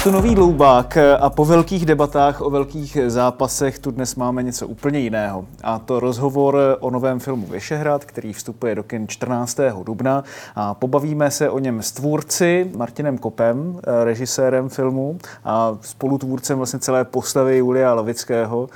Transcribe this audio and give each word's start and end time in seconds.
Je 0.00 0.04
tu 0.04 0.10
nový 0.10 0.34
Dloubák 0.34 0.98
a 1.20 1.30
po 1.30 1.44
velkých 1.44 1.86
debatách 1.86 2.40
o 2.40 2.50
velkých 2.50 2.98
zápasech 3.06 3.78
tu 3.78 3.90
dnes 3.90 4.14
máme 4.14 4.42
něco 4.42 4.66
úplně 4.66 4.98
jiného. 4.98 5.44
A 5.62 5.78
to 5.78 6.00
rozhovor 6.00 6.56
o 6.80 6.90
novém 6.90 7.20
filmu 7.20 7.46
Vyšehrad, 7.46 8.04
který 8.04 8.32
vstupuje 8.32 8.74
do 8.74 8.82
kin 8.82 9.08
14. 9.08 9.58
dubna. 9.84 10.24
A 10.54 10.74
pobavíme 10.74 11.30
se 11.30 11.50
o 11.50 11.58
něm 11.58 11.82
s 11.82 11.92
tvůrci 11.92 12.70
Martinem 12.76 13.18
Kopem, 13.18 13.80
režisérem 14.04 14.68
filmu 14.68 15.18
a 15.44 15.78
spolutvůrcem 15.80 16.56
vlastně 16.56 16.78
celé 16.78 17.04
postavy 17.04 17.58
Julia 17.58 17.94
Lavického. 17.94 18.68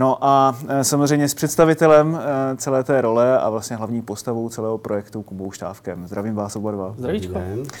No 0.00 0.24
a 0.24 0.58
e, 0.68 0.84
samozřejmě 0.84 1.28
s 1.28 1.34
představitelem 1.34 2.20
e, 2.52 2.56
celé 2.56 2.84
té 2.84 3.00
role 3.00 3.38
a 3.38 3.50
vlastně 3.50 3.76
hlavní 3.76 4.02
postavou 4.02 4.48
celého 4.48 4.78
projektu 4.78 5.22
Kubou 5.22 5.50
Štávkem. 5.50 6.06
Zdravím 6.06 6.34
vás 6.34 6.56
oba 6.56 6.70
dva. 6.70 6.94
Zdravíčko. 6.98 7.34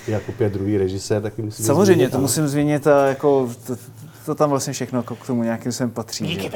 Jakub 0.08 0.40
je 0.40 0.50
druhý 0.50 0.78
režisér, 0.78 1.22
taky 1.22 1.42
musím 1.42 1.64
Samozřejmě, 1.64 1.94
zmínit, 1.94 2.10
to 2.10 2.16
ano. 2.16 2.22
musím 2.22 2.48
zmínit 2.48 2.86
a 2.86 3.06
jako 3.06 3.50
to, 3.66 3.76
to 4.26 4.34
tam 4.34 4.50
vlastně 4.50 4.72
všechno 4.72 4.98
jako 4.98 5.16
k 5.16 5.26
tomu 5.26 5.42
nějakým 5.42 5.72
sem 5.72 5.90
patří. 5.90 6.26
Díky, 6.26 6.50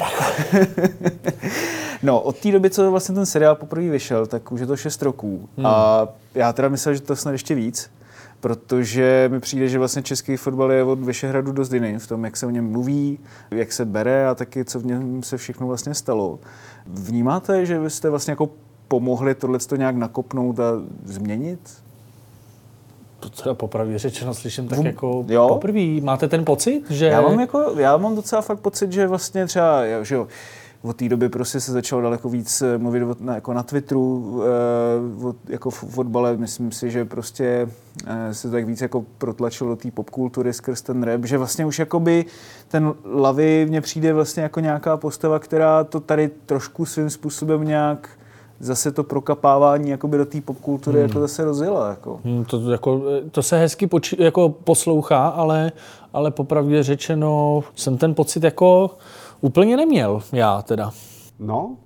No, 2.03 2.21
od 2.21 2.39
té 2.39 2.53
doby, 2.53 2.71
co 2.71 2.91
vlastně 2.91 3.15
ten 3.15 3.27
seriál 3.27 3.55
poprvé 3.55 3.91
vyšel, 3.91 4.27
tak 4.27 4.53
už 4.53 4.61
je 4.61 4.67
to 4.67 4.77
6 4.77 5.03
roků. 5.03 5.49
Hmm. 5.57 5.67
A 5.67 6.09
já 6.35 6.53
teda 6.53 6.69
myslel, 6.69 6.95
že 6.95 7.01
to 7.01 7.17
snad 7.17 7.33
ještě 7.33 7.55
víc, 7.55 7.91
protože 8.45 9.29
mi 9.33 9.41
přijde, 9.41 9.69
že 9.69 9.79
vlastně 9.79 10.03
český 10.03 10.37
fotbal 10.37 10.73
je 10.73 10.85
od 10.85 10.99
Vyšehradu 10.99 11.53
dost 11.53 11.73
jiný 11.73 11.99
v 11.99 12.07
tom, 12.07 12.25
jak 12.25 12.37
se 12.37 12.47
o 12.47 12.51
něm 12.51 12.71
mluví, 12.71 13.19
jak 13.51 13.73
se 13.73 13.85
bere 13.85 14.29
a 14.29 14.35
taky, 14.35 14.65
co 14.65 14.81
v 14.81 14.87
něm 14.87 15.23
se 15.23 15.37
všechno 15.37 15.67
vlastně 15.67 15.95
stalo. 15.95 16.39
Vnímáte, 16.87 17.67
že 17.67 17.79
vy 17.79 17.91
jste 17.91 18.11
vlastně 18.11 18.33
jako 18.33 18.51
pomohli 18.89 19.35
tohle 19.35 19.59
nějak 19.77 19.97
nakopnout 19.97 20.61
a 20.61 20.65
změnit? 21.05 21.61
To 23.21 23.29
teda 23.31 23.55
popravdě 23.55 23.99
řečeno 23.99 24.35
slyším 24.35 24.69
tak 24.69 24.85
jako 24.85 25.25
jo. 25.29 25.49
poprvé. 25.49 26.01
Máte 26.03 26.29
ten 26.29 26.45
pocit, 26.45 26.91
že... 26.91 27.07
Já 27.07 27.21
mám, 27.21 27.41
jako, 27.41 27.75
já 27.79 27.97
mám 27.97 28.15
docela 28.15 28.43
fakt 28.43 28.61
pocit, 28.61 28.93
že 28.93 29.07
vlastně 29.07 29.47
třeba, 29.47 29.83
že 30.03 30.15
jo, 30.15 30.29
od 30.85 30.97
té 30.97 31.09
doby 31.09 31.29
prostě 31.29 31.61
se 31.61 31.73
začalo 31.73 32.03
daleko 32.03 32.29
víc 32.29 32.63
eh, 32.63 32.79
mluvit 32.79 33.03
o- 33.03 33.17
na, 33.21 33.35
jako 33.35 33.53
na 33.53 33.63
Twitteru, 33.63 34.43
eh, 35.23 35.27
o, 35.27 35.35
jako 35.49 35.71
v 35.71 35.75
fotbale. 35.75 36.37
Myslím 36.37 36.73
si, 36.73 36.91
že 36.91 37.05
prostě 37.05 37.69
eh, 38.07 38.35
se 38.35 38.51
tak 38.51 38.65
víc 38.67 38.81
jako 38.81 39.05
protlačilo 39.19 39.71
do 39.71 39.77
té 39.77 39.91
popkultury 39.91 40.53
skrz 40.53 40.83
ten 40.83 41.03
rap, 41.03 41.25
že 41.25 41.39
vlastně 41.39 41.67
už 41.67 41.79
jakoby 41.79 42.25
ten 42.69 42.95
Lavy 43.05 43.67
mně 43.69 43.81
přijde 43.81 44.13
vlastně 44.13 44.43
jako 44.43 44.61
nějaká 44.61 44.97
postava, 44.97 45.39
která 45.39 45.85
to 45.85 46.01
tady 46.01 46.31
trošku 46.47 46.85
svým 46.87 47.11
způsobem 47.11 47.65
nějak 47.65 48.09
zase 48.61 48.93
to 48.93 49.05
prokapávání 49.05 49.91
jakoby 49.91 50.19
do 50.19 50.25
té 50.27 50.41
popkultury 50.41 50.99
hmm. 50.99 51.09
jako 51.09 51.21
zase 51.21 51.45
rozjela. 51.45 51.89
Jako. 51.89 52.21
Hm, 52.25 52.45
To, 52.45 52.71
jako, 52.71 53.03
to 53.31 53.43
se 53.43 53.59
hezky 53.59 53.87
poči, 53.87 54.17
jako 54.19 54.49
poslouchá, 54.49 55.29
ale, 55.29 55.73
ale 56.13 56.31
popravdě 56.31 56.83
řečeno 56.83 57.65
jsem 57.75 57.99
ten 57.99 58.15
pocit 58.15 58.43
jako 58.45 58.91
úplně 59.41 59.77
neměl, 59.77 60.23
já 60.33 60.63
teda. 60.63 60.91
No, 61.39 61.77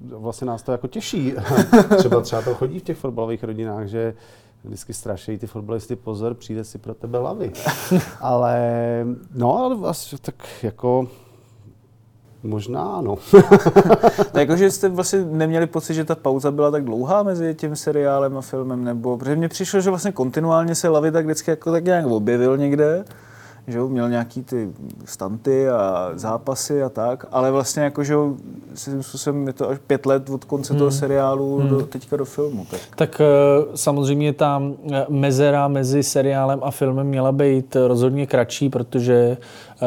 vlastně 0.00 0.46
nás 0.46 0.62
to 0.62 0.72
jako 0.72 0.86
těší. 0.86 1.34
třeba 1.96 2.20
třeba 2.20 2.42
to 2.42 2.54
chodí 2.54 2.78
v 2.78 2.82
těch 2.82 2.96
fotbalových 2.96 3.44
rodinách, 3.44 3.86
že 3.86 4.14
vždycky 4.64 4.94
strašejí 4.94 5.38
ty 5.38 5.46
fotbalisty, 5.46 5.96
pozor, 5.96 6.34
přijde 6.34 6.64
si 6.64 6.78
pro 6.78 6.94
tebe 6.94 7.18
lavy. 7.18 7.52
ale, 8.20 8.60
no, 9.34 9.58
ale 9.58 9.76
vlastně 9.76 10.18
tak 10.22 10.34
jako, 10.62 11.08
možná 12.42 12.82
ano. 12.82 13.18
Tak 14.16 14.34
jakože 14.34 14.70
jste 14.70 14.88
vlastně 14.88 15.24
neměli 15.24 15.66
pocit, 15.66 15.94
že 15.94 16.04
ta 16.04 16.14
pauza 16.14 16.50
byla 16.50 16.70
tak 16.70 16.84
dlouhá 16.84 17.22
mezi 17.22 17.54
tím 17.54 17.76
seriálem 17.76 18.36
a 18.36 18.40
filmem, 18.40 18.84
nebo 18.84 19.18
protože 19.18 19.36
mně 19.36 19.48
přišlo, 19.48 19.80
že 19.80 19.90
vlastně 19.90 20.12
kontinuálně 20.12 20.74
se 20.74 20.88
Lavy 20.88 21.12
tak 21.12 21.24
vždycky 21.24 21.50
jako 21.50 21.72
tak 21.72 21.84
nějak 21.84 22.06
objevil 22.06 22.56
někde, 22.56 23.04
že 23.70 23.78
jo, 23.78 23.88
měl 23.88 24.08
nějaký 24.10 24.42
ty 24.42 24.72
stanty 25.04 25.68
a 25.68 26.10
zápasy 26.14 26.82
a 26.82 26.88
tak, 26.88 27.26
ale 27.32 27.50
vlastně 27.50 27.82
jako, 27.82 28.04
že 28.04 28.12
jo, 28.12 28.34
svým 28.74 29.02
způsobem 29.02 29.46
je 29.46 29.52
to 29.52 29.68
až 29.68 29.78
pět 29.86 30.06
let 30.06 30.30
od 30.30 30.44
konce 30.44 30.74
toho 30.74 30.90
seriálu 30.90 31.62
do, 31.68 31.86
teďka 31.86 32.16
do 32.16 32.24
filmu. 32.24 32.66
Tak. 32.70 32.80
Tak 32.96 33.20
eh, 33.20 33.24
samozřejmě 33.74 34.32
ta 34.32 34.62
eh, 34.92 35.06
mezera 35.08 35.68
mezi 35.68 36.02
seriálem 36.02 36.60
a 36.62 36.70
filmem 36.70 37.06
měla 37.06 37.32
být 37.32 37.76
rozhodně 37.86 38.26
kratší, 38.26 38.68
protože 38.68 39.36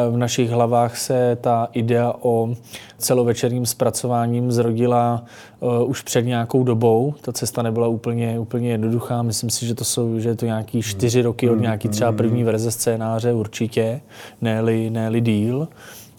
v 0.10 0.18
našich 0.18 0.50
hlavách 0.50 0.98
se 0.98 1.38
ta 1.42 1.68
idea 1.74 2.14
o 2.22 2.56
celovečerním 2.98 3.66
zpracováním 3.66 4.52
zrodila 4.52 5.24
eh, 5.26 5.84
už 5.84 6.02
před 6.02 6.22
nějakou 6.22 6.64
dobou. 6.64 7.14
Ta 7.22 7.32
cesta 7.32 7.62
nebyla 7.62 7.88
úplně, 7.88 8.40
úplně 8.40 8.72
jednoduchá. 8.72 9.22
Myslím 9.22 9.50
si, 9.50 9.66
že 9.66 9.76
to 9.76 9.84
jsou 9.86 10.20
že 10.20 10.30
je 10.30 10.36
to 10.36 10.46
nějaký 10.46 10.82
čtyři 10.82 11.22
roky 11.22 11.50
od 11.50 11.56
nějaký 11.56 11.90
třeba 11.90 12.12
první 12.12 12.44
verze 12.44 12.72
scénáře 12.72 13.34
určitě, 13.34 14.02
ne-li, 14.42 14.90
ne-li 14.90 15.22
díl. 15.22 15.68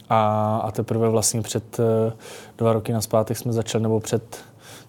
A, 0.09 0.57
a 0.65 0.71
teprve 0.71 1.09
vlastně 1.09 1.43
před 1.43 1.81
eh, 1.81 2.13
dva 2.59 2.73
roky 2.73 2.93
naspátek 2.93 3.37
jsme 3.37 3.53
začali, 3.53 3.83
nebo 3.83 4.01
před 4.01 4.23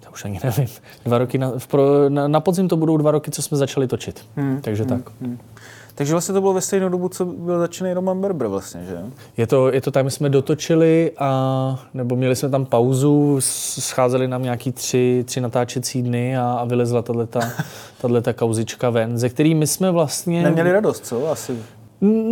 to 0.05 0.11
už 0.11 0.25
ani 0.25 0.39
nevím. 0.43 0.67
Dva 1.05 1.17
roky 1.17 1.37
na, 1.37 1.51
pro, 1.67 2.09
na, 2.09 2.27
na 2.27 2.39
podzim 2.39 2.67
to 2.67 2.77
budou 2.77 2.97
dva 2.97 3.11
roky, 3.11 3.31
co 3.31 3.41
jsme 3.41 3.57
začali 3.57 3.87
točit. 3.87 4.25
Hmm. 4.35 4.61
Takže 4.61 4.85
tak. 4.85 5.11
Takže 5.95 6.13
vlastně 6.13 6.33
to 6.33 6.41
bylo 6.41 6.53
ve 6.53 6.61
stejnou 6.61 6.89
dobu, 6.89 7.09
co 7.09 7.25
byl 7.25 7.59
začínaný 7.59 7.93
Roman 7.93 8.21
Berber 8.21 8.47
vlastně, 8.47 8.85
že? 8.89 8.97
Je 9.37 9.47
to, 9.47 9.71
je 9.71 9.81
to 9.81 9.91
tak, 9.91 10.05
my 10.05 10.11
jsme 10.11 10.29
dotočili 10.29 11.11
a 11.19 11.79
nebo 11.93 12.15
měli 12.15 12.35
jsme 12.35 12.49
tam 12.49 12.65
pauzu, 12.65 13.37
scházeli 13.39 14.27
nám 14.27 14.43
nějaký 14.43 14.71
tři, 14.71 15.23
tři 15.27 15.41
natáčecí 15.41 16.01
dny 16.01 16.37
a, 16.37 16.53
a 16.53 16.65
vylezla 16.65 17.01
tato 17.01 18.33
kauzička 18.35 18.89
ven, 18.89 19.17
ze 19.17 19.29
který 19.29 19.55
my 19.55 19.67
jsme 19.67 19.91
vlastně... 19.91 20.43
Neměli 20.43 20.71
radost, 20.71 21.05
co? 21.05 21.31
Asi. 21.31 21.57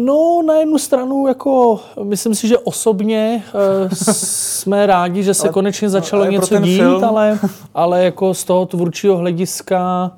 No, 0.05 0.41
na 0.47 0.55
jednu 0.55 0.77
stranu, 0.77 1.27
jako, 1.27 1.79
myslím 2.03 2.35
si, 2.35 2.47
že 2.47 2.57
osobně 2.57 3.43
uh, 3.53 3.91
jsme 3.93 4.85
rádi, 4.85 5.23
že 5.23 5.33
se 5.33 5.43
Ale- 5.43 5.53
konečně 5.53 5.85
no, 5.87 5.91
začalo 5.91 6.23
pro 6.23 6.31
něco 6.31 6.57
dít, 6.57 6.81
film- 6.81 7.05
ale, 7.05 7.39
ale 7.73 8.03
jako 8.03 8.33
z 8.33 8.43
toho 8.43 8.65
tvůrčího 8.65 9.17
hlediska 9.17 10.11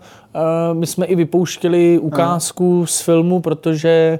my 0.73 0.87
jsme 0.87 1.05
i 1.05 1.15
vypouštěli 1.15 1.99
ukázku 1.99 2.85
z 2.85 3.01
filmu, 3.01 3.39
protože 3.39 4.19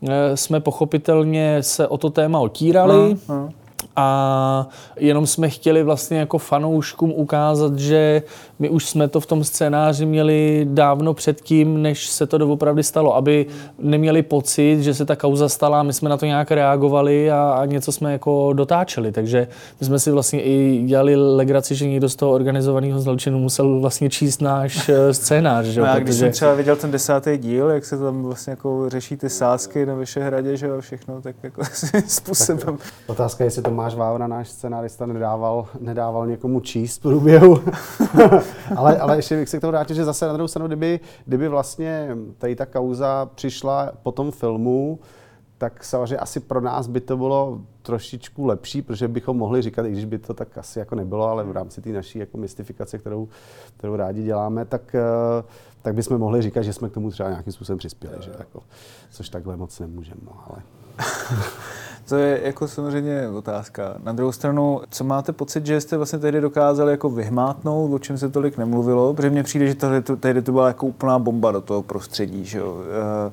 uh, 0.00 0.10
jsme 0.34 0.60
pochopitelně 0.60 1.62
se 1.62 1.88
o 1.88 1.98
to 1.98 2.10
téma 2.10 2.38
otírali. 2.40 3.16
No, 3.28 3.50
A 3.96 4.68
jenom 4.96 5.26
jsme 5.26 5.48
chtěli 5.48 5.82
vlastně 5.82 6.18
jako 6.18 6.38
fanouškům 6.38 7.12
ukázat, 7.12 7.78
že 7.78 8.22
my 8.58 8.70
už 8.70 8.88
jsme 8.88 9.08
to 9.08 9.20
v 9.20 9.26
tom 9.26 9.44
scénáři 9.44 10.06
měli 10.06 10.66
dávno 10.70 11.14
předtím, 11.14 11.82
než 11.82 12.08
se 12.08 12.26
to 12.26 12.38
doopravdy 12.38 12.82
stalo, 12.82 13.16
aby 13.16 13.46
neměli 13.78 14.22
pocit, 14.22 14.82
že 14.82 14.94
se 14.94 15.04
ta 15.04 15.16
kauza 15.16 15.48
stala, 15.48 15.82
my 15.82 15.92
jsme 15.92 16.08
na 16.08 16.16
to 16.16 16.26
nějak 16.26 16.50
reagovali 16.50 17.30
a, 17.30 17.52
a 17.52 17.64
něco 17.64 17.92
jsme 17.92 18.12
jako 18.12 18.52
dotáčeli. 18.52 19.12
Takže 19.12 19.48
my 19.80 19.86
jsme 19.86 19.98
si 19.98 20.10
vlastně 20.10 20.42
i 20.42 20.82
dělali 20.86 21.16
legraci, 21.16 21.74
že 21.74 21.86
někdo 21.86 22.08
z 22.08 22.16
toho 22.16 22.32
organizovaného 22.32 23.00
zločinu 23.00 23.38
musel 23.38 23.80
vlastně 23.80 24.10
číst 24.10 24.42
náš 24.42 24.88
eh, 24.88 25.14
scénář. 25.14 25.66
Že? 25.66 25.80
No 25.80 25.86
jo, 25.86 25.92
já 25.92 25.98
když 25.98 26.16
jsem 26.16 26.32
třeba 26.32 26.54
viděl 26.54 26.76
ten 26.76 26.90
desátý 26.90 27.38
díl, 27.38 27.68
jak 27.68 27.84
se 27.84 27.98
tam 27.98 28.22
vlastně 28.22 28.50
jako 28.50 28.88
řeší 28.88 29.16
ty 29.16 29.30
sázky 29.30 29.86
na 29.86 29.94
Vyšehradě, 29.94 30.56
že 30.56 30.66
jo, 30.66 30.78
a 30.78 30.80
všechno, 30.80 31.22
tak 31.22 31.36
jako 31.42 31.62
způsobem. 32.06 32.78
Otázka 33.06 33.44
je, 33.44 33.46
jestli 33.46 33.62
Tomáš 33.80 33.94
Vávra, 33.94 34.26
náš 34.26 34.48
scenárista, 34.48 35.06
nedával, 35.06 35.66
nedával 35.80 36.26
někomu 36.26 36.60
číst 36.60 36.98
v 36.98 37.02
průběhu. 37.02 37.60
ale, 38.76 38.98
ale 38.98 39.16
ještě 39.16 39.36
bych 39.36 39.48
se 39.48 39.58
k 39.58 39.60
tomu 39.60 39.70
vrátil, 39.70 39.96
že 39.96 40.04
zase 40.04 40.26
na 40.26 40.32
druhou 40.32 40.48
stranu, 40.48 40.66
kdyby, 40.66 41.00
kdyby 41.26 41.48
vlastně 41.48 42.08
tady 42.38 42.56
ta 42.56 42.66
kauza 42.66 43.30
přišla 43.34 43.92
po 44.02 44.12
tom 44.12 44.30
filmu, 44.30 44.98
tak 45.60 45.84
samozřejmě 45.84 46.16
asi 46.16 46.40
pro 46.40 46.60
nás 46.60 46.86
by 46.86 47.00
to 47.00 47.16
bylo 47.16 47.60
trošičku 47.82 48.46
lepší, 48.46 48.82
protože 48.82 49.08
bychom 49.08 49.36
mohli 49.36 49.62
říkat, 49.62 49.86
i 49.86 49.92
když 49.92 50.04
by 50.04 50.18
to 50.18 50.34
tak 50.34 50.58
asi 50.58 50.78
jako 50.78 50.94
nebylo, 50.94 51.28
ale 51.28 51.44
v 51.44 51.52
rámci 51.52 51.80
té 51.80 51.90
naší 51.90 52.18
jako 52.18 52.38
mystifikace, 52.38 52.98
kterou, 52.98 53.28
kterou 53.76 53.96
rádi 53.96 54.22
děláme, 54.22 54.64
tak, 54.64 54.94
eh, 54.94 55.44
tak 55.82 55.94
bychom 55.94 56.18
mohli 56.18 56.42
říkat, 56.42 56.62
že 56.62 56.72
jsme 56.72 56.88
k 56.88 56.92
tomu 56.92 57.10
třeba 57.10 57.28
nějakým 57.28 57.52
způsobem 57.52 57.78
přispěli, 57.78 58.16
že 58.20 58.30
jako, 58.38 58.62
což 59.10 59.28
takhle 59.28 59.56
moc 59.56 59.80
nemůžeme, 59.80 60.20
no, 60.24 60.32
ale... 60.46 60.62
To 62.08 62.16
je 62.16 62.40
jako 62.44 62.68
samozřejmě 62.68 63.28
otázka. 63.28 63.94
Na 64.02 64.12
druhou 64.12 64.32
stranu, 64.32 64.80
co 64.90 65.04
máte 65.04 65.32
pocit, 65.32 65.66
že 65.66 65.80
jste 65.80 65.96
vlastně 65.96 66.18
tehdy 66.18 66.40
dokázali 66.40 66.90
jako 66.90 67.10
vyhmátnout, 67.10 67.92
o 67.92 67.98
čem 67.98 68.18
se 68.18 68.28
tolik 68.28 68.58
nemluvilo? 68.58 69.14
Protože 69.14 69.30
mně 69.30 69.42
přijde, 69.42 69.66
že 69.66 69.74
tady 69.74 70.02
to, 70.02 70.16
tehdy 70.16 70.42
to 70.42 70.52
byla 70.52 70.68
jako 70.68 70.86
úplná 70.86 71.18
bomba 71.18 71.52
do 71.52 71.60
toho 71.60 71.82
prostředí, 71.82 72.44
že 72.44 72.58
jo? 72.58 72.76
Eh, 73.28 73.32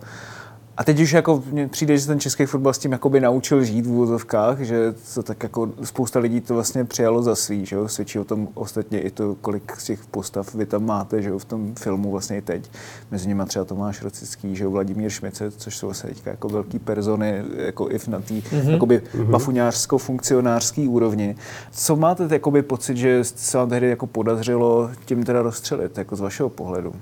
A 0.78 0.84
teď 0.84 1.00
už 1.00 1.12
jako 1.12 1.44
přijde, 1.70 1.98
že 1.98 2.08
ten 2.08 2.20
český 2.20 2.46
fotbal 2.46 2.74
s 2.74 2.78
tím 2.78 2.92
jakoby 2.92 3.20
naučil 3.20 3.64
žít 3.64 3.86
v 3.86 3.92
úvozovkách, 3.92 4.60
že 4.60 4.94
to 5.14 5.24
tak 5.24 5.44
jako 5.44 5.70
spousta 5.84 6.20
lidí 6.20 6.42
to 6.42 6.54
vlastně 6.54 6.86
přijalo 6.86 7.24
za 7.24 7.36
svý, 7.36 7.66
že 7.66 7.76
jo? 7.76 7.88
Svědčí 7.88 8.20
o 8.20 8.24
tom 8.24 8.48
ostatně 8.54 9.00
i 9.00 9.12
to, 9.12 9.36
kolik 9.42 9.76
z 9.78 9.84
těch 9.84 10.06
postav 10.06 10.56
vy 10.56 10.66
tam 10.66 10.86
máte, 10.86 11.22
že 11.22 11.30
jo, 11.30 11.40
v 11.40 11.46
tom 11.46 11.76
filmu 11.76 12.12
vlastně 12.12 12.38
i 12.38 12.42
teď. 12.42 12.72
Mezi 13.12 13.28
nimi 13.28 13.44
třeba 13.48 13.66
Tomáš 13.66 14.02
Rocický, 14.02 14.56
že 14.56 14.64
jo, 14.64 14.72
Vladimír 14.72 15.10
Šmice, 15.10 15.52
což 15.52 15.78
jsou 15.78 15.88
vlastně 15.88 16.10
teďka 16.10 16.32
jako 16.32 16.50
velký 16.50 16.80
persony, 16.80 17.44
jako 17.56 17.90
i 17.90 17.98
na 18.08 18.20
té 18.20 18.34
mm-hmm. 18.34 18.70
jakoby 18.70 19.02
bafuňářsko-funkcionářský 19.30 20.90
úrovni. 20.90 21.36
Co 21.72 21.96
máte 21.96 22.28
jakoby 22.32 22.62
pocit, 22.62 22.98
že 22.98 23.24
se 23.24 23.58
vám 23.58 23.70
tehdy 23.70 23.90
jako 23.90 24.08
podařilo 24.08 24.90
tím 25.06 25.24
teda 25.24 25.42
rozstřelit, 25.42 25.98
jako 25.98 26.16
z 26.16 26.20
vašeho 26.20 26.50
pohledu? 26.50 26.94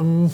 Um, 0.00 0.30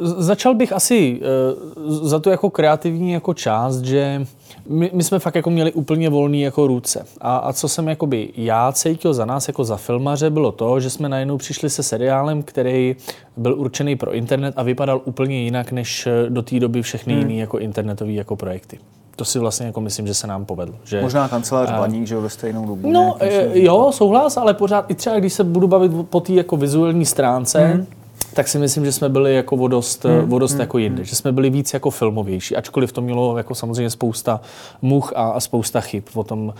Začal 0.00 0.54
bych 0.54 0.72
asi 0.72 1.20
uh, 1.20 1.92
za 1.92 2.18
tu 2.18 2.30
jako 2.30 2.50
kreativní 2.50 3.12
jako 3.12 3.34
část, 3.34 3.80
že 3.80 4.26
my, 4.68 4.90
my 4.94 5.02
jsme 5.02 5.18
fakt 5.18 5.34
jako 5.34 5.50
měli 5.50 5.72
úplně 5.72 6.10
volný 6.10 6.40
jako 6.40 6.66
ruce. 6.66 7.06
A, 7.20 7.36
a 7.36 7.52
co 7.52 7.68
jsem 7.68 7.88
jakoby 7.88 8.28
já 8.36 8.72
cítil 8.72 9.14
za 9.14 9.24
nás 9.24 9.48
jako 9.48 9.64
za 9.64 9.76
filmaře, 9.76 10.30
bylo 10.30 10.52
to, 10.52 10.80
že 10.80 10.90
jsme 10.90 11.08
najednou 11.08 11.36
přišli 11.36 11.70
se 11.70 11.82
seriálem, 11.82 12.42
který 12.42 12.96
byl 13.36 13.54
určený 13.58 13.96
pro 13.96 14.12
internet 14.12 14.54
a 14.56 14.62
vypadal 14.62 15.00
úplně 15.04 15.42
jinak 15.42 15.72
než 15.72 16.06
eh, 16.06 16.30
do 16.30 16.42
té 16.42 16.60
doby 16.60 16.82
všechny 16.82 17.12
hmm. 17.12 17.22
jiné 17.22 17.40
jako 17.40 17.58
internetové 17.58 18.12
jako 18.12 18.36
projekty 18.36 18.78
to 19.16 19.24
si 19.24 19.38
vlastně 19.38 19.66
jako 19.66 19.80
myslím, 19.80 20.06
že 20.06 20.14
se 20.14 20.26
nám 20.26 20.44
povedlo. 20.44 20.74
Že, 20.84 21.02
Možná 21.02 21.28
kancelář 21.28 21.70
a, 21.70 21.78
Baník, 21.78 22.06
že 22.06 22.16
ve 22.16 22.30
stejnou 22.30 22.66
dobu. 22.66 22.90
No 22.90 23.16
jo, 23.52 23.92
souhlas, 23.92 24.36
ale 24.36 24.54
pořád 24.54 24.90
i 24.90 24.94
třeba, 24.94 25.18
když 25.18 25.32
se 25.32 25.44
budu 25.44 25.68
bavit 25.68 25.92
po 26.10 26.20
té 26.20 26.32
jako 26.32 26.56
vizuální 26.56 27.06
stránce, 27.06 27.66
hmm 27.66 27.86
tak 28.34 28.48
si 28.48 28.58
myslím, 28.58 28.84
že 28.84 28.92
jsme 28.92 29.08
byli 29.08 29.34
jako 29.34 29.56
vodost, 29.56 30.04
hmm. 30.04 30.28
vodost 30.28 30.52
hmm. 30.52 30.60
jako 30.60 30.78
jinde, 30.78 30.96
hmm. 30.96 31.04
že 31.04 31.16
jsme 31.16 31.32
byli 31.32 31.50
víc 31.50 31.74
jako 31.74 31.90
filmovější, 31.90 32.56
ačkoliv 32.56 32.92
to 32.92 33.00
mělo 33.00 33.38
jako 33.38 33.54
samozřejmě 33.54 33.90
spousta 33.90 34.40
much 34.82 35.12
a, 35.16 35.30
a 35.30 35.40
spousta 35.40 35.80
chyb, 35.80 36.04
o 36.14 36.24
tom, 36.24 36.54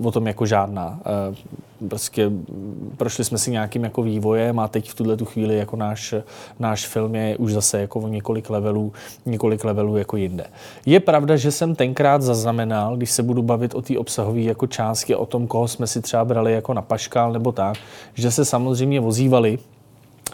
uh, 0.00 0.06
o 0.06 0.10
tom 0.10 0.26
jako 0.26 0.46
žádná. 0.46 1.00
Uh, 1.30 1.88
prostě 1.88 2.30
prošli 2.96 3.24
jsme 3.24 3.38
si 3.38 3.50
nějakým 3.50 3.84
jako 3.84 4.02
vývojem 4.02 4.58
a 4.58 4.68
teď 4.68 4.90
v 4.90 4.94
tuhle 4.94 5.16
tu 5.16 5.24
chvíli 5.24 5.56
jako 5.56 5.76
náš, 5.76 6.14
náš 6.58 6.86
film 6.86 7.14
je 7.14 7.36
už 7.36 7.52
zase 7.52 7.80
jako 7.80 8.00
o 8.00 8.08
několik 8.08 8.50
levelů, 8.50 8.92
několik 9.26 9.64
levelů 9.64 9.96
jako 9.96 10.16
jinde. 10.16 10.44
Je 10.86 11.00
pravda, 11.00 11.36
že 11.36 11.52
jsem 11.52 11.74
tenkrát 11.74 12.22
zaznamenal, 12.22 12.96
když 12.96 13.10
se 13.10 13.22
budu 13.22 13.42
bavit 13.42 13.74
o 13.74 13.82
té 13.82 13.98
obsahové 13.98 14.40
jako 14.40 14.66
části, 14.66 15.14
o 15.14 15.26
tom, 15.26 15.46
koho 15.46 15.68
jsme 15.68 15.86
si 15.86 16.02
třeba 16.02 16.24
brali 16.24 16.52
jako 16.52 16.74
na 16.74 16.82
paškál 16.82 17.32
nebo 17.32 17.52
tak, 17.52 17.76
že 18.14 18.30
se 18.30 18.44
samozřejmě 18.44 19.00
vozívali 19.00 19.58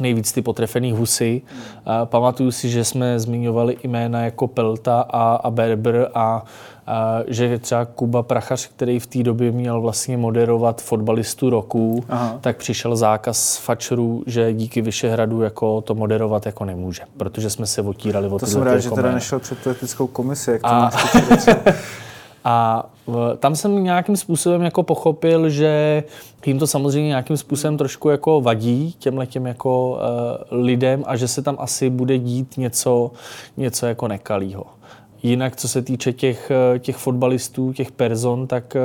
nejvíc 0.00 0.32
ty 0.32 0.42
potrefený 0.42 0.92
husy. 0.92 1.42
A 1.86 2.06
pamatuju 2.06 2.50
si, 2.50 2.70
že 2.70 2.84
jsme 2.84 3.20
zmiňovali 3.20 3.76
jména 3.82 4.24
jako 4.24 4.46
Pelta 4.48 5.00
a, 5.00 5.34
a 5.34 5.50
Berber 5.50 6.08
a, 6.14 6.44
a 6.86 7.18
že 7.26 7.58
třeba 7.58 7.84
Kuba 7.84 8.22
Prachař, 8.22 8.68
který 8.68 9.00
v 9.00 9.06
té 9.06 9.22
době 9.22 9.52
měl 9.52 9.80
vlastně 9.80 10.16
moderovat 10.16 10.82
fotbalistu 10.82 11.50
roku, 11.50 12.04
Aha. 12.08 12.38
tak 12.40 12.56
přišel 12.56 12.96
zákaz 12.96 13.56
fačrů, 13.56 14.22
že 14.26 14.52
díky 14.52 14.82
Vyšehradu 14.82 15.42
jako 15.42 15.80
to 15.80 15.94
moderovat 15.94 16.46
jako 16.46 16.64
nemůže, 16.64 17.02
protože 17.16 17.50
jsme 17.50 17.66
se 17.66 17.82
otírali 17.82 18.28
o 18.28 18.38
To 18.38 18.46
jsem 18.46 18.62
rád, 18.62 18.78
že 18.78 18.90
teda 18.90 19.12
nešel 19.12 19.38
před 19.38 19.58
tu 19.58 19.70
etickou 19.70 20.06
komisi, 20.06 20.50
jak 20.50 20.62
to 20.62 20.68
a... 20.68 20.90
A 22.48 22.86
tam 23.38 23.56
jsem 23.56 23.84
nějakým 23.84 24.16
způsobem 24.16 24.62
jako 24.62 24.82
pochopil, 24.82 25.50
že 25.50 26.04
jim 26.46 26.58
to 26.58 26.66
samozřejmě 26.66 27.08
nějakým 27.08 27.36
způsobem 27.36 27.76
trošku 27.76 28.08
jako 28.08 28.40
vadí 28.40 28.94
těmhle 28.98 29.26
těm 29.26 29.46
jako 29.46 29.90
uh, 29.90 29.98
lidem 30.64 31.04
a 31.06 31.16
že 31.16 31.28
se 31.28 31.42
tam 31.42 31.56
asi 31.58 31.90
bude 31.90 32.18
dít 32.18 32.56
něco, 32.56 33.10
něco 33.56 33.86
jako 33.86 34.08
nekalýho. 34.08 34.64
Jinak, 35.22 35.56
co 35.56 35.68
se 35.68 35.82
týče 35.82 36.12
těch, 36.12 36.50
eh, 36.50 36.78
těch 36.78 36.96
fotbalistů, 36.96 37.72
těch 37.72 37.92
person, 37.92 38.46
tak 38.46 38.76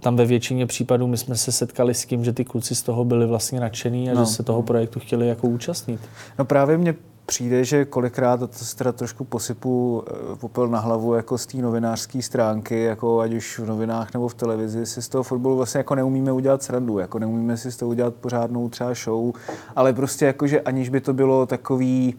tam 0.00 0.16
ve 0.16 0.24
většině 0.26 0.66
případů 0.66 1.06
my 1.06 1.16
jsme 1.16 1.36
se 1.36 1.52
setkali 1.52 1.94
s 1.94 2.06
tím, 2.06 2.24
že 2.24 2.32
ty 2.32 2.44
kluci 2.44 2.74
z 2.74 2.82
toho 2.82 3.04
byli 3.04 3.26
vlastně 3.26 3.60
nadšený 3.60 4.10
a 4.10 4.14
no. 4.14 4.20
že 4.20 4.26
se 4.26 4.42
toho 4.42 4.62
projektu 4.62 5.00
chtěli 5.00 5.28
jako 5.28 5.48
účastnit. 5.48 6.00
No 6.38 6.44
právě 6.44 6.78
mě 6.78 6.94
přijde, 7.28 7.64
že 7.64 7.84
kolikrát, 7.84 8.42
a 8.42 8.46
to 8.46 8.52
se 8.52 8.76
teda 8.76 8.92
trošku 8.92 9.24
posypu 9.24 10.04
eh, 10.06 10.36
popel 10.36 10.68
na 10.68 10.78
hlavu 10.78 11.14
jako 11.14 11.38
z 11.38 11.46
té 11.46 11.58
novinářské 11.58 12.22
stránky, 12.22 12.82
jako 12.82 13.20
ať 13.20 13.32
už 13.32 13.58
v 13.58 13.66
novinách 13.66 14.14
nebo 14.14 14.28
v 14.28 14.34
televizi, 14.34 14.86
si 14.86 15.02
z 15.02 15.08
toho 15.08 15.24
fotbalu 15.24 15.56
vlastně 15.56 15.78
jako 15.78 15.94
neumíme 15.94 16.32
udělat 16.32 16.62
srandu, 16.62 16.98
jako 16.98 17.18
neumíme 17.18 17.56
si 17.56 17.72
z 17.72 17.76
toho 17.76 17.88
udělat 17.88 18.14
pořádnou 18.14 18.68
třeba 18.68 18.94
show, 18.94 19.32
ale 19.76 19.92
prostě 19.92 20.26
jako, 20.26 20.46
že 20.46 20.60
aniž 20.60 20.88
by 20.88 21.00
to 21.00 21.12
bylo 21.12 21.46
takový 21.46 22.14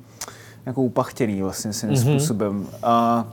jako 0.65 0.81
upachtěný 0.81 1.41
vlastně 1.41 1.73
svým 1.73 1.91
mm-hmm. 1.91 2.17
způsobem. 2.17 2.67
A 2.83 3.27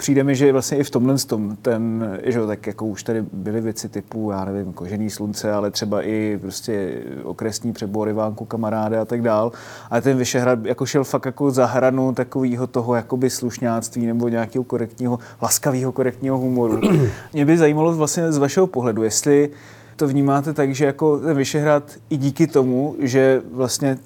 přijde 0.00 0.24
mi, 0.24 0.34
že 0.34 0.52
vlastně 0.52 0.78
i 0.78 0.84
v 0.84 0.90
tomhle 0.90 1.18
tom, 1.18 1.56
ten, 1.62 2.10
že 2.22 2.46
tak 2.46 2.66
jako 2.66 2.86
už 2.86 3.02
tady 3.02 3.24
byly 3.32 3.60
věci 3.60 3.88
typu, 3.88 4.30
já 4.30 4.44
nevím, 4.44 4.72
kožený 4.72 5.10
slunce, 5.10 5.52
ale 5.52 5.70
třeba 5.70 6.02
i 6.02 6.38
prostě 6.40 7.02
okresní 7.22 7.72
přebory, 7.72 8.12
vánku 8.12 8.44
kamaráde 8.44 8.98
a 8.98 9.04
tak 9.04 9.22
dál. 9.22 9.52
Ale 9.90 10.02
ten 10.02 10.16
Vyšehrad 10.16 10.64
jako 10.64 10.86
šel 10.86 11.04
fakt 11.04 11.26
jako 11.26 11.50
za 11.50 11.66
hranu 11.66 12.12
takového 12.12 12.66
toho 12.66 12.94
jakoby 12.94 13.30
slušňáctví 13.30 14.06
nebo 14.06 14.28
nějakého 14.28 14.64
korektního, 14.64 15.18
laskavého 15.42 15.92
korektního 15.92 16.38
humoru. 16.38 16.80
Mě 17.32 17.44
by 17.44 17.58
zajímalo 17.58 17.92
vlastně 17.92 18.32
z 18.32 18.38
vašeho 18.38 18.66
pohledu, 18.66 19.02
jestli 19.02 19.50
to 19.96 20.08
vnímáte 20.08 20.52
tak, 20.52 20.74
že 20.74 20.84
jako 20.84 21.18
ten 21.18 21.36
Vyšehrad 21.36 21.82
i 22.10 22.16
díky 22.16 22.46
tomu, 22.46 22.96
že 22.98 23.42
vlastně 23.52 23.98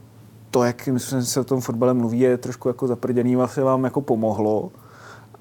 to, 0.51 0.65
jak 0.65 0.89
se 1.21 1.41
o 1.41 1.45
tom 1.45 1.61
fotbale 1.61 1.95
mluví, 1.95 2.21
je 2.21 2.37
trošku 2.37 2.69
jako 2.69 2.87
zaprděný, 2.87 3.37
vlastně 3.37 3.63
vám 3.63 3.85
jako 3.85 4.01
pomohlo, 4.01 4.71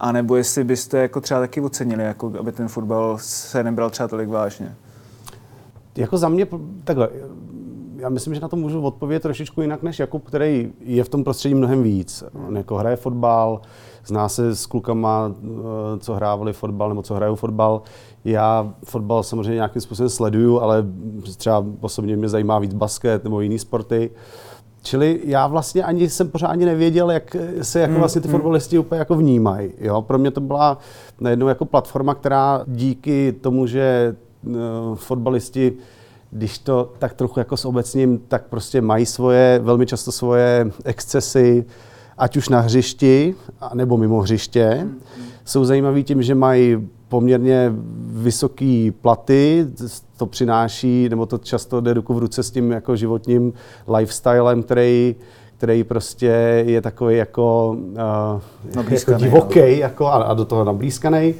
a 0.03 0.11
nebo 0.11 0.35
jestli 0.35 0.63
byste 0.63 0.97
jako 0.97 1.21
třeba 1.21 1.39
taky 1.39 1.61
ocenili, 1.61 2.03
jako 2.03 2.31
aby 2.39 2.51
ten 2.51 2.67
fotbal 2.67 3.17
se 3.21 3.63
nebral 3.63 3.89
třeba 3.89 4.07
tolik 4.07 4.29
vážně? 4.29 4.75
Jako 5.97 6.17
za 6.17 6.29
mě 6.29 6.47
takhle, 6.83 7.09
já 7.97 8.09
myslím, 8.09 8.35
že 8.35 8.41
na 8.41 8.47
to 8.47 8.55
můžu 8.55 8.81
odpovědět 8.81 9.19
trošičku 9.19 9.61
jinak 9.61 9.83
než 9.83 9.99
Jakub, 9.99 10.25
který 10.25 10.73
je 10.79 11.03
v 11.03 11.09
tom 11.09 11.23
prostředí 11.23 11.55
mnohem 11.55 11.83
víc. 11.83 12.23
On 12.47 12.57
jako 12.57 12.77
hraje 12.77 12.95
fotbal, 12.95 13.61
zná 14.05 14.29
se 14.29 14.55
s 14.55 14.65
klukama, 14.65 15.31
eh, 15.35 15.99
co 15.99 16.13
hrávali 16.13 16.53
fotbal 16.53 16.89
nebo 16.89 17.01
co 17.01 17.13
hrajou 17.13 17.35
fotbal. 17.35 17.81
Já 18.25 18.73
fotbal 18.83 19.23
samozřejmě 19.23 19.55
nějakým 19.55 19.81
způsobem 19.81 20.09
sleduju, 20.09 20.59
ale 20.59 20.85
třeba 21.37 21.65
osobně 21.81 22.17
mě 22.17 22.29
zajímá 22.29 22.59
víc 22.59 22.73
basket 22.73 23.23
nebo 23.23 23.41
jiný 23.41 23.59
sporty. 23.59 24.09
Uh, 24.09 24.52
Čili 24.83 25.19
já 25.23 25.47
vlastně 25.47 25.83
ani 25.83 26.09
jsem 26.09 26.29
pořádně 26.29 26.65
nevěděl, 26.65 27.11
jak 27.11 27.35
se 27.61 27.79
jako 27.79 27.91
hmm, 27.91 27.99
vlastně 27.99 28.21
ty 28.21 28.27
hmm. 28.27 28.37
fotbalisti 28.37 28.79
úplně 28.79 28.99
jako 28.99 29.15
vnímají. 29.15 29.71
Jo? 29.79 30.01
Pro 30.01 30.17
mě 30.17 30.31
to 30.31 30.41
byla 30.41 30.77
najednou 31.19 31.47
jako 31.47 31.65
platforma, 31.65 32.15
která 32.15 32.63
díky 32.67 33.35
tomu, 33.41 33.67
že 33.67 34.15
uh, 34.45 34.55
fotbalisti 34.95 35.73
když 36.33 36.59
to 36.59 36.93
tak 36.99 37.13
trochu 37.13 37.39
jako 37.39 37.57
s 37.57 37.65
obecním, 37.65 38.19
tak 38.27 38.43
prostě 38.49 38.81
mají 38.81 39.05
svoje, 39.05 39.59
velmi 39.63 39.85
často 39.85 40.11
svoje 40.11 40.71
excesy, 40.85 41.65
ať 42.17 42.37
už 42.37 42.49
na 42.49 42.59
hřišti, 42.59 43.35
nebo 43.73 43.97
mimo 43.97 44.21
hřiště. 44.21 44.69
Hmm. 44.79 44.99
Jsou 45.45 45.65
zajímaví 45.65 46.03
tím, 46.03 46.23
že 46.23 46.35
mají 46.35 46.89
poměrně 47.13 47.73
vysoký 48.25 48.91
platy, 48.91 49.67
to 50.17 50.25
přináší, 50.25 51.09
nebo 51.09 51.25
to 51.25 51.37
často 51.37 51.81
jde 51.81 51.93
ruku 51.93 52.13
v 52.13 52.17
ruce 52.17 52.43
s 52.43 52.51
tím 52.51 52.71
jako 52.71 52.95
životním 52.95 53.53
lifestylem, 53.97 54.63
který, 54.63 55.15
který 55.57 55.83
prostě 55.83 56.63
je 56.65 56.81
takový 56.81 57.17
jako, 57.17 57.77
uh, 58.75 58.89
jako 58.89 59.13
divoký 59.13 59.77
jako, 59.77 60.07
a, 60.07 60.11
a 60.11 60.33
do 60.33 60.45
toho 60.45 60.63
nablízkaný. 60.63 61.35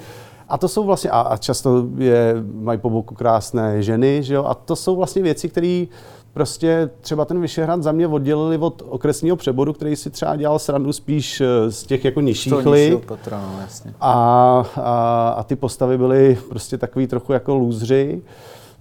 A 0.50 0.58
to 0.58 0.68
jsou 0.68 0.84
vlastně, 0.84 1.10
a, 1.10 1.22
a 1.22 1.38
často 1.38 1.86
je, 1.98 2.36
mají 2.54 2.80
po 2.80 2.90
boku 2.90 3.16
krásné 3.16 3.84
ženy, 3.84 4.24
že 4.24 4.34
jo, 4.34 4.46
a 4.46 4.54
to 4.54 4.76
jsou 4.76 4.96
vlastně 4.96 5.22
věci, 5.22 5.50
které 5.50 5.86
prostě 6.34 6.90
třeba 7.02 7.26
ten 7.26 7.42
Vyšehrad 7.42 7.84
za 7.84 7.92
mě 7.92 8.08
oddělili 8.08 8.58
od 8.58 8.84
okresního 8.90 9.36
přeboru, 9.36 9.74
který 9.74 9.96
si 9.96 10.10
třeba 10.10 10.36
dělal 10.36 10.60
srandu 10.60 10.94
spíš 10.94 11.42
eh, 11.42 11.72
z 11.72 11.84
těch 11.84 12.06
jako 12.06 12.22
nižších 12.22 12.66
lig. 12.66 13.10
No, 13.32 13.60
jasně. 13.62 13.94
A, 14.02 14.12
a, 14.76 15.30
a 15.38 15.44
ty 15.44 15.56
postavy 15.56 15.98
byly 15.98 16.38
prostě 16.50 16.78
takový 16.78 17.08
trochu 17.08 17.34
jako 17.34 17.56
lůzři. 17.56 18.22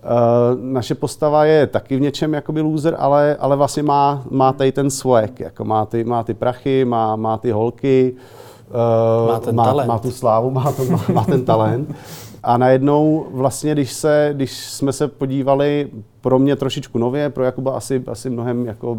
Uh, 0.03 0.61
naše 0.61 0.95
postava 0.95 1.45
je 1.45 1.67
taky 1.67 1.97
v 1.97 2.01
něčem 2.01 2.35
jakoby 2.35 2.61
loser, 2.61 2.97
ale, 2.99 3.37
ale 3.41 3.57
vlastně 3.57 3.83
má, 3.83 4.23
má 4.31 4.53
tady 4.53 4.73
ten 4.73 4.91
swag, 4.91 5.41
jako 5.41 5.65
má 5.65 5.87
ty, 5.87 6.05
má 6.05 6.25
ty 6.25 6.35
prachy, 6.35 6.85
má, 6.85 7.17
má 7.17 7.39
ty 7.39 7.51
holky, 7.51 8.15
uh, 9.25 9.29
má, 9.29 9.41
ten 9.41 9.55
má, 9.55 9.65
talent. 9.65 9.89
má 9.89 9.99
tu 9.99 10.11
slávu, 10.11 10.51
má, 10.51 10.73
to, 10.73 10.85
má, 10.85 11.05
má 11.13 11.25
ten 11.25 11.45
talent. 11.45 11.95
A 12.43 12.59
najednou 12.59 13.27
vlastně, 13.31 13.73
když, 13.73 13.93
se, 13.93 14.31
když 14.33 14.65
jsme 14.65 14.93
se 14.93 15.09
podívali 15.09 15.91
pro 16.21 16.39
mě 16.39 16.57
trošičku 16.57 16.99
nově, 16.99 17.31
pro 17.31 17.45
Jakuba 17.45 17.77
asi, 17.77 18.05
asi 18.07 18.31
mnohem, 18.31 18.67
jako, 18.67 18.99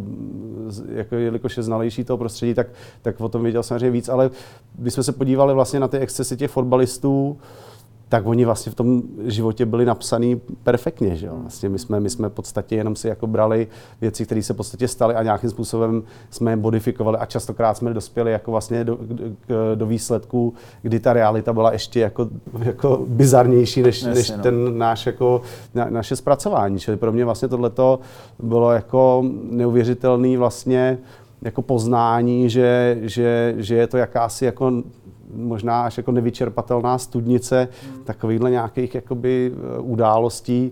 jako 0.94 1.16
jelikož 1.16 1.58
je 1.58 1.64
znalejší 1.64 2.04
toho 2.04 2.18
prostředí, 2.18 2.54
tak, 2.54 2.68
tak 3.02 3.22
o 3.22 3.30
tom 3.30 3.44
věděl 3.44 3.64
samozřejmě 3.64 3.92
víc, 3.92 4.10
ale 4.10 4.30
když 4.76 4.94
jsme 4.94 5.04
se 5.04 5.12
podívali 5.12 5.54
vlastně 5.54 5.80
na 5.80 5.88
ty 5.88 5.98
excesy 5.98 6.38
těch 6.38 6.52
fotbalistů, 6.52 7.38
tak 8.14 8.28
oni 8.28 8.46
vlastně 8.46 8.72
v 8.72 8.76
tom 8.76 9.02
životě 9.26 9.66
byli 9.66 9.86
napsaný 9.86 10.42
perfektně. 10.64 11.16
Že 11.16 11.28
jo? 11.28 11.34
Vlastně 11.42 11.70
my, 11.70 11.80
jsme, 11.80 12.00
my 12.00 12.10
jsme 12.10 12.30
v 12.30 12.32
podstatě 12.32 12.76
jenom 12.76 12.96
si 12.96 13.08
jako 13.08 13.28
brali 13.28 13.68
věci, 14.02 14.26
které 14.26 14.44
se 14.44 14.54
v 14.54 14.58
podstatě 14.58 14.88
staly 14.88 15.16
a 15.16 15.24
nějakým 15.24 15.50
způsobem 15.50 16.04
jsme 16.30 16.52
je 16.52 16.56
modifikovali 16.56 17.18
a 17.18 17.26
častokrát 17.26 17.78
jsme 17.78 17.94
dospěli 17.94 18.32
jako 18.32 18.52
vlastně 18.52 18.84
do, 18.84 18.98
do, 19.48 19.76
do 19.76 19.86
výsledku, 19.86 20.54
kdy 20.82 21.00
ta 21.00 21.14
realita 21.14 21.54
byla 21.54 21.72
ještě 21.74 22.00
jako, 22.00 22.30
jako 22.60 23.06
bizarnější 23.08 23.82
než, 23.82 24.02
Jasně, 24.02 24.16
než 24.16 24.30
no. 24.30 24.44
ten 24.44 24.78
náš 24.78 25.06
jako, 25.06 25.42
na, 25.74 25.90
naše 25.90 26.16
zpracování. 26.16 26.80
Čili 26.80 26.98
pro 26.98 27.12
mě 27.12 27.26
vlastně 27.26 27.48
tohleto 27.48 28.00
bylo 28.40 28.72
jako 28.72 29.24
neuvěřitelný 29.50 30.38
vlastně 30.38 30.98
jako 31.42 31.62
poznání, 31.62 32.50
že, 32.50 32.98
že, 33.02 33.56
že 33.58 33.76
je 33.76 33.88
to 33.88 33.98
jakási 33.98 34.46
jako 34.46 34.84
možná 35.36 35.84
až 35.86 35.98
jako 35.98 36.12
nevyčerpatelná 36.12 36.98
studnice 36.98 37.68
hmm. 37.88 38.04
takovýchhle 38.04 38.52
nějakých 38.52 38.96
jakoby 38.96 39.52
eh, 39.54 39.80
událostí. 39.80 40.72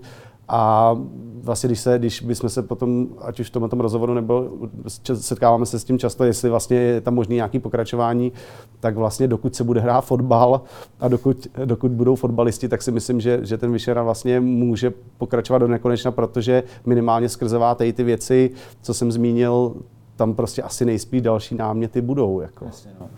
A 0.54 0.96
vlastně, 1.44 1.68
když, 1.68 1.80
se, 1.80 2.00
když 2.00 2.22
bychom 2.22 2.50
se 2.50 2.62
potom, 2.62 3.08
ať 3.22 3.40
už 3.40 3.48
v 3.48 3.52
tom, 3.52 3.80
rozhovoru, 3.80 4.14
nebo 4.14 4.50
setkáváme 5.14 5.66
se 5.66 5.80
s 5.80 5.84
tím 5.84 6.00
často, 6.00 6.24
jestli 6.24 6.50
vlastně 6.50 6.78
je 6.78 7.02
tam 7.02 7.14
možný 7.14 7.36
nějaký 7.36 7.60
pokračování, 7.60 8.32
tak 8.80 8.96
vlastně 8.96 9.28
dokud 9.28 9.56
se 9.56 9.64
bude 9.64 9.82
hrát 9.82 10.02
fotbal 10.02 10.62
a 11.00 11.08
dokud, 11.08 11.48
dokud 11.66 11.92
budou 11.92 12.16
fotbalisti, 12.16 12.68
tak 12.68 12.82
si 12.82 12.92
myslím, 12.92 13.22
že, 13.22 13.40
že 13.44 13.58
ten 13.58 13.72
Vyšera 13.72 14.04
vlastně 14.04 14.40
může 14.40 14.94
pokračovat 15.18 15.60
do 15.60 15.68
nekonečna, 15.68 16.12
protože 16.12 16.64
minimálně 16.86 17.30
skrzevá 17.30 17.76
ty 17.76 18.04
věci, 18.04 18.52
co 18.82 18.94
jsem 18.94 19.12
zmínil, 19.12 19.76
tam 20.22 20.34
prostě 20.34 20.62
asi 20.62 20.86
nejspíš 20.86 21.22
další 21.22 21.56
náměty 21.56 22.02
budou. 22.02 22.42
Jako. 22.42 22.66
Jasně, 22.66 22.92
no. 23.00 23.10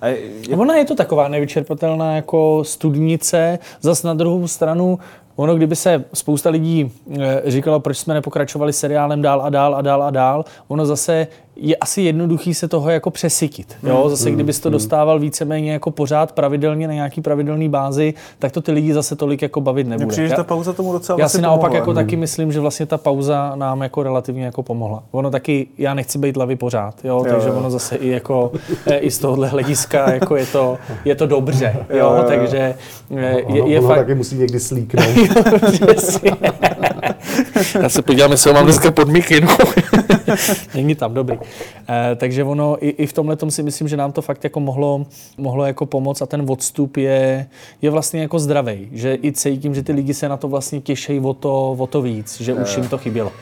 A 0.00 0.06
je... 0.06 0.56
Ona 0.56 0.74
je 0.76 0.84
to 0.84 0.94
taková 0.94 1.28
nevyčerpatelná 1.28 2.16
jako 2.16 2.64
studnice, 2.64 3.58
zas 3.80 4.02
na 4.02 4.14
druhou 4.14 4.48
stranu 4.48 4.98
Ono, 5.36 5.54
kdyby 5.54 5.76
se 5.76 6.04
spousta 6.14 6.50
lidí 6.50 6.92
eh, 7.20 7.42
říkalo, 7.46 7.80
proč 7.80 7.98
jsme 7.98 8.14
nepokračovali 8.14 8.72
seriálem 8.72 9.22
dál 9.22 9.42
a 9.42 9.50
dál 9.50 9.74
a 9.74 9.82
dál 9.82 10.02
a 10.02 10.10
dál, 10.10 10.44
ono 10.68 10.86
zase 10.86 11.26
je 11.56 11.76
asi 11.76 12.02
jednoduchý 12.02 12.54
se 12.54 12.68
toho 12.68 12.90
jako 12.90 13.10
přesytit. 13.10 13.76
Jo? 13.82 14.00
Hmm, 14.00 14.10
zase 14.10 14.28
hmm, 14.28 14.34
kdybys 14.34 14.60
to 14.60 14.68
hmm. 14.68 14.72
dostával 14.72 15.18
víceméně 15.18 15.72
jako 15.72 15.90
pořád 15.90 16.32
pravidelně 16.32 16.88
na 16.88 16.94
nějaký 16.94 17.20
pravidelný 17.20 17.68
bázi, 17.68 18.14
tak 18.38 18.52
to 18.52 18.60
ty 18.60 18.72
lidi 18.72 18.94
zase 18.94 19.16
tolik 19.16 19.42
jako 19.42 19.60
bavit 19.60 19.86
nebude. 19.86 20.06
Přijde, 20.06 20.28
že 20.28 20.34
ta 20.34 20.44
pauza 20.44 20.72
tomu 20.72 20.92
docela 20.92 21.18
Já 21.20 21.28
si 21.28 21.38
pomohla. 21.38 21.56
naopak 21.56 21.72
jako 21.72 21.94
taky 21.94 22.16
myslím, 22.16 22.52
že 22.52 22.60
vlastně 22.60 22.86
ta 22.86 22.98
pauza 22.98 23.52
nám 23.54 23.82
jako 23.82 24.02
relativně 24.02 24.44
jako 24.44 24.62
pomohla. 24.62 25.02
Ono 25.10 25.30
taky, 25.30 25.66
já 25.78 25.94
nechci 25.94 26.18
být 26.18 26.36
lavy 26.36 26.56
pořád, 26.56 26.94
jo? 27.04 27.16
jo 27.18 27.32
takže 27.32 27.48
jo. 27.48 27.54
ono 27.54 27.70
zase 27.70 27.96
i 27.96 28.08
jako 28.08 28.52
eh, 28.86 28.98
i 28.98 29.10
z 29.10 29.18
tohohle 29.18 29.48
hlediska 29.48 30.12
jako 30.12 30.36
je 30.36 30.46
to, 30.46 30.78
je 31.04 31.14
to 31.14 31.26
dobře, 31.26 31.76
jo? 31.90 31.96
jo, 31.98 32.14
jo. 32.16 32.24
takže 32.28 32.74
eh, 33.16 33.36
je, 33.48 33.68
je 33.68 33.78
ono 33.78 33.88
fakt... 33.88 33.98
taky 33.98 34.14
musí 34.14 34.36
někdy 34.36 34.60
slíknout. 34.60 35.06
já 37.82 37.88
se 37.88 38.02
podívám, 38.02 38.30
jestli 38.30 38.50
ho 38.50 38.54
mám 38.54 38.64
dneska 38.64 38.90
pod 38.90 39.08
mikinu. 39.08 39.48
Není 40.74 40.94
tam, 40.94 41.14
dobrý. 41.14 41.38
Eh, 41.88 42.16
takže 42.16 42.44
ono 42.44 42.86
i, 42.86 42.88
i 42.88 43.06
v 43.06 43.12
tomhle 43.12 43.36
si 43.48 43.62
myslím, 43.62 43.88
že 43.88 43.96
nám 43.96 44.12
to 44.12 44.22
fakt 44.22 44.44
jako 44.44 44.60
mohlo, 44.60 45.06
mohlo 45.38 45.66
jako 45.66 45.86
pomoct 45.86 46.22
a 46.22 46.26
ten 46.26 46.44
odstup 46.48 46.96
je, 46.96 47.46
je 47.82 47.90
vlastně 47.90 48.20
jako 48.20 48.38
zdravý, 48.38 48.88
že 48.92 49.18
i 49.22 49.32
cítím, 49.32 49.74
že 49.74 49.82
ty 49.82 49.92
lidi 49.92 50.14
se 50.14 50.28
na 50.28 50.36
to 50.36 50.48
vlastně 50.48 50.80
těšejí 50.80 51.20
o 51.20 51.34
to, 51.34 51.72
o 51.78 51.86
to 51.86 52.02
víc, 52.02 52.40
že 52.40 52.54
už 52.54 52.76
jim 52.76 52.88
to 52.88 52.98
chybělo. 52.98 53.32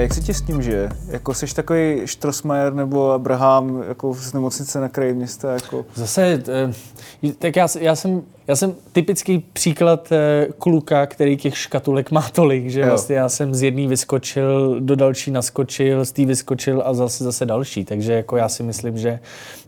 Jak 0.00 0.14
se 0.14 0.20
ti 0.20 0.34
s 0.34 0.42
tím 0.42 0.62
žije? 0.62 0.88
Jako 1.08 1.34
jsi 1.34 1.54
takový 1.54 2.00
Štrosmajer 2.04 2.74
nebo 2.74 3.10
Abraham 3.12 3.84
jako 3.88 4.14
z 4.14 4.32
nemocnice 4.32 4.80
na 4.80 4.88
kraji 4.88 5.14
města? 5.14 5.52
Jako... 5.52 5.84
Zase, 5.94 6.42
eh, 6.48 7.32
tak 7.38 7.56
já, 7.56 7.68
já 7.80 7.96
jsem 7.96 8.22
já 8.50 8.56
jsem 8.56 8.74
typický 8.92 9.38
příklad 9.38 10.12
eh, 10.12 10.48
kluka, 10.58 11.06
který 11.06 11.36
těch 11.36 11.58
škatulek 11.58 12.10
má 12.10 12.28
tolik, 12.32 12.70
že 12.70 12.80
jo. 12.80 12.86
vlastně 12.86 13.16
já 13.16 13.28
jsem 13.28 13.54
z 13.54 13.62
jedné 13.62 13.88
vyskočil, 13.88 14.80
do 14.80 14.96
další 14.96 15.30
naskočil, 15.30 16.04
z 16.04 16.12
té 16.12 16.24
vyskočil 16.24 16.82
a 16.84 16.94
zase 16.94 17.24
zase 17.24 17.46
další. 17.46 17.84
Takže 17.84 18.12
jako 18.12 18.36
já 18.36 18.48
si 18.48 18.62
myslím, 18.62 18.98
že 18.98 19.18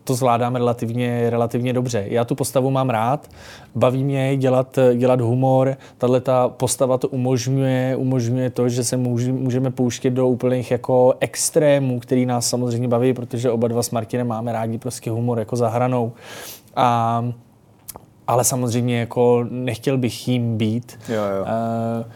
to 0.04 0.14
zvládám 0.14 0.56
relativně, 0.56 1.30
relativně 1.30 1.72
dobře. 1.72 2.04
Já 2.08 2.24
tu 2.24 2.34
postavu 2.34 2.70
mám 2.70 2.90
rád, 2.90 3.30
baví 3.74 4.04
mě 4.04 4.36
dělat, 4.36 4.78
dělat 4.96 5.20
humor, 5.20 5.76
tahle 5.98 6.20
ta 6.20 6.48
postava 6.48 6.98
to 6.98 7.08
umožňuje, 7.08 7.96
umožňuje 7.96 8.50
to, 8.50 8.68
že 8.68 8.84
se 8.84 8.96
může, 8.96 9.32
můžeme 9.32 9.70
pouštět 9.70 10.10
do 10.10 10.28
úplných 10.28 10.70
jako 10.70 11.14
extrémů, 11.20 12.00
který 12.00 12.26
nás 12.26 12.48
samozřejmě 12.48 12.88
baví, 12.88 13.12
protože 13.12 13.50
oba 13.50 13.68
dva 13.68 13.82
s 13.82 13.90
Martinem 13.90 14.26
máme 14.26 14.52
rádi 14.52 14.78
prostě 14.78 15.10
humor 15.10 15.38
jako 15.38 15.56
za 15.56 15.68
hranou. 15.68 16.12
A 16.76 17.24
ale 18.26 18.44
samozřejmě 18.44 18.98
jako 18.98 19.46
nechtěl 19.50 19.98
bych 19.98 20.28
jím 20.28 20.56
být. 20.56 20.98
Jo, 21.08 21.22
jo. 21.36 21.42
Uh, 21.42 22.12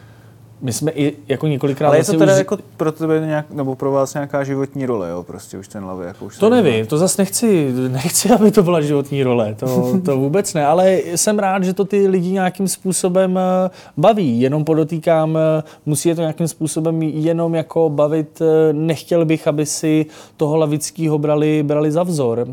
my 0.60 0.72
jsme 0.72 0.92
i 0.92 1.16
jako 1.28 1.46
několikrát... 1.46 1.88
Ale 1.88 1.98
je 1.98 2.04
to 2.04 2.18
teda 2.18 2.32
už... 2.32 2.38
jako 2.38 2.58
pro 2.76 2.92
tebe 2.92 3.20
nějak, 3.26 3.50
nebo 3.50 3.74
pro 3.74 3.92
vás 3.92 4.14
nějaká 4.14 4.44
životní 4.44 4.86
role, 4.86 5.10
jo, 5.10 5.22
prostě 5.22 5.58
už 5.58 5.68
ten 5.68 5.84
lavy, 5.84 6.06
jako 6.06 6.24
už 6.24 6.38
To 6.38 6.50
nevím, 6.50 6.86
to 6.86 6.98
zase 6.98 7.22
nechci, 7.22 7.72
nechci, 7.88 8.30
aby 8.30 8.50
to 8.50 8.62
byla 8.62 8.80
životní 8.80 9.22
role, 9.22 9.54
to, 9.54 10.00
to 10.04 10.16
vůbec 10.16 10.54
ne, 10.54 10.66
ale 10.66 10.98
jsem 11.16 11.38
rád, 11.38 11.64
že 11.64 11.72
to 11.72 11.84
ty 11.84 12.08
lidi 12.08 12.30
nějakým 12.32 12.68
způsobem 12.68 13.38
eh, 13.38 13.70
baví, 13.96 14.40
jenom 14.40 14.64
podotýkám, 14.64 15.36
eh, 15.36 15.62
musí 15.86 16.08
je 16.08 16.14
to 16.14 16.20
nějakým 16.20 16.48
způsobem 16.48 17.02
jenom 17.02 17.54
jako 17.54 17.90
bavit, 17.90 18.42
eh, 18.42 18.72
nechtěl 18.72 19.24
bych, 19.24 19.48
aby 19.48 19.66
si 19.66 20.06
toho 20.36 20.56
lavického 20.56 21.18
brali, 21.18 21.62
brali 21.62 21.92
za 21.92 22.02
vzor. 22.02 22.46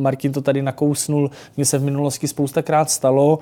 Martin 0.00 0.32
to 0.32 0.40
tady 0.40 0.62
nakousnul, 0.62 1.30
mně 1.56 1.64
se 1.64 1.78
v 1.78 1.84
minulosti 1.84 2.28
spoustakrát 2.28 2.90
stalo, 2.90 3.38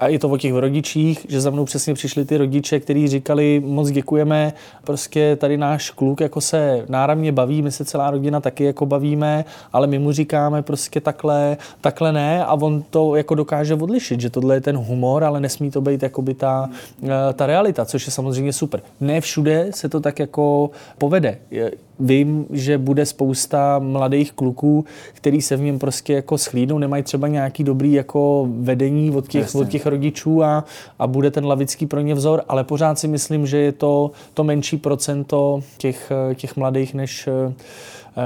a 0.00 0.08
je 0.08 0.18
to 0.18 0.28
o 0.28 0.36
těch 0.36 0.54
rodičích, 0.54 1.26
že 1.28 1.40
za 1.40 1.50
mnou 1.50 1.64
přesně 1.64 1.94
přišli 1.94 2.24
ty 2.24 2.36
rodiče, 2.36 2.80
kteří 2.80 3.08
říkali, 3.22 3.62
moc 3.64 3.90
děkujeme, 3.90 4.52
prostě 4.84 5.36
tady 5.36 5.56
náš 5.56 5.90
kluk 5.90 6.20
jako 6.20 6.40
se 6.40 6.84
náramně 6.88 7.32
baví, 7.32 7.62
my 7.62 7.70
se 7.72 7.84
celá 7.84 8.10
rodina 8.10 8.40
taky 8.40 8.64
jako 8.64 8.86
bavíme, 8.86 9.44
ale 9.72 9.86
my 9.86 9.98
mu 9.98 10.12
říkáme 10.12 10.62
prostě 10.62 11.00
takhle, 11.00 11.56
takhle 11.80 12.12
ne 12.12 12.44
a 12.44 12.54
on 12.54 12.82
to 12.90 13.16
jako 13.16 13.34
dokáže 13.34 13.74
odlišit, 13.74 14.20
že 14.20 14.30
tohle 14.30 14.54
je 14.54 14.60
ten 14.60 14.76
humor, 14.76 15.24
ale 15.24 15.40
nesmí 15.40 15.70
to 15.70 15.80
být 15.80 16.02
jakoby 16.02 16.34
ta, 16.34 16.70
eh, 17.02 17.32
ta 17.34 17.46
realita, 17.46 17.84
což 17.84 18.06
je 18.06 18.12
samozřejmě 18.12 18.52
super. 18.52 18.82
Ne 19.00 19.20
všude 19.20 19.66
se 19.70 19.88
to 19.88 20.00
tak 20.00 20.18
jako 20.18 20.70
povede 20.98 21.38
vím, 22.00 22.46
že 22.50 22.78
bude 22.78 23.06
spousta 23.06 23.78
mladých 23.78 24.32
kluků, 24.32 24.84
který 25.12 25.42
se 25.42 25.56
v 25.56 25.60
něm 25.60 25.78
prostě 25.78 26.12
jako 26.12 26.38
schlídnou, 26.38 26.78
nemají 26.78 27.02
třeba 27.02 27.28
nějaký 27.28 27.64
dobrý 27.64 27.92
jako 27.92 28.48
vedení 28.50 29.10
od 29.10 29.28
těch, 29.28 29.54
od 29.54 29.68
těch 29.68 29.86
rodičů 29.86 30.42
a, 30.42 30.64
a 30.98 31.06
bude 31.06 31.30
ten 31.30 31.46
lavický 31.46 31.86
pro 31.86 32.00
ně 32.00 32.14
vzor, 32.14 32.42
ale 32.48 32.64
pořád 32.64 32.98
si 32.98 33.08
myslím, 33.08 33.46
že 33.46 33.58
je 33.58 33.72
to, 33.72 34.10
to 34.34 34.44
menší 34.44 34.76
procento 34.76 35.60
těch, 35.78 36.12
těch 36.34 36.56
mladých, 36.56 36.94
než, 36.94 37.28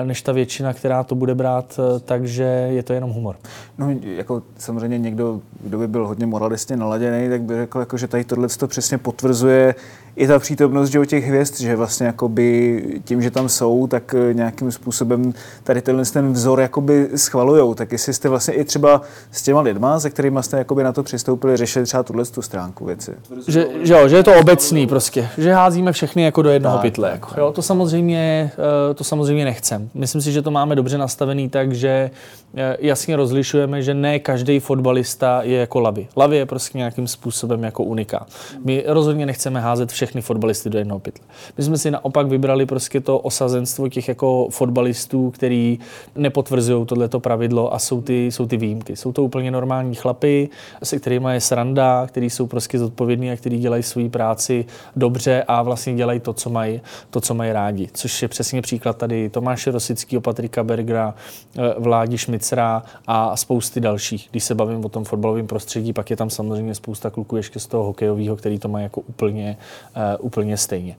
než 0.04 0.22
ta 0.22 0.32
většina, 0.32 0.72
která 0.72 1.04
to 1.04 1.14
bude 1.14 1.34
brát, 1.34 1.80
takže 2.04 2.42
je 2.70 2.82
to 2.82 2.92
jenom 2.92 3.10
humor. 3.10 3.36
No, 3.78 3.94
jako 4.02 4.42
samozřejmě 4.58 4.98
někdo, 4.98 5.40
kdo 5.60 5.78
by 5.78 5.88
byl 5.88 6.06
hodně 6.06 6.26
moralistně 6.26 6.76
naladěný, 6.76 7.28
tak 7.28 7.42
by 7.42 7.54
řekl, 7.54 7.80
jako, 7.80 7.96
že 7.96 8.08
tady 8.08 8.24
tohle 8.24 8.48
to 8.48 8.68
přesně 8.68 8.98
potvrzuje 8.98 9.74
i 10.16 10.26
ta 10.26 10.38
přítomnost 10.38 10.90
že, 10.90 11.06
těch 11.06 11.24
hvězd, 11.24 11.60
že 11.60 11.76
vlastně 11.76 12.06
jakoby 12.06 12.82
tím, 13.04 13.22
že 13.22 13.30
tam 13.30 13.48
jsou, 13.48 13.86
tak 13.86 14.14
eh, 14.14 14.34
nějakým 14.34 14.72
způsobem 14.72 15.34
tady 15.64 15.82
tenhle 15.82 16.04
ten 16.04 16.32
vzor 16.32 16.60
jakoby 16.60 17.08
schvalujou. 17.16 17.74
Tak 17.74 17.92
jestli 17.92 18.14
jste 18.14 18.28
vlastně 18.28 18.54
i 18.54 18.64
třeba 18.64 19.02
s 19.30 19.42
těma 19.42 19.60
lidma, 19.60 20.00
se 20.00 20.10
kterými 20.10 20.38
jste 20.42 20.58
jakoby 20.58 20.82
na 20.82 20.92
to 20.92 21.02
přistoupili, 21.02 21.56
řešili 21.56 21.84
třeba 21.84 22.02
tuhle 22.02 22.24
tu 22.24 22.42
stránku 22.42 22.84
věci. 22.84 23.12
Že, 23.48 23.66
že, 23.82 23.94
jo, 23.94 24.08
že 24.08 24.16
je 24.16 24.22
to 24.22 24.40
obecný 24.40 24.86
prostě, 24.86 25.28
že 25.38 25.52
házíme 25.52 25.92
všechny 25.92 26.22
jako 26.22 26.42
do 26.42 26.50
jednoho 26.50 26.76
tak, 26.76 26.82
pytle. 26.82 27.10
Jako, 27.10 27.40
jo, 27.40 27.52
to 27.52 27.62
samozřejmě, 27.62 28.52
eh, 28.90 28.94
to 28.94 29.04
samozřejmě 29.04 29.44
nechcem. 29.78 30.00
Myslím 30.00 30.20
si, 30.20 30.32
že 30.32 30.42
to 30.42 30.50
máme 30.50 30.74
dobře 30.74 30.98
nastavený 30.98 31.48
tak, 31.48 31.72
že 31.72 32.10
eh, 32.56 32.76
jasně 32.80 33.16
rozlišujeme, 33.16 33.82
že 33.82 33.94
ne 33.94 34.18
každý 34.18 34.60
fotbalista 34.60 35.42
je 35.42 35.58
jako 35.58 35.80
Lavi. 35.80 36.08
Lavi 36.16 36.36
je 36.36 36.46
prostě 36.46 36.78
nějakým 36.78 37.06
způsobem 37.06 37.64
jako 37.64 37.82
unika. 37.84 38.26
My 38.64 38.84
rozhodně 38.86 39.26
nechceme 39.26 39.60
házet 39.60 39.92
všechny 39.92 40.20
fotbalisty 40.20 40.70
do 40.70 40.78
jednoho 40.78 41.00
pytle. 41.00 41.24
My 41.58 41.64
jsme 41.64 41.78
si 41.78 41.90
naopak 41.90 42.26
vybrali 42.26 42.66
prostě 42.66 43.00
to 43.00 43.18
osazenstvo 43.18 43.88
těch 43.88 44.08
jako 44.08 44.48
fotbalistů, 44.50 45.30
který 45.30 45.78
nepotvrzují 46.16 46.86
tohleto 46.86 47.20
pravidlo 47.20 47.74
a 47.74 47.78
jsou 47.78 48.02
ty, 48.02 48.26
jsou 48.26 48.46
ty 48.46 48.56
výjimky. 48.56 48.96
Jsou 48.96 49.12
to 49.12 49.22
úplně 49.22 49.50
normální 49.50 49.94
chlapy, 49.94 50.48
se 50.82 50.98
kterými 50.98 51.28
je 51.32 51.40
sranda, 51.40 52.06
kteří 52.06 52.30
jsou 52.30 52.46
prostě 52.46 52.78
zodpovědní 52.78 53.30
a 53.30 53.36
kteří 53.36 53.58
dělají 53.58 53.82
svoji 53.82 54.08
práci 54.08 54.64
dobře 54.96 55.44
a 55.48 55.62
vlastně 55.62 55.94
dělají 55.94 56.20
to, 56.20 56.32
co 56.32 56.50
mají, 56.50 56.80
to, 57.10 57.20
co 57.20 57.34
mají 57.34 57.52
rádi. 57.52 57.88
Což 57.92 58.22
je 58.22 58.28
přesně 58.28 58.62
příklad 58.62 58.96
tady 58.96 59.30
Tomáše 59.66 59.70
Rosického, 59.72 60.20
Patrika 60.20 60.64
Bergera, 60.64 61.14
eh, 61.58 61.74
Vládi 61.78 62.18
Šmicra 62.18 62.82
a 63.06 63.36
spousty 63.36 63.80
dalších. 63.80 64.28
Když 64.30 64.44
se 64.44 64.54
bavím 64.54 64.84
o 64.84 64.88
tom 64.88 65.04
fotbalovém 65.04 65.46
prostředí, 65.46 65.92
pak 65.92 66.10
je 66.10 66.16
tam 66.16 66.30
samozřejmě 66.30 66.74
spousta 66.74 67.10
kluků 67.10 67.36
ještě 67.36 67.58
z 67.58 67.66
toho 67.66 67.84
hokejového, 67.84 68.36
který 68.36 68.58
to 68.58 68.68
mají 68.68 68.82
jako 68.82 69.00
úplně, 69.00 69.56
uh, 69.96 70.26
úplně 70.26 70.56
stejně. 70.56 70.96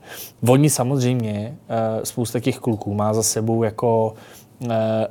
Oni 0.48 0.70
samozřejmě, 0.70 1.56
uh, 1.68 2.04
spousta 2.04 2.40
těch 2.40 2.58
kluků 2.58 2.94
má 2.94 3.14
za 3.14 3.22
sebou 3.22 3.62
jako 3.62 4.14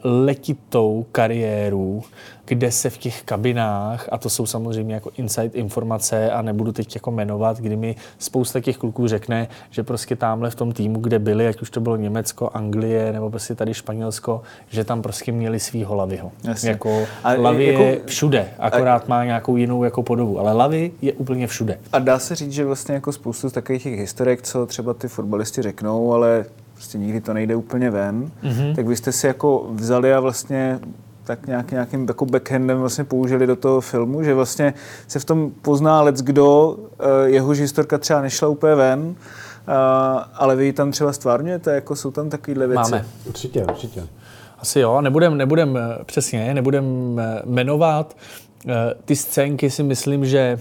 letitou 0.04 1.06
kariéru, 1.12 2.04
kde 2.46 2.72
se 2.72 2.90
v 2.90 2.98
těch 2.98 3.24
kabinách, 3.24 4.10
a 4.12 4.18
to 4.18 4.30
jsou 4.30 4.46
samozřejmě 4.46 4.94
jako 4.94 5.12
inside 5.18 5.60
informace 5.60 6.32
a 6.32 6.42
nebudu 6.42 6.72
teď 6.72 6.96
jako 6.96 7.12
jmenovat, 7.12 7.58
kdy 7.58 7.76
mi 7.76 7.96
spousta 8.20 8.60
těch 8.60 8.78
kluků 8.78 9.08
řekne, 9.08 9.48
že 9.70 9.84
prostě 9.84 10.16
tamhle 10.16 10.50
v 10.50 10.56
tom 10.56 10.72
týmu, 10.72 11.00
kde 11.00 11.20
byli, 11.20 11.48
ať 11.48 11.62
už 11.62 11.70
to 11.70 11.82
bylo 11.82 11.96
Německo, 11.96 12.50
Anglie 12.54 13.14
nebo 13.14 13.30
prostě 13.30 13.56
tady 13.56 13.74
Španělsko, 13.74 14.42
že 14.70 14.84
tam 14.84 15.02
prostě 15.02 15.32
měli 15.32 15.60
svýho 15.60 15.96
Lavyho. 15.96 16.32
Jasně. 16.44 16.70
Jako 16.70 17.08
A 17.24 17.34
Lavy 17.34 17.66
jako- 17.66 17.84
je 17.84 18.00
všude, 18.06 18.48
akorát 18.60 19.08
má 19.08 19.26
nějakou 19.26 19.56
jinou 19.56 19.84
jako 19.84 20.04
podobu, 20.04 20.40
ale 20.40 20.54
Lavy 20.54 20.92
je 21.02 21.14
úplně 21.14 21.48
všude. 21.48 21.80
A 21.94 22.00
dá 22.00 22.20
se 22.20 22.36
říct, 22.36 22.52
že 22.52 22.66
vlastně 22.66 22.96
jako 22.96 23.12
spoustu 23.12 23.50
z 23.50 23.54
takových 23.54 23.84
těch 23.84 24.10
co 24.42 24.66
třeba 24.66 24.94
ty 24.94 25.08
fotbalisti 25.08 25.62
řeknou, 25.62 26.14
ale 26.14 26.46
prostě 26.78 26.98
nikdy 26.98 27.22
to 27.22 27.34
nejde 27.34 27.56
úplně 27.56 27.90
ven, 27.90 28.32
mm-hmm. 28.44 28.76
tak 28.76 28.88
vy 28.88 28.96
jste 28.96 29.12
si 29.12 29.28
jako 29.28 29.68
vzali 29.72 30.14
a 30.14 30.20
vlastně 30.20 30.80
tak 31.24 31.48
nějak, 31.48 31.72
nějakým 31.72 32.06
jako 32.08 32.26
backhandem 32.26 32.80
vlastně 32.80 33.04
použili 33.04 33.48
do 33.48 33.56
toho 33.56 33.82
filmu, 33.82 34.24
že 34.24 34.34
vlastně 34.34 34.74
se 35.08 35.20
v 35.20 35.26
tom 35.26 35.52
pozná 35.62 36.02
lec 36.02 36.22
kdo, 36.22 36.78
eh, 37.00 37.30
jehož 37.30 37.60
historka 37.60 37.98
třeba 37.98 38.22
nešla 38.22 38.48
úplně 38.48 38.76
ven, 38.76 39.16
a, 39.68 40.30
ale 40.34 40.56
vy 40.56 40.66
ji 40.66 40.74
tam 40.74 40.92
třeba 40.92 41.14
stvárňujete, 41.14 41.76
jako 41.76 41.96
jsou 41.96 42.12
tam 42.12 42.30
takovéhle 42.30 42.68
věci. 42.68 42.92
Máme. 42.92 43.06
Určitě, 43.26 43.64
určitě. 43.64 44.08
Asi 44.60 44.80
jo, 44.80 45.02
nebudem, 45.02 45.38
nebudem 45.38 45.78
eh, 45.78 46.04
přesně, 46.06 46.54
nebudem 46.54 46.86
eh, 47.20 47.42
jmenovat. 47.46 48.18
Eh, 48.68 48.74
Ty 49.06 49.16
scénky 49.16 49.70
si 49.70 49.84
myslím, 49.84 50.26
že 50.26 50.60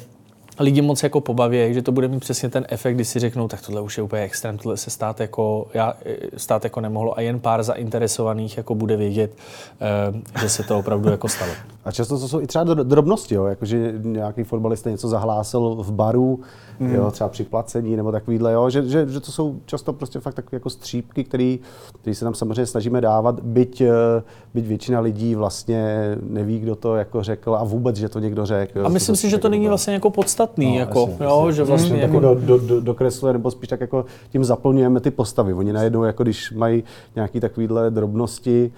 lidi 0.58 0.82
moc 0.82 1.02
jako 1.02 1.20
pobaví, 1.20 1.75
že 1.75 1.82
to 1.82 1.92
bude 1.92 2.08
mít 2.08 2.20
přesně 2.20 2.48
ten 2.48 2.66
efekt, 2.68 2.94
kdy 2.94 3.04
si 3.04 3.18
řeknou, 3.18 3.48
tak 3.48 3.62
tohle 3.66 3.80
už 3.80 3.96
je 3.96 4.02
úplně 4.02 4.22
extrém, 4.22 4.58
tohle 4.58 4.76
se 4.76 4.90
stát 4.90 5.20
jako, 5.20 5.66
já, 5.75 5.94
eh, 6.04 6.16
stát 6.36 6.64
jako 6.64 6.80
nemohlo 6.80 7.18
a 7.18 7.20
jen 7.20 7.40
pár 7.40 7.62
zainteresovaných 7.62 8.56
jako 8.56 8.75
bude 8.75 8.96
vědět, 8.96 9.32
eh, 9.80 10.40
že 10.40 10.48
se 10.48 10.62
to 10.62 10.78
opravdu 10.78 11.10
jako 11.10 11.28
stalo. 11.28 11.52
A 11.84 11.92
často 11.92 12.18
to 12.18 12.28
jsou 12.28 12.40
i 12.40 12.46
třeba 12.46 12.64
dro- 12.64 12.84
drobnosti, 12.84 13.34
jo? 13.34 13.44
jakože 13.44 13.94
nějaký 14.02 14.44
fotbalista 14.44 14.90
něco 14.90 15.08
zahlásil 15.08 15.76
v 15.80 15.92
baru, 15.92 16.40
mm. 16.78 16.94
jo, 16.94 17.10
třeba 17.10 17.28
při 17.28 17.44
placení 17.44 17.96
nebo 17.96 18.12
takovýhle, 18.12 18.52
jo? 18.52 18.70
Že, 18.70 18.82
že, 18.82 19.06
že, 19.08 19.20
to 19.20 19.32
jsou 19.32 19.60
často 19.66 19.92
prostě 19.92 20.20
fakt 20.20 20.34
takové 20.34 20.56
jako 20.56 20.70
střípky, 20.70 21.25
který, 21.25 21.60
který 22.00 22.14
se 22.14 22.25
tam 22.25 22.34
samozřejmě 22.34 22.66
snažíme 22.66 23.00
dávat, 23.00 23.40
byť, 23.40 23.80
eh, 23.80 24.22
byť 24.54 24.66
většina 24.66 25.00
lidí 25.00 25.34
vlastně 25.34 26.16
neví, 26.22 26.58
kdo 26.58 26.76
to 26.76 26.96
jako 26.96 27.22
řekl 27.22 27.56
a 27.56 27.64
vůbec, 27.64 27.96
že 27.96 28.08
to 28.08 28.18
někdo 28.18 28.46
řekl. 28.46 28.86
A 28.86 28.88
myslím 28.88 29.16
si, 29.16 29.30
že 29.30 29.38
to 29.38 29.48
není 29.48 29.68
vlastně 29.68 29.94
jako 29.94 30.10
podstatný, 30.47 30.73
No, 30.73 30.79
jako, 30.79 31.00
jasně, 31.11 31.25
jo, 31.25 31.43
jasně. 31.47 31.53
že 31.57 31.65
vlastně 31.65 31.91
Tím 31.91 31.99
jako, 32.00 32.21
do, 32.21 32.35
do, 32.35 32.59
do, 32.59 32.81
dokresluje, 32.81 33.33
nebo 33.33 33.50
spíš 33.50 33.69
tak 33.69 33.81
jako 33.81 34.05
tím 34.31 34.45
zaplňujeme 34.45 35.00
ty 35.00 35.11
postavy. 35.11 35.53
Oni 35.55 35.73
najednou, 35.73 36.05
jako 36.05 36.23
když 36.23 36.53
mají 36.53 36.85
nějaké 37.15 37.41
takovéhle 37.41 37.91
drobnosti, 37.91 38.73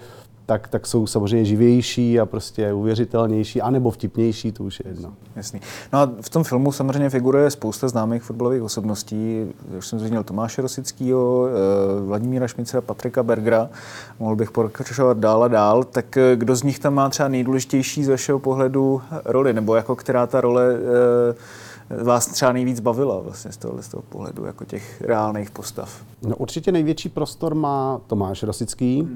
tak, 0.49 0.67
tak 0.67 0.87
jsou 0.87 1.07
samozřejmě 1.07 1.45
živější 1.45 2.19
a 2.19 2.25
prostě 2.25 2.73
uvěřitelnější, 2.73 3.61
anebo 3.61 3.91
vtipnější, 3.91 4.51
to 4.51 4.63
už 4.63 4.79
je 4.79 4.91
jedno. 4.91 5.13
Jasný. 5.35 5.61
No 5.93 5.99
a 5.99 6.11
v 6.21 6.29
tom 6.29 6.43
filmu 6.43 6.71
samozřejmě 6.71 7.09
figuruje 7.09 7.51
spousta 7.51 7.87
známých 7.87 8.23
fotbalových 8.23 8.61
osobností. 8.61 9.45
Už 9.77 9.87
jsem 9.87 9.99
zmínil 9.99 10.23
Tomáše 10.23 10.61
Rosického, 10.61 11.47
eh, 11.47 12.05
Vladimíra 12.05 12.47
Šmicera, 12.47 12.81
Patrika 12.81 13.23
Bergera. 13.23 13.69
Mohl 14.19 14.35
bych 14.35 14.51
pokračovat 14.51 15.17
dál 15.17 15.43
a 15.43 15.47
dál. 15.47 15.83
Tak 15.83 16.17
eh, 16.17 16.35
kdo 16.35 16.55
z 16.55 16.63
nich 16.63 16.79
tam 16.79 16.93
má 16.93 17.09
třeba 17.09 17.29
nejdůležitější 17.29 18.03
z 18.03 18.09
vašeho 18.09 18.39
pohledu 18.39 19.01
roli? 19.25 19.53
Nebo 19.53 19.75
jako 19.75 19.95
která 19.95 20.27
ta 20.27 20.41
role 20.41 20.75
eh, 21.89 22.03
vás 22.03 22.25
třeba 22.25 22.51
nejvíc 22.51 22.79
bavila 22.79 23.19
vlastně 23.19 23.51
z 23.51 23.57
tohohle 23.57 23.83
z 23.83 23.87
toho 23.87 24.03
pohledu, 24.09 24.45
jako 24.45 24.65
těch 24.65 25.01
reálných 25.01 25.51
postav? 25.51 26.01
No, 26.21 26.35
určitě 26.35 26.71
největší 26.71 27.09
prostor 27.09 27.55
má 27.55 28.01
Tomáš 28.07 28.43
Rosický, 28.43 29.09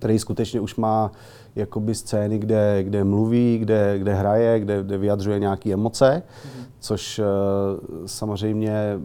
který 0.00 0.18
skutečně 0.18 0.60
už 0.60 0.76
má 0.76 1.12
jakoby 1.56 1.94
scény, 1.94 2.38
kde, 2.38 2.82
kde 2.82 3.04
mluví, 3.04 3.58
kde, 3.58 3.98
kde 3.98 4.14
hraje, 4.14 4.60
kde, 4.60 4.82
kde 4.82 4.98
vyjadřuje 4.98 5.38
nějaké 5.38 5.72
emoce, 5.72 6.22
což 6.80 7.18
eh, 7.18 7.24
samozřejmě 8.06 9.00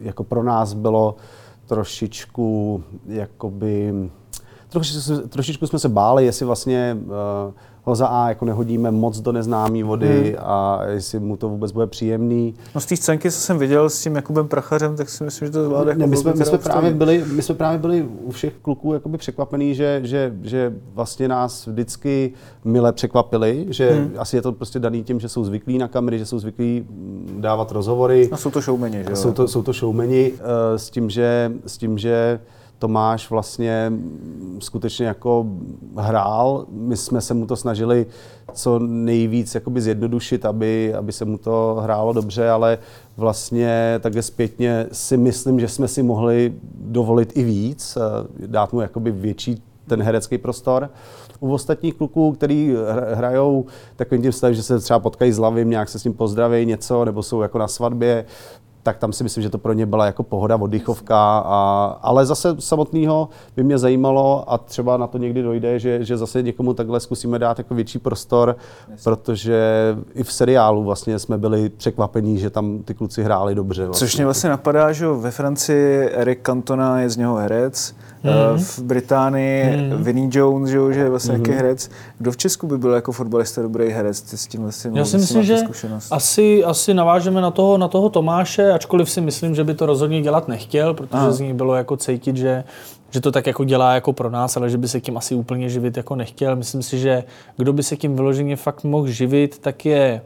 jako 0.00 0.24
pro 0.24 0.42
nás 0.42 0.74
bylo 0.74 1.16
trošičku 1.66 2.82
jakoby 3.06 3.92
trošičku, 4.68 5.28
trošičku 5.28 5.66
jsme 5.66 5.78
se 5.78 5.88
báli, 5.88 6.24
jestli 6.24 6.46
vlastně 6.46 6.96
uh, 7.00 7.54
ho 7.86 7.94
za 7.94 8.06
A 8.06 8.28
jako 8.28 8.44
nehodíme 8.44 8.90
moc 8.90 9.20
do 9.20 9.32
neznámé 9.32 9.84
vody 9.84 10.06
Hmm. 10.06 10.34
a 10.38 10.84
jestli 10.84 11.20
mu 11.20 11.36
to 11.36 11.48
vůbec 11.48 11.72
bude 11.72 11.86
příjemný. 11.86 12.54
No 12.74 12.80
z 12.80 12.86
té 12.86 12.96
scénky, 12.96 13.30
co 13.30 13.40
jsem 13.40 13.58
viděl 13.58 13.90
s 13.90 14.02
tím 14.02 14.16
Jakubem 14.16 14.48
Prachařem, 14.48 14.96
tak 14.96 15.08
si 15.08 15.24
myslím, 15.24 15.48
že 15.48 15.52
to 15.52 15.64
zvládá 15.64 15.90
jako 15.90 16.00
Ne, 16.00 16.06
my, 16.06 16.16
jsme, 16.16 16.34
my, 16.34 16.44
jsme 16.44 16.58
právě 16.58 16.90
byli, 16.90 17.24
my 17.32 17.42
jsme 17.42 17.54
právě 17.54 17.78
byli 17.78 18.02
u 18.02 18.30
všech 18.30 18.52
kluků 18.62 18.94
jakoby 18.94 19.18
překvapení, 19.18 19.74
že, 19.74 20.00
že, 20.04 20.32
že 20.42 20.72
vlastně 20.94 21.28
nás 21.28 21.66
vždycky 21.66 22.32
mile 22.64 22.92
překvapili, 22.92 23.66
že 23.68 23.90
hmm. 23.90 24.14
asi 24.18 24.36
je 24.36 24.42
to 24.42 24.52
prostě 24.52 24.78
daný 24.78 25.04
tím, 25.04 25.20
že 25.20 25.28
jsou 25.28 25.44
zvyklí 25.44 25.78
na 25.78 25.88
kamery, 25.88 26.18
že 26.18 26.26
jsou 26.26 26.38
zvyklí 26.38 26.86
mm, 26.90 27.36
dávat 27.40 27.72
rozhovory. 27.72 28.28
No 28.30 28.36
jsou 28.36 28.50
to 28.50 28.60
showmeni, 28.60 29.04
že 29.04 29.10
jo? 29.10 29.16
Jsou 29.16 29.32
to, 29.32 29.48
jsou 29.48 29.62
to 29.62 29.72
showmeni 29.72 30.32
uh, 30.32 30.38
s 30.76 30.90
tím, 30.90 31.10
že, 31.10 31.52
s 31.66 31.78
tím, 31.78 31.98
že 31.98 32.40
Tomáš 32.78 33.30
vlastně 33.30 33.92
skutečně 34.58 35.06
jako 35.06 35.46
hrál. 35.96 36.66
My 36.70 36.96
jsme 36.96 37.20
se 37.20 37.34
mu 37.34 37.46
to 37.46 37.56
snažili 37.56 38.06
co 38.52 38.78
nejvíc 38.78 39.54
jakoby 39.54 39.80
zjednodušit, 39.80 40.44
aby, 40.44 40.94
aby 40.94 41.12
se 41.12 41.24
mu 41.24 41.38
to 41.38 41.78
hrálo 41.82 42.12
dobře, 42.12 42.50
ale 42.50 42.78
vlastně 43.16 44.00
takhle 44.00 44.22
zpětně 44.22 44.86
si 44.92 45.16
myslím, 45.16 45.60
že 45.60 45.68
jsme 45.68 45.88
si 45.88 46.02
mohli 46.02 46.54
dovolit 46.80 47.36
i 47.36 47.44
víc, 47.44 47.96
eh, 47.96 48.46
dát 48.46 48.72
mu 48.72 48.80
jakoby 48.80 49.10
větší 49.10 49.62
ten 49.86 50.02
herecký 50.02 50.38
prostor. 50.38 50.90
U 51.40 51.52
ostatních 51.52 51.94
kluků, 51.94 52.32
který 52.32 52.74
hr- 52.74 53.14
hrajou 53.14 53.66
takovým 53.96 54.22
tím 54.22 54.32
stavem, 54.32 54.54
že 54.54 54.62
se 54.62 54.80
třeba 54.80 54.98
potkají 54.98 55.32
s 55.32 55.38
Lavím, 55.38 55.70
nějak 55.70 55.88
se 55.88 55.98
s 55.98 56.04
ním 56.04 56.14
pozdraví 56.14 56.66
něco, 56.66 57.04
nebo 57.04 57.22
jsou 57.22 57.42
jako 57.42 57.58
na 57.58 57.68
svatbě, 57.68 58.24
tak 58.86 58.98
tam 58.98 59.12
si 59.12 59.22
myslím, 59.22 59.42
že 59.42 59.50
to 59.50 59.58
pro 59.58 59.72
ně 59.72 59.86
byla 59.86 60.06
jako 60.06 60.22
pohoda, 60.22 60.56
oddychovka. 60.56 61.38
A, 61.46 61.98
ale 62.02 62.26
zase 62.26 62.56
samotného 62.58 63.28
by 63.56 63.62
mě 63.62 63.78
zajímalo, 63.78 64.52
a 64.52 64.58
třeba 64.58 64.96
na 64.96 65.06
to 65.06 65.18
někdy 65.18 65.42
dojde, 65.42 65.78
že, 65.78 66.04
že 66.04 66.16
zase 66.16 66.42
někomu 66.42 66.74
takhle 66.74 67.00
zkusíme 67.00 67.38
dát 67.38 67.58
jako 67.58 67.74
větší 67.74 67.98
prostor, 67.98 68.56
protože 69.04 69.60
i 70.14 70.22
v 70.22 70.32
seriálu 70.32 70.84
vlastně 70.84 71.18
jsme 71.18 71.38
byli 71.38 71.68
překvapení, 71.68 72.38
že 72.38 72.50
tam 72.50 72.78
ty 72.78 72.94
kluci 72.94 73.22
hráli 73.22 73.54
dobře. 73.54 73.86
Vlastně. 73.86 74.06
Což 74.06 74.16
mě 74.16 74.24
vlastně 74.24 74.50
napadá, 74.50 74.92
že 74.92 75.06
ve 75.06 75.30
Francii 75.30 76.10
Eric 76.12 76.38
Cantona 76.42 77.00
je 77.00 77.10
z 77.10 77.16
něho 77.16 77.36
herec, 77.36 77.94
mm. 78.22 78.58
v 78.58 78.78
Británii 78.78 79.76
mm. 79.76 80.02
Vinnie 80.02 80.28
Jones, 80.32 80.70
že, 80.70 81.00
je 81.00 81.10
vlastně 81.10 81.34
mm. 81.34 81.42
taky 81.42 81.56
herec. 81.56 81.90
Kdo 82.18 82.32
v 82.32 82.36
Česku 82.36 82.66
by 82.66 82.78
byl 82.78 82.92
jako 82.92 83.12
fotbalista 83.12 83.62
dobrý 83.62 83.88
herec? 83.88 84.20
Ty 84.20 84.36
s 84.36 84.46
tím 84.46 84.62
vlastně 84.62 84.90
Já 84.94 85.04
si 85.04 85.18
myslím, 85.18 85.42
že 85.42 85.58
zkušenost. 85.58 86.12
asi, 86.12 86.64
asi 86.64 86.94
navážeme 86.94 87.40
na 87.40 87.50
toho, 87.50 87.78
na 87.78 87.88
toho 87.88 88.08
Tomáše, 88.08 88.72
ačkoliv 88.72 89.10
si 89.10 89.20
myslím, 89.20 89.54
že 89.54 89.64
by 89.64 89.74
to 89.74 89.86
rozhodně 89.86 90.22
dělat 90.22 90.48
nechtěl, 90.48 90.94
protože 90.94 91.18
Aha. 91.18 91.32
z 91.32 91.40
ní 91.40 91.54
bylo 91.54 91.74
jako 91.74 91.96
cítit, 91.96 92.36
že, 92.36 92.64
že 93.10 93.20
to 93.20 93.32
tak 93.32 93.46
jako 93.46 93.64
dělá 93.64 93.94
jako 93.94 94.12
pro 94.12 94.30
nás, 94.30 94.56
ale 94.56 94.70
že 94.70 94.78
by 94.78 94.88
se 94.88 95.00
tím 95.00 95.16
asi 95.16 95.34
úplně 95.34 95.68
živit 95.68 95.96
jako 95.96 96.16
nechtěl. 96.16 96.56
Myslím 96.56 96.82
si, 96.82 96.98
že 96.98 97.24
kdo 97.56 97.72
by 97.72 97.82
se 97.82 97.96
tím 97.96 98.16
vyloženě 98.16 98.56
fakt 98.56 98.84
mohl 98.84 99.06
živit, 99.06 99.58
tak 99.58 99.86
je 99.86 100.22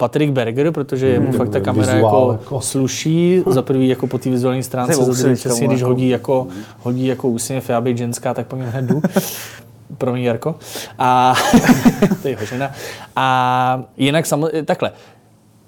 Patrik 0.00 0.30
Berger, 0.30 0.72
protože 0.72 1.08
jemu 1.08 1.32
fakt 1.32 1.48
ta 1.48 1.60
kamera 1.60 1.94
vizuál 1.94 2.32
jako, 2.32 2.42
jako. 2.42 2.60
sluší. 2.60 3.42
Za 3.46 3.62
prvý 3.62 3.88
jako 3.88 4.06
po 4.06 4.18
té 4.18 4.30
vizuální 4.30 4.62
stránce, 4.62 4.94
za 4.94 5.02
druhý 5.02 5.12
úsvit 5.12 5.34
přesně, 5.34 5.66
když 5.66 5.80
jako. 5.80 5.90
hodí 5.90 6.08
jako, 6.08 6.46
hodí 6.78 7.06
jako 7.06 7.28
úsměv, 7.28 7.70
já 7.70 7.80
být 7.80 7.98
ženská, 7.98 8.34
tak 8.34 8.46
po 8.46 8.56
něm 8.56 8.66
hned 8.66 8.84
jdu. 8.84 9.02
Pro 9.98 10.12
mě 10.12 10.22
Jarko. 10.22 10.54
A 10.98 11.34
to 12.22 12.28
je 12.28 12.32
jeho 12.32 12.46
žena. 12.46 12.70
A 13.16 13.84
jinak 13.96 14.26
samozřejmě, 14.26 14.62
takhle. 14.62 14.92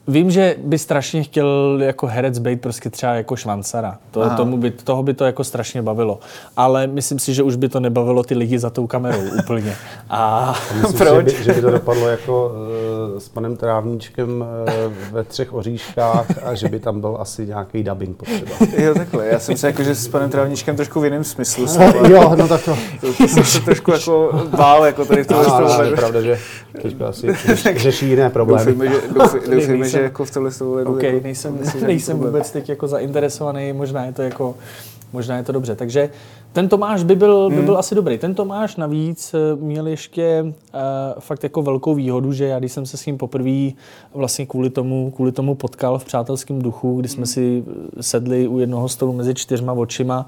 Vím, 0.08 0.30
že 0.30 0.56
by 0.64 0.78
strašně 0.78 1.22
chtěl 1.22 1.78
jako 1.82 2.06
herec 2.06 2.38
být 2.38 2.60
prostě 2.60 2.90
třeba 2.90 3.14
jako 3.14 3.36
švancara. 3.36 3.98
To, 4.10 4.22
Aha. 4.22 4.36
tomu 4.36 4.56
by, 4.56 4.70
toho 4.70 5.02
by 5.02 5.14
to 5.14 5.24
jako 5.24 5.44
strašně 5.44 5.82
bavilo. 5.82 6.20
Ale 6.56 6.86
myslím 6.86 7.18
si, 7.18 7.34
že 7.34 7.42
už 7.42 7.56
by 7.56 7.68
to 7.68 7.80
nebavilo 7.80 8.22
ty 8.22 8.34
lidi 8.34 8.58
za 8.58 8.70
tou 8.70 8.86
kamerou 8.86 9.22
úplně. 9.38 9.76
A 10.10 10.54
Myslím, 10.74 10.98
Proč? 10.98 11.30
Že 11.30 11.38
by, 11.38 11.44
že 11.44 11.52
by 11.52 11.60
to 11.60 11.70
dopadlo 11.70 12.08
jako 12.08 12.46
uh, 12.46 12.56
s 13.18 13.28
panem 13.28 13.56
Trávníčkem 13.56 14.40
uh, 14.40 14.92
ve 15.12 15.24
třech 15.24 15.52
oříškách 15.52 16.26
a 16.44 16.54
že 16.54 16.68
by 16.68 16.80
tam 16.80 17.00
byl 17.00 17.16
asi 17.20 17.46
nějaký 17.46 17.82
dubbing 17.82 18.16
potřeba. 18.16 18.50
Jo, 18.76 18.94
takhle. 18.94 19.26
Já 19.26 19.38
jsem 19.38 19.56
se 19.56 19.66
jako, 19.66 19.82
že 19.82 19.94
s 19.94 20.08
panem 20.08 20.30
Trávničkem 20.30 20.76
trošku 20.76 21.00
v 21.00 21.04
jiném 21.04 21.24
smyslu. 21.24 21.66
slova. 21.66 22.08
jo, 22.08 22.34
no 22.36 22.48
tak 22.48 22.64
to. 22.64 22.76
To, 23.00 23.14
to 23.14 23.28
jsem 23.28 23.44
se 23.44 23.60
trošku 23.60 23.92
jako 23.92 24.42
bál, 24.56 24.86
jako 24.86 25.04
tady 25.04 25.24
v 25.24 25.26
tomhle 25.26 25.46
ano, 25.46 25.66
toho 25.66 25.82
je 25.82 25.96
pravda, 25.96 26.20
že 26.20 26.38
teďka 26.82 27.08
asi 27.08 27.26
řeš- 27.32 27.76
řeší 27.76 28.08
jiné 28.08 28.30
problémy. 28.30 28.72
Doufejme, 28.72 28.94
že, 28.94 29.00
doufejme, 29.54 30.02
jako 30.02 30.24
v 30.24 30.30
tomhle 30.30 30.52
toho 30.52 30.72
hledu 30.72 30.94
OK, 30.94 31.02
jako, 31.02 31.20
nejsem, 31.22 31.58
nejsem 31.86 32.18
vůbec 32.18 32.50
teď 32.50 32.68
jako 32.68 32.88
zainteresovaný, 32.88 33.72
možná 33.72 34.04
je 34.04 34.12
to 34.12 34.22
jako, 34.22 34.54
možná 35.12 35.36
je 35.36 35.42
to 35.42 35.52
dobře. 35.52 35.76
Takže 35.76 36.10
Ten 36.52 36.68
Tomáš 36.68 37.04
by 37.04 37.16
byl, 37.16 37.50
by 37.50 37.62
byl 37.62 37.78
asi 37.78 37.94
dobrý. 37.94 38.18
Ten 38.18 38.34
Tomáš 38.34 38.76
navíc 38.76 39.34
eh, 39.34 39.56
měl 39.56 39.86
ještě 39.86 40.42
uh, 40.44 40.80
fakt 41.18 41.42
jako 41.42 41.62
velkou 41.62 41.94
výhodu, 41.94 42.32
že 42.32 42.46
já 42.46 42.58
když 42.58 42.72
jsem 42.72 42.86
se 42.86 42.96
s 42.96 43.06
ním 43.06 43.18
poprvé 43.18 43.70
vlastně 44.14 44.46
kvůli 44.46 44.70
tomu, 44.70 45.10
kvůli 45.10 45.32
tomu 45.32 45.54
potkal 45.54 45.98
v 45.98 46.04
přátelském 46.04 46.62
duchu, 46.62 47.00
kdy 47.00 47.08
jsme 47.08 47.26
si 47.26 47.64
sedli 48.00 48.48
u 48.48 48.58
jednoho 48.58 48.88
stolu 48.88 49.12
mezi 49.12 49.34
čtyřma 49.34 49.72
očima, 49.72 50.26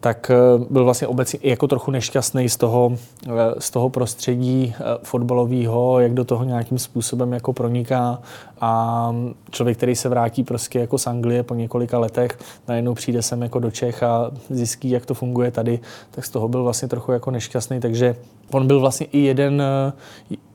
tak 0.00 0.30
eh, 0.30 0.64
byl 0.70 0.84
vlastně 0.84 1.06
obecně 1.06 1.40
jako 1.42 1.68
trochu 1.68 1.90
nešťastný 1.90 2.48
z 2.48 2.56
toho, 2.56 2.92
eh, 3.26 3.30
z 3.58 3.70
toho 3.70 3.90
prostředí 3.90 4.74
eh, 4.76 4.82
fotbalového, 5.02 6.00
jak 6.00 6.14
do 6.14 6.24
toho 6.24 6.44
nějakým 6.44 6.78
způsobem 6.78 7.32
jako 7.32 7.52
proniká. 7.52 8.18
A 8.60 9.14
člověk, 9.50 9.76
který 9.76 9.96
se 9.96 10.08
vrátí 10.08 10.44
prostě 10.44 10.78
jako 10.78 10.98
z 10.98 11.06
Anglie 11.06 11.42
po 11.42 11.54
několika 11.54 11.98
letech, 11.98 12.38
najednou 12.68 12.94
přijde 12.94 13.22
sem 13.22 13.42
jako 13.42 13.58
do 13.58 13.70
Čech 13.70 14.02
a 14.02 14.30
zjistí, 14.50 14.90
jak 14.90 15.06
to 15.06 15.14
funguje 15.14 15.50
tady, 15.58 15.80
tak 16.10 16.24
z 16.24 16.30
toho 16.30 16.48
byl 16.48 16.62
vlastně 16.62 16.88
trochu 16.88 17.12
jako 17.12 17.30
nešťastný, 17.30 17.80
takže 17.80 18.16
on 18.50 18.66
byl 18.66 18.80
vlastně 18.80 19.06
i 19.06 19.18
jeden, 19.18 19.62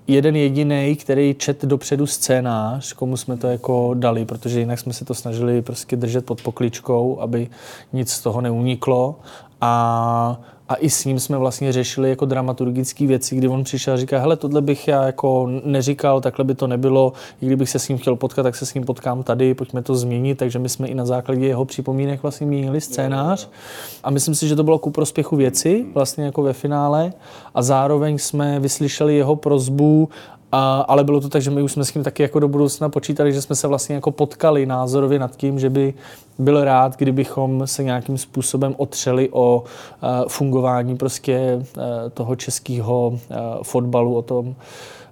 jeden 0.08 0.36
jediný, 0.36 0.96
který 0.96 1.36
čet 1.38 1.66
dopředu 1.66 2.08
scénář, 2.08 2.94
komu 2.94 3.18
jsme 3.18 3.38
to 3.38 3.48
jako 3.48 3.94
dali, 3.94 4.26
protože 4.26 4.60
jinak 4.60 4.80
jsme 4.80 4.94
se 4.94 5.06
to 5.06 5.14
snažili 5.14 5.62
prostě 5.62 5.96
držet 5.96 6.26
pod 6.26 6.42
pokličkou, 6.42 7.20
aby 7.20 7.50
nic 7.94 8.12
z 8.12 8.22
toho 8.22 8.42
neuniklo. 8.42 9.16
A 9.64 10.40
a 10.70 10.76
i 10.76 10.90
s 10.90 11.06
ním 11.06 11.20
jsme 11.20 11.38
vlastně 11.38 11.72
řešili 11.72 12.10
jako 12.10 12.26
dramaturgické 12.26 13.08
věci, 13.08 13.36
kdy 13.36 13.48
on 13.48 13.64
přišel 13.64 13.94
a 13.94 13.98
říká, 13.98 14.20
hele, 14.20 14.36
tohle 14.36 14.62
bych 14.62 14.88
já 14.88 15.04
jako 15.04 15.50
neříkal, 15.64 16.22
takhle 16.22 16.46
by 16.46 16.56
to 16.56 16.68
nebylo, 16.68 17.14
i 17.42 17.46
kdybych 17.46 17.70
se 17.70 17.80
s 17.80 17.88
ním 17.88 17.98
chtěl 17.98 18.16
potkat, 18.16 18.44
tak 18.44 18.56
se 18.56 18.66
s 18.66 18.74
ním 18.74 18.84
potkám 18.84 19.24
tady, 19.24 19.54
pojďme 19.54 19.82
to 19.82 19.96
změnit, 19.96 20.36
takže 20.36 20.60
my 20.60 20.70
jsme 20.70 20.88
i 20.88 20.96
na 20.96 21.06
základě 21.06 21.48
jeho 21.48 21.66
připomínek 21.66 22.22
vlastně 22.24 22.48
měnili 22.48 22.82
scénář. 22.82 23.50
A 24.04 24.10
myslím 24.10 24.36
si, 24.36 24.48
že 24.48 24.56
to 24.56 24.64
bylo 24.64 24.80
ku 24.80 24.92
prospěchu 24.92 25.36
věci, 25.36 25.86
vlastně 25.94 26.26
jako 26.26 26.42
ve 26.42 26.54
finále. 26.54 27.14
A 27.56 27.62
zároveň 27.62 28.18
jsme 28.18 28.60
vyslyšeli 28.60 29.16
jeho 29.16 29.36
prozbu 29.36 30.10
a, 30.56 30.82
ale 30.88 31.04
bylo 31.04 31.22
to 31.22 31.30
tak, 31.30 31.42
že 31.42 31.52
my 31.52 31.62
už 31.62 31.72
jsme 31.72 31.86
s 31.86 31.92
tím 31.92 32.04
taky 32.04 32.24
jako 32.24 32.40
do 32.40 32.48
budoucna 32.48 32.90
počítali, 32.90 33.34
že 33.34 33.42
jsme 33.42 33.56
se 33.56 33.68
vlastně 33.68 33.96
jako 33.96 34.12
potkali 34.12 34.66
názorově 34.66 35.20
nad 35.20 35.36
tím, 35.36 35.60
že 35.60 35.70
by 35.70 35.94
byl 36.40 36.64
rád, 36.64 36.98
kdybychom 36.98 37.68
se 37.68 37.84
nějakým 37.84 38.18
způsobem 38.18 38.76
otřeli 38.78 39.30
o 39.32 39.64
uh, 39.64 40.10
fungování 40.28 40.98
prostě 40.98 41.66
uh, 41.78 41.84
toho 42.14 42.36
českého 42.36 43.08
uh, 43.08 43.18
fotbalu, 43.64 44.16
o 44.16 44.22
tom, 44.22 44.56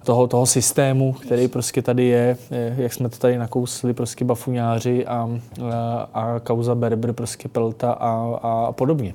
toho, 0.04 0.26
toho 0.26 0.46
systému, 0.46 1.12
který 1.12 1.48
prostě 1.48 1.82
tady 1.82 2.04
je, 2.04 2.36
jak 2.76 2.92
jsme 2.92 3.08
to 3.08 3.18
tady 3.18 3.38
nakousli, 3.38 3.94
prostě 3.94 4.24
bafuňáři 4.24 5.06
a, 5.06 5.30
a, 5.72 6.08
a 6.14 6.40
kauza 6.40 6.74
Berber, 6.74 7.12
prostě 7.12 7.48
Pelta 7.48 7.92
a, 7.92 8.38
a 8.42 8.72
podobně. 8.72 9.14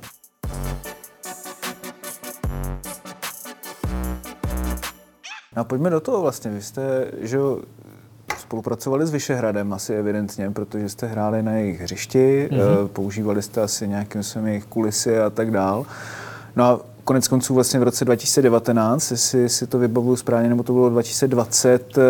No 5.57 5.61
a 5.61 5.63
pojďme 5.63 5.89
do 5.89 5.99
toho 5.99 6.21
vlastně. 6.21 6.51
Vy 6.51 6.61
jste, 6.61 7.11
že 7.21 7.37
spolupracovali 8.39 9.05
s 9.07 9.11
Vyšehradem 9.11 9.73
asi 9.73 9.93
evidentně, 9.93 10.51
protože 10.51 10.89
jste 10.89 11.07
hráli 11.07 11.43
na 11.43 11.51
jejich 11.51 11.81
hřišti, 11.81 12.49
mm-hmm. 12.51 12.87
používali 12.87 13.41
jste 13.41 13.61
asi 13.61 13.87
nějakým 13.87 14.23
svým 14.23 14.47
jejich 14.47 14.65
kulisy 14.65 15.19
a 15.19 15.29
tak 15.29 15.51
dál. 15.51 15.85
No 16.55 16.63
a 16.63 16.79
konec 17.03 17.27
konců 17.27 17.53
vlastně 17.53 17.79
v 17.79 17.83
roce 17.83 18.05
2019, 18.05 19.11
jestli 19.11 19.49
si 19.49 19.67
to 19.67 19.79
vybavuju 19.79 20.15
správně, 20.15 20.49
nebo 20.49 20.63
to 20.63 20.73
bylo 20.73 20.89
2020, 20.89 21.97
eh, 21.97 22.01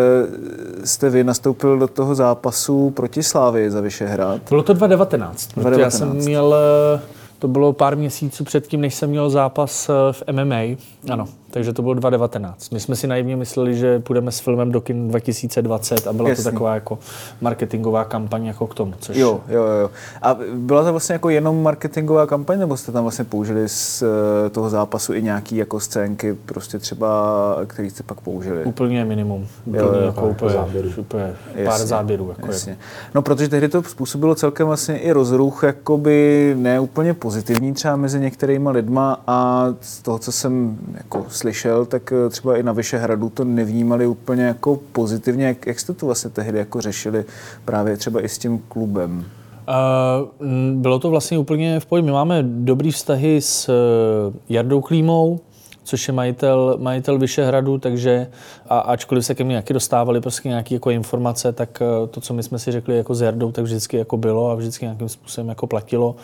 jste 0.86 1.10
vy 1.10 1.24
nastoupil 1.24 1.78
do 1.78 1.88
toho 1.88 2.14
zápasu 2.14 2.90
proti 2.90 3.22
Slávii 3.22 3.70
za 3.70 3.80
Vyšehrad. 3.80 4.40
Bylo 4.48 4.62
to 4.62 4.72
2019. 4.72 5.48
2019. 5.48 5.80
Já 5.80 5.90
jsem 5.90 6.16
měl 6.16 6.54
eh, 6.96 7.00
to 7.38 7.48
bylo 7.48 7.72
pár 7.72 7.96
měsíců 7.96 8.44
předtím, 8.44 8.80
než 8.80 8.94
jsem 8.94 9.10
měl 9.10 9.30
zápas 9.30 9.90
v 10.12 10.22
MMA. 10.32 10.76
Ano, 11.12 11.28
takže 11.50 11.72
to 11.72 11.82
bylo 11.82 11.94
2019. 11.94 12.70
My 12.70 12.80
jsme 12.80 12.96
si 12.96 13.06
naivně 13.06 13.36
mysleli, 13.36 13.74
že 13.74 13.98
půjdeme 13.98 14.32
s 14.32 14.40
filmem 14.40 14.72
do 14.72 14.80
kin 14.80 15.08
2020 15.08 16.06
a 16.06 16.12
byla 16.12 16.28
Jasný. 16.28 16.44
to 16.44 16.50
taková 16.50 16.74
jako 16.74 16.98
marketingová 17.40 18.04
kampaň 18.04 18.46
jako 18.46 18.66
k 18.66 18.74
tomu. 18.74 18.94
Což... 19.00 19.16
Jo, 19.16 19.40
jo, 19.48 19.62
jo. 19.62 19.90
A 20.22 20.36
byla 20.54 20.84
to 20.84 20.90
vlastně 20.90 21.12
jako 21.12 21.28
jenom 21.28 21.62
marketingová 21.62 22.26
kampaň, 22.26 22.58
nebo 22.58 22.76
jste 22.76 22.92
tam 22.92 23.02
vlastně 23.04 23.24
použili 23.24 23.68
z 23.68 24.02
eh, 24.02 24.50
toho 24.50 24.70
zápasu 24.70 25.14
i 25.14 25.22
nějaký 25.22 25.56
jako 25.56 25.80
scénky, 25.80 26.34
prostě 26.46 26.78
třeba, 26.78 27.08
který 27.66 27.90
jste 27.90 28.02
pak 28.02 28.20
použili? 28.20 28.64
Úplně 28.64 29.04
minimum. 29.04 29.46
Úplně 29.66 29.82
jo, 29.82 29.94
jo, 29.94 30.06
jako 30.06 30.20
pár 30.20 30.30
úplně, 30.30 30.50
záběrů. 30.50 30.90
Úplně 30.96 31.34
pár 31.64 31.78
záběrů. 31.86 32.28
Jako 32.28 32.46
jasně. 32.46 32.70
Jako. 32.70 32.82
No, 33.14 33.22
protože 33.22 33.48
tehdy 33.48 33.68
to 33.68 33.82
způsobilo 33.82 34.34
celkem 34.34 34.66
vlastně 34.66 34.98
i 34.98 35.12
rozruch, 35.12 35.62
jakoby 35.62 36.54
ne 36.58 36.80
úplně 36.80 37.14
pozitivní 37.14 37.74
třeba 37.74 37.96
mezi 37.96 38.20
některýma 38.20 38.70
lidma 38.70 39.22
a 39.26 39.66
z 39.80 40.02
toho, 40.02 40.18
co 40.18 40.32
jsem 40.32 40.78
jako 40.94 41.26
slyšel, 41.38 41.86
tak 41.86 42.12
eh, 42.12 42.30
třeba 42.30 42.56
i 42.56 42.62
na 42.62 42.72
Vyšehradu 42.72 43.30
to 43.30 43.44
nevnímali 43.44 44.06
úplně 44.06 44.42
jako 44.42 44.80
pozitivně. 44.92 45.46
Jak, 45.46 45.66
jak 45.66 45.80
jste 45.80 45.94
to 45.94 46.06
vlastně 46.06 46.30
tehdy 46.30 46.58
jako 46.58 46.80
řešili 46.80 47.24
právě 47.64 47.96
třeba 47.96 48.24
i 48.24 48.28
s 48.28 48.38
tím 48.38 48.58
klubem? 48.68 49.24
Uh, 49.68 50.46
bylo 50.72 50.98
to 50.98 51.10
vlastně 51.10 51.38
úplně 51.38 51.80
v 51.80 51.86
pohodě. 51.86 52.06
My 52.06 52.12
máme 52.12 52.42
dobrý 52.42 52.90
vztahy 52.90 53.40
s 53.40 53.68
uh, 53.68 54.34
Jardou 54.48 54.80
Klímou, 54.80 55.40
což 55.84 56.08
je 56.08 56.14
majitel, 56.14 56.76
majitel 56.80 57.18
Vyšehradu, 57.18 57.78
takže 57.78 58.26
a 58.68 58.78
ačkoliv 58.78 59.26
se 59.26 59.34
ke 59.34 59.44
mně 59.44 59.52
nějaký 59.52 59.74
dostávali 59.74 60.20
prostě 60.20 60.48
nějaké 60.48 60.74
jako 60.74 60.90
informace, 60.90 61.52
tak 61.52 61.82
to, 62.10 62.20
co 62.20 62.34
my 62.34 62.42
jsme 62.42 62.58
si 62.58 62.72
řekli 62.72 62.96
jako 62.96 63.14
s 63.14 63.20
Jardou, 63.20 63.52
tak 63.52 63.64
vždycky 63.64 63.96
jako 63.96 64.16
bylo 64.16 64.50
a 64.50 64.54
vždycky 64.54 64.84
nějakým 64.84 65.08
způsobem 65.08 65.48
jako 65.48 65.66
platilo. 65.66 66.16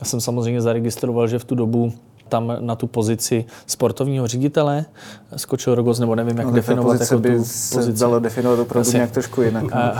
Já 0.00 0.06
jsem 0.06 0.20
samozřejmě 0.20 0.60
zaregistroval, 0.60 1.28
že 1.28 1.38
v 1.38 1.44
tu 1.44 1.54
dobu 1.54 1.92
tam 2.30 2.56
na 2.60 2.76
tu 2.76 2.86
pozici 2.86 3.44
sportovního 3.66 4.26
ředitele 4.26 4.84
skočil 5.36 5.74
Rogos, 5.74 5.98
nebo 5.98 6.14
nevím, 6.14 6.38
jak 6.38 6.46
no, 6.46 6.52
definovat 6.52 7.00
jako 7.00 7.18
by 7.18 7.36
tu 7.36 7.44
se 7.44 7.74
pozici. 7.74 8.00
dalo 8.00 8.20
definovat 8.20 8.58
opravdu 8.58 8.88
Asi. 8.88 8.96
nějak 8.96 9.10
trošku 9.10 9.42
jinak. 9.42 9.64
No. 9.74 9.80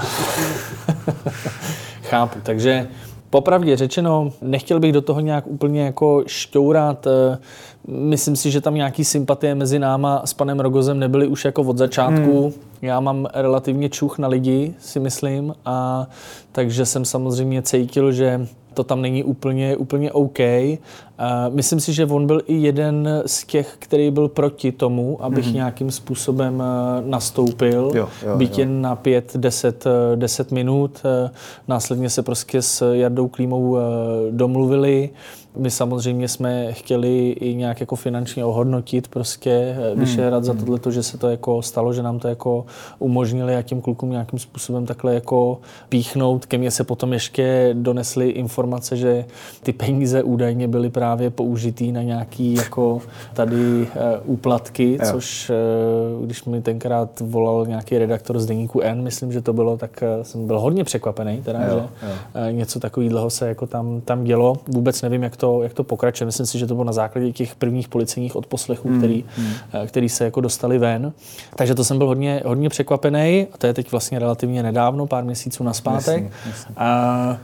Chápu, 2.02 2.38
takže 2.42 2.88
Popravdě 3.30 3.76
řečeno, 3.76 4.32
nechtěl 4.42 4.80
bych 4.80 4.92
do 4.92 5.00
toho 5.00 5.20
nějak 5.20 5.46
úplně 5.46 5.84
jako 5.84 6.24
šťourat. 6.26 7.06
Myslím 7.86 8.36
si, 8.36 8.50
že 8.50 8.60
tam 8.60 8.74
nějaký 8.74 9.04
sympatie 9.04 9.54
mezi 9.54 9.78
náma 9.78 10.22
s 10.24 10.34
panem 10.34 10.60
Rogozem 10.60 10.98
nebyly 10.98 11.26
už 11.26 11.44
jako 11.44 11.62
od 11.62 11.78
začátku. 11.78 12.42
Hmm. 12.42 12.52
Já 12.82 13.00
mám 13.00 13.26
relativně 13.34 13.88
čuch 13.88 14.18
na 14.18 14.28
lidi, 14.28 14.74
si 14.78 15.00
myslím, 15.00 15.54
a 15.64 16.06
takže 16.52 16.86
jsem 16.86 17.04
samozřejmě 17.04 17.62
cítil, 17.62 18.12
že 18.12 18.46
to 18.74 18.84
tam 18.84 19.02
není 19.02 19.24
úplně, 19.24 19.76
úplně 19.76 20.12
OK. 20.12 20.38
Myslím 21.48 21.80
si, 21.80 21.92
že 21.92 22.06
on 22.06 22.26
byl 22.26 22.42
i 22.46 22.54
jeden 22.54 23.22
z 23.26 23.44
těch, 23.44 23.76
který 23.78 24.10
byl 24.10 24.28
proti 24.28 24.72
tomu, 24.72 25.24
abych 25.24 25.46
mm-hmm. 25.46 25.54
nějakým 25.54 25.90
způsobem 25.90 26.62
eh, 26.62 27.02
nastoupil, 27.10 27.92
jo, 27.94 28.08
jo, 28.26 28.36
byť 28.36 28.58
jo. 28.58 28.58
jen 28.58 28.80
na 28.80 28.96
5, 28.96 29.36
10, 29.36 29.84
10 30.14 30.52
minut. 30.52 31.00
Eh, 31.04 31.30
následně 31.68 32.10
se 32.10 32.22
prostě 32.22 32.62
s 32.62 32.94
Jardou 32.94 33.28
Klímou 33.28 33.76
eh, 33.76 33.80
domluvili. 34.30 35.10
My 35.56 35.70
samozřejmě 35.70 36.28
jsme 36.28 36.72
chtěli 36.72 37.30
i 37.30 37.54
nějak 37.54 37.80
jako 37.80 37.96
finančně 37.96 38.44
ohodnotit 38.44 39.08
prostě 39.08 39.76
hmm. 39.78 40.00
Vyšehrad 40.00 40.44
za 40.44 40.52
hmm. 40.52 40.60
tohle, 40.64 40.92
že 40.92 41.02
se 41.02 41.18
to 41.18 41.28
jako 41.28 41.62
stalo, 41.62 41.92
že 41.92 42.02
nám 42.02 42.18
to 42.18 42.28
jako 42.28 42.66
umožnili 42.98 43.56
a 43.56 43.62
těm 43.62 43.80
klukům 43.80 44.10
nějakým 44.10 44.38
způsobem 44.38 44.86
takhle 44.86 45.14
jako 45.14 45.58
píchnout. 45.88 46.46
Ke 46.46 46.58
mně 46.58 46.70
se 46.70 46.84
potom 46.84 47.12
ještě 47.12 47.70
donesly 47.72 48.28
informace, 48.28 48.96
že 48.96 49.24
ty 49.62 49.72
peníze 49.72 50.22
údajně 50.22 50.68
byly 50.68 50.90
právě 50.90 51.09
použitý 51.30 51.92
na 51.92 52.02
nějaký 52.02 52.54
jako 52.54 53.00
tady 53.34 53.80
uh, 53.80 53.86
úplatky, 54.24 54.92
jo. 54.92 55.12
což 55.12 55.50
uh, 56.18 56.24
když 56.24 56.44
mi 56.44 56.62
tenkrát 56.62 57.20
volal 57.20 57.66
nějaký 57.66 57.98
redaktor 57.98 58.38
z 58.38 58.46
deníku 58.46 58.80
N, 58.80 59.02
myslím, 59.02 59.32
že 59.32 59.40
to 59.40 59.52
bylo, 59.52 59.76
tak 59.76 60.04
uh, 60.18 60.22
jsem 60.22 60.46
byl 60.46 60.60
hodně 60.60 60.84
překvapený, 60.84 61.42
teda, 61.42 61.58
jo, 61.62 61.68
že 61.68 61.76
jo. 61.76 62.12
Uh, 62.48 62.52
něco 62.52 62.80
takového 62.80 63.30
se 63.30 63.48
jako 63.48 63.66
tam, 63.66 64.00
tam 64.00 64.24
dělo. 64.24 64.56
Vůbec 64.68 65.02
nevím, 65.02 65.22
jak 65.22 65.36
to, 65.36 65.62
jak 65.62 65.74
to 65.74 65.84
pokračuje. 65.84 66.26
Myslím 66.26 66.46
si, 66.46 66.58
že 66.58 66.66
to 66.66 66.74
bylo 66.74 66.84
na 66.84 66.92
základě 66.92 67.32
těch 67.32 67.54
prvních 67.54 67.88
policejních 67.88 68.36
odposlechů, 68.36 68.88
hmm. 68.88 68.98
který, 68.98 69.24
hmm. 69.36 69.86
který 69.86 70.08
se 70.08 70.24
jako 70.24 70.40
dostali 70.40 70.78
ven. 70.78 71.12
Takže 71.56 71.74
to 71.74 71.84
jsem 71.84 71.98
byl 71.98 72.06
hodně, 72.06 72.42
hodně 72.46 72.68
překvapený 72.68 73.46
a 73.52 73.58
to 73.58 73.66
je 73.66 73.74
teď 73.74 73.90
vlastně 73.90 74.18
relativně 74.18 74.62
nedávno, 74.62 75.06
pár 75.06 75.24
měsíců 75.24 75.64
na 75.64 75.72
zpátek. 75.72 76.24
Jasně, 76.24 76.50
jasně. 76.50 76.74
A, 76.76 77.38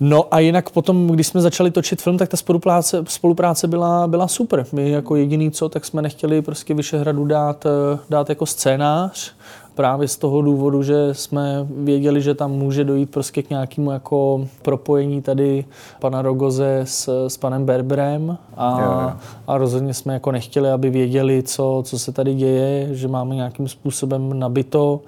No 0.00 0.34
a 0.34 0.38
jinak 0.38 0.70
potom, 0.70 1.08
když 1.08 1.26
jsme 1.26 1.40
začali 1.40 1.70
točit 1.70 2.02
film, 2.02 2.18
tak 2.18 2.28
ta 2.28 2.36
spolupráce, 2.36 3.04
spolupráce 3.08 3.68
byla, 3.68 4.06
byla 4.06 4.28
super. 4.28 4.66
My 4.72 4.90
jako 4.90 5.16
jediný 5.16 5.50
co, 5.50 5.68
tak 5.68 5.84
jsme 5.84 6.02
nechtěli 6.02 6.42
prostě 6.42 6.74
Vyšehradu 6.74 7.24
dát, 7.24 7.66
dát 8.10 8.28
jako 8.28 8.46
scénář, 8.46 9.32
právě 9.76 10.08
z 10.08 10.16
toho 10.16 10.42
důvodu, 10.42 10.82
že 10.82 11.08
jsme 11.12 11.66
věděli, 11.70 12.22
že 12.22 12.34
tam 12.34 12.50
může 12.50 12.84
dojít 12.84 13.10
prostě 13.10 13.42
k 13.42 13.50
nějakému 13.50 13.90
jako 13.90 14.48
propojení 14.62 15.22
tady 15.22 15.64
pana 16.00 16.22
Rogoze 16.22 16.80
s, 16.84 17.28
s 17.28 17.36
panem 17.36 17.64
Berberem 17.64 18.38
a, 18.56 18.80
jo, 18.80 18.92
jo. 19.02 19.12
a 19.46 19.58
rozhodně 19.58 19.94
jsme 19.94 20.14
jako 20.14 20.32
nechtěli, 20.32 20.70
aby 20.70 20.90
věděli, 20.90 21.42
co, 21.42 21.82
co 21.86 21.98
se 21.98 22.12
tady 22.12 22.34
děje, 22.34 22.88
že 22.94 23.08
máme 23.08 23.34
nějakým 23.34 23.68
způsobem 23.68 24.38
nabito 24.38 25.00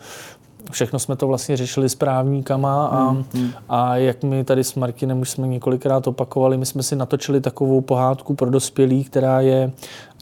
všechno 0.70 0.98
jsme 0.98 1.16
to 1.16 1.26
vlastně 1.26 1.56
řešili 1.56 1.88
s 1.88 1.94
právníkama 1.94 2.86
a, 2.86 3.08
hmm. 3.08 3.52
a 3.68 3.96
jak 3.96 4.22
my 4.22 4.44
tady 4.44 4.64
s 4.64 4.74
Martinem 4.74 5.20
už 5.20 5.30
jsme 5.30 5.46
několikrát 5.46 6.06
opakovali, 6.06 6.56
my 6.56 6.66
jsme 6.66 6.82
si 6.82 6.96
natočili 6.96 7.40
takovou 7.40 7.80
pohádku 7.80 8.34
pro 8.34 8.50
dospělí, 8.50 9.04
která 9.04 9.40
je 9.40 9.72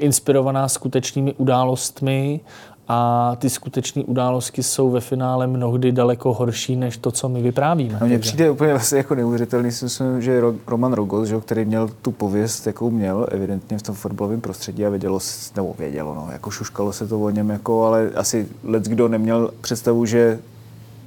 inspirovaná 0.01 0.69
skutečnými 0.69 1.35
událostmi 1.35 2.41
a 2.88 3.33
ty 3.38 3.51
skutečné 3.51 4.05
události 4.05 4.62
jsou 4.62 4.90
ve 4.90 5.01
finále 5.01 5.46
mnohdy 5.46 5.92
daleko 5.92 6.33
horší 6.33 6.77
než 6.77 6.96
to, 6.96 7.11
co 7.11 7.29
my 7.29 7.42
vyprávíme. 7.42 7.99
No, 8.01 8.07
mně 8.07 8.18
přijde 8.18 8.51
úplně 8.51 8.70
vlastně 8.70 8.99
jako 8.99 9.14
neuvěřitelný, 9.14 9.72
si 9.72 9.85
myslím, 9.85 10.22
že 10.22 10.40
Roman 10.66 10.92
Rogos, 10.92 11.29
že, 11.29 11.40
který 11.40 11.64
měl 11.64 11.90
tu 12.03 12.12
pověst, 12.12 12.66
jakou 12.66 12.90
měl, 12.90 13.27
evidentně 13.31 13.79
v 13.79 13.83
tom 13.83 13.94
fotbalovém 13.94 14.40
prostředí 14.40 14.87
a 14.87 14.90
vědělo, 14.90 15.18
nebo 15.57 15.75
vědělo, 15.79 16.14
no, 16.14 16.29
jako 16.33 16.51
šuškalo 16.51 16.92
se 16.92 17.07
to 17.07 17.20
o 17.20 17.31
něm, 17.31 17.51
jako, 17.51 17.85
ale 17.85 18.11
asi 18.14 18.49
let 18.64 18.83
kdo 18.83 19.09
neměl 19.09 19.51
představu, 19.61 20.07
že 20.07 20.38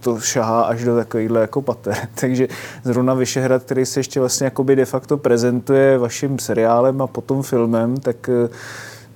to 0.01 0.19
šahá 0.19 0.61
až 0.61 0.83
do 0.83 0.95
takovýchhle 0.95 1.41
jako 1.41 1.61
pater. 1.61 1.95
Takže 2.21 2.47
zrovna 2.83 3.13
Vyšehrad, 3.13 3.63
který 3.63 3.85
se 3.85 3.99
ještě 3.99 4.19
vlastně 4.19 4.45
jakoby 4.45 4.75
de 4.75 4.85
facto 4.85 5.17
prezentuje 5.17 5.97
vaším 5.97 6.39
seriálem 6.39 7.01
a 7.01 7.07
potom 7.07 7.43
filmem, 7.43 7.97
tak 7.97 8.29
eh, 8.29 8.49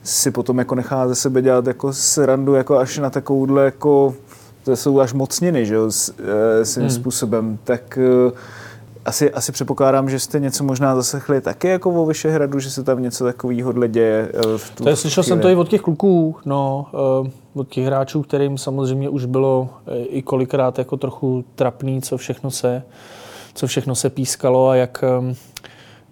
si 0.04 0.32
potom 0.32 0.60
jako 0.60 0.76
nechá 0.76 1.08
ze 1.08 1.16
sebe 1.16 1.42
dělat 1.42 1.68
jako 1.68 1.94
srandu 1.94 2.54
jako 2.54 2.78
až 2.78 2.98
na 2.98 3.10
takovouhle 3.10 3.66
jako 3.66 4.16
to 4.64 4.76
jsou 4.76 5.00
až 5.00 5.14
mocniny, 5.14 5.66
že 5.66 5.76
jo, 5.76 5.92
s, 5.92 6.14
e, 6.60 6.66
svým 6.66 6.86
hmm. 6.86 6.96
způsobem, 6.96 7.58
tak 7.64 7.98
e, 7.98 8.32
asi, 9.06 9.32
asi 9.32 9.52
předpokládám, 9.52 10.10
že 10.10 10.20
jste 10.20 10.40
něco 10.40 10.64
možná 10.64 10.96
zasechli 10.96 11.42
taky 11.42 11.68
jako 11.68 11.92
o 11.92 12.06
Vyšehradu, 12.06 12.60
že 12.60 12.72
se 12.72 12.84
tam 12.84 13.02
něco 13.02 13.24
takového 13.24 13.88
děje 13.88 14.32
e, 14.34 14.58
v 14.58 14.70
tu 14.76 14.84
To 14.84 14.90
je, 14.90 14.96
slyšel 14.96 15.24
jsem 15.24 15.40
to 15.40 15.50
i 15.50 15.56
od 15.56 15.70
těch 15.70 15.82
kluků, 15.82 16.36
no, 16.46 16.86
e, 16.94 17.32
od 17.54 17.70
těch 17.70 17.86
hráčů, 17.86 18.22
kterým 18.22 18.58
samozřejmě 18.58 19.10
už 19.10 19.26
bylo 19.26 19.70
i 20.10 20.22
kolikrát 20.22 20.80
jako 20.80 20.98
trochu 20.98 21.46
trapný, 21.56 22.02
co 22.02 22.18
všechno 22.18 22.52
se, 22.52 22.84
co 23.54 23.68
všechno 23.68 23.96
se 23.96 24.10
pískalo 24.10 24.70
a 24.70 24.76
jak 24.76 25.04
e, 25.04 25.36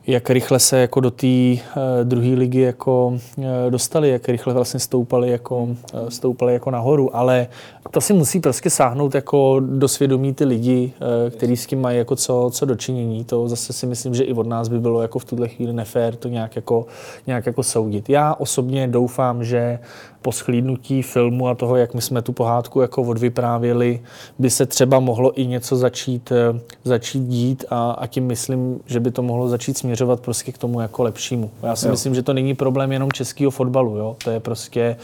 jak 0.07 0.29
rychle 0.29 0.59
se 0.59 0.79
jako 0.79 0.99
do 0.99 1.11
té 1.11 1.27
uh, 1.27 1.57
druhé 2.03 2.27
ligy 2.27 2.61
jako 2.61 3.07
uh, 3.37 3.45
dostali, 3.69 4.09
jak 4.09 4.29
rychle 4.29 4.53
vlastně 4.53 4.79
stoupali 4.79 5.31
jako, 5.31 5.63
uh, 5.63 5.75
stoupali 6.09 6.53
jako 6.53 6.71
nahoru, 6.71 7.15
ale 7.15 7.47
to 7.91 8.01
si 8.01 8.13
musí 8.13 8.39
prostě 8.39 8.69
sáhnout 8.69 9.15
jako 9.15 9.61
do 9.65 9.87
svědomí 9.87 10.33
ty 10.33 10.45
lidi, 10.45 10.93
kteří 11.29 11.57
s 11.57 11.65
tím 11.65 11.81
mají 11.81 11.97
jako 11.97 12.15
co, 12.15 12.49
co 12.53 12.65
dočinění. 12.65 13.23
To 13.23 13.47
zase 13.47 13.73
si 13.73 13.85
myslím, 13.85 14.15
že 14.15 14.23
i 14.23 14.33
od 14.33 14.47
nás 14.47 14.67
by 14.67 14.79
bylo 14.79 15.01
jako 15.01 15.19
v 15.19 15.25
tuhle 15.25 15.47
chvíli 15.47 15.73
nefér 15.73 16.15
to 16.15 16.27
nějak 16.27 16.55
jako, 16.55 16.85
nějak 17.27 17.45
jako 17.45 17.63
soudit. 17.63 18.09
Já 18.09 18.33
osobně 18.33 18.87
doufám, 18.87 19.43
že 19.43 19.79
po 20.21 20.31
schlídnutí 20.31 21.01
filmu 21.01 21.47
a 21.47 21.55
toho, 21.55 21.75
jak 21.75 21.93
my 21.93 22.01
jsme 22.01 22.21
tu 22.21 22.33
pohádku 22.33 22.81
jako 22.81 23.01
odvyprávěli, 23.01 23.99
by 24.39 24.49
se 24.49 24.65
třeba 24.65 24.99
mohlo 24.99 25.39
i 25.39 25.47
něco 25.47 25.75
začít, 25.75 26.31
eh, 26.31 26.59
začít 26.83 27.19
dít 27.19 27.65
a, 27.69 27.91
a 27.91 28.07
tím 28.07 28.27
myslím, 28.27 28.79
že 28.85 28.99
by 28.99 29.11
to 29.11 29.21
mohlo 29.21 29.49
začít 29.49 29.77
směřovat 29.77 30.19
prostě 30.19 30.51
k 30.51 30.57
tomu 30.57 30.81
jako 30.81 31.03
lepšímu. 31.03 31.51
Já 31.63 31.75
si 31.75 31.85
jo. 31.85 31.91
myslím, 31.91 32.15
že 32.15 32.23
to 32.23 32.33
není 32.33 32.55
problém 32.55 32.91
jenom 32.91 33.11
českého 33.11 33.51
fotbalu, 33.51 33.97
jo? 33.97 34.15
to 34.23 34.29
je 34.29 34.39
prostě 34.39 34.95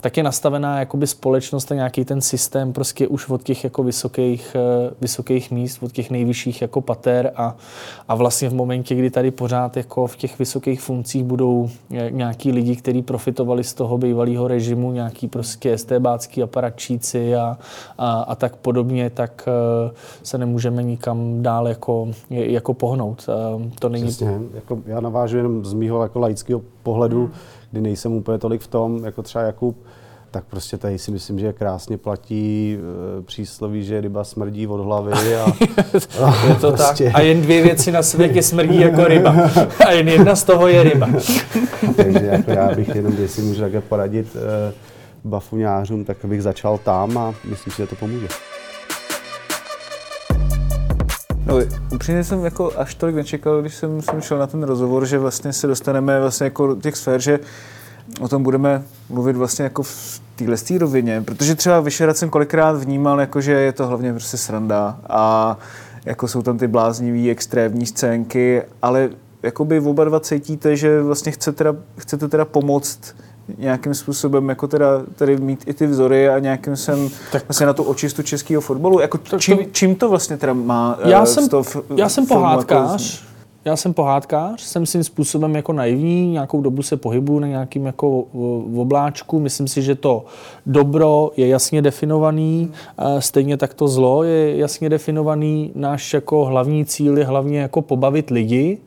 tak 0.00 0.16
je 0.16 0.22
nastavená 0.22 0.78
jakoby 0.78 1.06
společnost 1.06 1.72
a 1.72 1.74
nějaký 1.74 2.04
ten 2.04 2.20
systém 2.20 2.72
prostě 2.72 3.08
už 3.08 3.28
od 3.28 3.42
těch 3.42 3.64
jako 3.64 3.82
vysokých, 3.82 4.56
eh, 4.56 4.94
vysokých 5.00 5.50
míst, 5.50 5.82
od 5.82 5.92
těch 5.92 6.10
nejvyšších 6.10 6.62
jako 6.62 6.80
pater 6.80 7.32
a, 7.36 7.56
a 8.08 8.14
vlastně 8.14 8.48
v 8.48 8.54
momentě, 8.54 8.94
kdy 8.94 9.10
tady 9.10 9.30
pořád 9.30 9.76
jako 9.76 10.06
v 10.06 10.16
těch 10.16 10.38
vysokých 10.38 10.80
funkcích 10.80 11.24
budou 11.24 11.70
eh, 11.94 12.10
nějaký 12.10 12.52
lidi, 12.52 12.76
kteří 12.76 13.02
profitovali 13.02 13.64
z 13.64 13.74
toho 13.74 13.98
bývalého 13.98 14.48
režimu, 14.56 14.92
nějaký 14.92 15.28
prostě 15.28 15.72
estébácký 15.72 16.42
aparatčíci 16.42 17.36
a, 17.36 17.58
a, 17.98 18.20
a 18.20 18.34
tak 18.34 18.56
podobně, 18.56 19.10
tak 19.10 19.48
uh, 19.48 19.90
se 20.22 20.38
nemůžeme 20.38 20.82
nikam 20.82 21.42
dál 21.42 21.68
jako, 21.68 22.08
jako 22.30 22.74
pohnout. 22.74 23.26
Uh, 23.28 23.62
to 23.78 23.88
není... 23.88 24.04
Přesně. 24.04 24.38
Jako 24.54 24.78
já 24.86 25.00
navážu 25.00 25.36
jenom 25.36 25.64
z 25.64 25.72
mýho 25.72 26.02
jako 26.02 26.18
laického 26.18 26.62
pohledu, 26.82 27.24
hmm. 27.24 27.34
kdy 27.70 27.80
nejsem 27.80 28.12
úplně 28.12 28.38
tolik 28.38 28.60
v 28.60 28.66
tom, 28.66 29.04
jako 29.04 29.22
třeba 29.22 29.44
Jakub, 29.44 29.76
tak 30.36 30.44
prostě 30.44 30.76
tady 30.76 30.98
si 30.98 31.10
myslím, 31.10 31.38
že 31.38 31.52
krásně 31.52 31.98
platí 31.98 32.78
e, 33.18 33.22
přísloví, 33.22 33.84
že 33.84 34.00
ryba 34.00 34.24
smrdí 34.24 34.66
od 34.66 34.84
hlavy. 34.84 35.12
A, 35.12 35.44
a 36.24 36.46
je 36.46 36.54
to 36.54 36.72
prostě... 36.72 37.04
tak. 37.04 37.14
A 37.14 37.20
jen 37.20 37.42
dvě 37.42 37.62
věci 37.62 37.92
na 37.92 38.02
světě 38.02 38.42
smrdí 38.42 38.80
jako 38.80 39.04
ryba. 39.04 39.34
A 39.86 39.90
jen 39.90 40.08
jedna 40.08 40.36
z 40.36 40.44
toho 40.44 40.68
je 40.68 40.82
ryba. 40.82 41.08
Takže 41.96 42.26
jako 42.26 42.50
já 42.50 42.74
bych 42.74 42.88
jenom, 42.88 43.16
jestli 43.18 43.42
můžu 43.42 43.60
takhle 43.60 43.80
poradit 43.80 44.36
e, 44.36 44.72
bafuňářům, 45.24 46.04
tak 46.04 46.16
bych 46.24 46.42
začal 46.42 46.78
tam 46.78 47.18
a 47.18 47.34
myslím 47.44 47.72
si, 47.72 47.76
že 47.82 47.86
to 47.86 47.96
pomůže. 47.96 48.28
No, 51.46 51.54
upřímně 51.94 52.24
jsem 52.24 52.44
jako 52.44 52.72
až 52.76 52.94
tolik 52.94 53.16
nečekal, 53.16 53.60
když 53.60 53.74
jsem, 53.74 54.02
jsem 54.02 54.20
šel 54.20 54.38
na 54.38 54.46
ten 54.46 54.62
rozhovor, 54.62 55.06
že 55.06 55.18
vlastně 55.18 55.52
se 55.52 55.66
dostaneme 55.66 56.20
vlastně 56.20 56.44
jako 56.44 56.66
do 56.66 56.80
těch 56.80 56.96
sfér, 56.96 57.20
že 57.20 57.38
o 58.20 58.28
tom 58.28 58.42
budeme 58.42 58.82
mluvit 59.08 59.36
vlastně 59.36 59.62
jako 59.62 59.82
v 59.82 60.20
téhle 60.36 60.56
rovině, 60.78 61.22
protože 61.22 61.54
třeba 61.54 61.80
Vyšerat 61.80 62.16
jsem 62.16 62.30
kolikrát 62.30 62.72
vnímal, 62.72 63.20
jako 63.20 63.40
že 63.40 63.52
je 63.52 63.72
to 63.72 63.86
hlavně 63.86 64.12
prostě 64.12 64.36
sranda 64.36 64.98
a 65.08 65.58
jako 66.04 66.28
jsou 66.28 66.42
tam 66.42 66.58
ty 66.58 66.66
bláznivý 66.66 67.30
extrémní 67.30 67.86
scénky, 67.86 68.62
ale 68.82 69.10
jakoby 69.42 69.80
oba 69.80 70.04
dva 70.04 70.20
cítíte, 70.20 70.76
že 70.76 71.02
vlastně 71.02 71.32
chcete 71.32 71.56
teda, 71.56 71.74
chcete 71.96 72.28
teda 72.28 72.44
pomoct 72.44 73.14
nějakým 73.58 73.94
způsobem 73.94 74.48
jako 74.48 74.68
teda 74.68 74.86
tady 75.16 75.36
mít 75.36 75.64
i 75.66 75.74
ty 75.74 75.86
vzory 75.86 76.28
a 76.28 76.38
nějakým 76.38 76.76
jsem 76.76 77.08
tak. 77.32 77.44
vlastně 77.48 77.66
na 77.66 77.72
tu 77.72 77.82
očistu 77.82 78.22
českého 78.22 78.60
fotbalu. 78.60 79.00
Jako 79.00 79.18
čím, 79.38 79.58
čím 79.72 79.94
to 79.94 80.08
vlastně 80.08 80.36
teda 80.36 80.52
má 80.52 80.98
já 81.04 81.20
uh, 81.20 81.26
jsem, 81.26 81.48
toho 81.48 81.64
Já 81.96 82.08
jsem 82.08 82.26
pohádkář, 82.26 83.14
jako 83.14 83.35
já 83.66 83.76
jsem 83.76 83.94
pohádkář, 83.94 84.60
jsem 84.60 84.86
svým 84.86 85.04
způsobem 85.04 85.54
jako 85.54 85.72
naivní, 85.72 86.30
nějakou 86.30 86.60
dobu 86.60 86.82
se 86.82 86.96
pohybuju 86.96 87.38
na 87.38 87.46
nějakým 87.46 87.86
jako 87.86 88.24
v 88.68 88.78
obláčku. 88.78 89.40
Myslím 89.40 89.68
si, 89.68 89.82
že 89.82 89.94
to 89.94 90.24
dobro 90.66 91.30
je 91.36 91.48
jasně 91.48 91.82
definovaný, 91.82 92.70
stejně 93.18 93.56
tak 93.56 93.74
to 93.74 93.88
zlo 93.88 94.22
je 94.22 94.56
jasně 94.56 94.88
definovaný. 94.88 95.70
Náš 95.74 96.14
jako 96.14 96.44
hlavní 96.44 96.84
cíl 96.84 97.18
je 97.18 97.24
hlavně 97.24 97.58
jako 97.60 97.82
pobavit 97.82 98.30
lidi. 98.30 98.78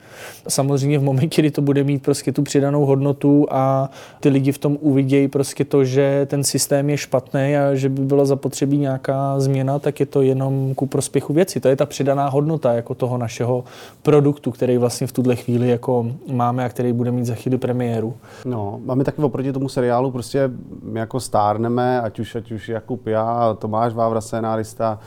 Samozřejmě 0.48 1.00
v 1.00 1.04
momentě, 1.04 1.42
kdy 1.42 1.52
to 1.52 1.62
bude 1.62 1.84
mít 1.84 2.04
prostě 2.04 2.32
tu 2.32 2.44
přidanou 2.44 2.86
hodnotu 2.86 3.48
a 3.52 3.90
ty 4.20 4.30
lidi 4.30 4.52
v 4.52 4.58
tom 4.58 4.78
uvidějí 4.82 5.28
prostě 5.28 5.66
to, 5.66 5.84
že 5.84 6.28
ten 6.30 6.44
systém 6.44 6.90
je 6.90 6.98
špatný 6.98 7.58
a 7.58 7.76
že 7.76 7.90
by 7.90 8.02
byla 8.02 8.26
zapotřebí 8.26 8.78
nějaká 8.78 9.40
změna, 9.40 9.80
tak 9.80 10.00
je 10.00 10.06
to 10.06 10.22
jenom 10.22 10.76
ku 10.76 10.86
prospěchu 10.86 11.34
věci. 11.34 11.60
To 11.60 11.68
je 11.68 11.76
ta 11.76 11.86
přidaná 11.86 12.30
hodnota 12.30 12.74
jako 12.74 12.96
toho 12.96 13.18
našeho 13.18 13.64
produktu, 14.04 14.52
který 14.52 14.69
který 14.70 14.78
vlastně 14.78 15.08
v 15.08 15.12
tuhle 15.12 15.36
chvíli 15.36 15.70
jako 15.70 16.06
máme 16.32 16.66
a 16.66 16.70
který 16.70 16.94
bude 16.94 17.12
mít 17.12 17.26
za 17.26 17.36
chvíli 17.36 17.58
premiéru. 17.58 18.14
No, 18.46 18.80
máme 18.86 19.04
taky 19.04 19.22
oproti 19.22 19.54
tomu 19.54 19.70
seriálu 19.70 20.12
prostě 20.12 20.50
jako 20.94 21.20
stárneme, 21.20 22.02
ať 22.02 22.20
už, 22.20 22.36
ať 22.36 22.52
už 22.52 22.70
Jakub, 22.70 23.08
já, 23.08 23.56
Tomáš 23.60 23.94
Vávra, 23.94 24.22
scénárista, 24.22 25.00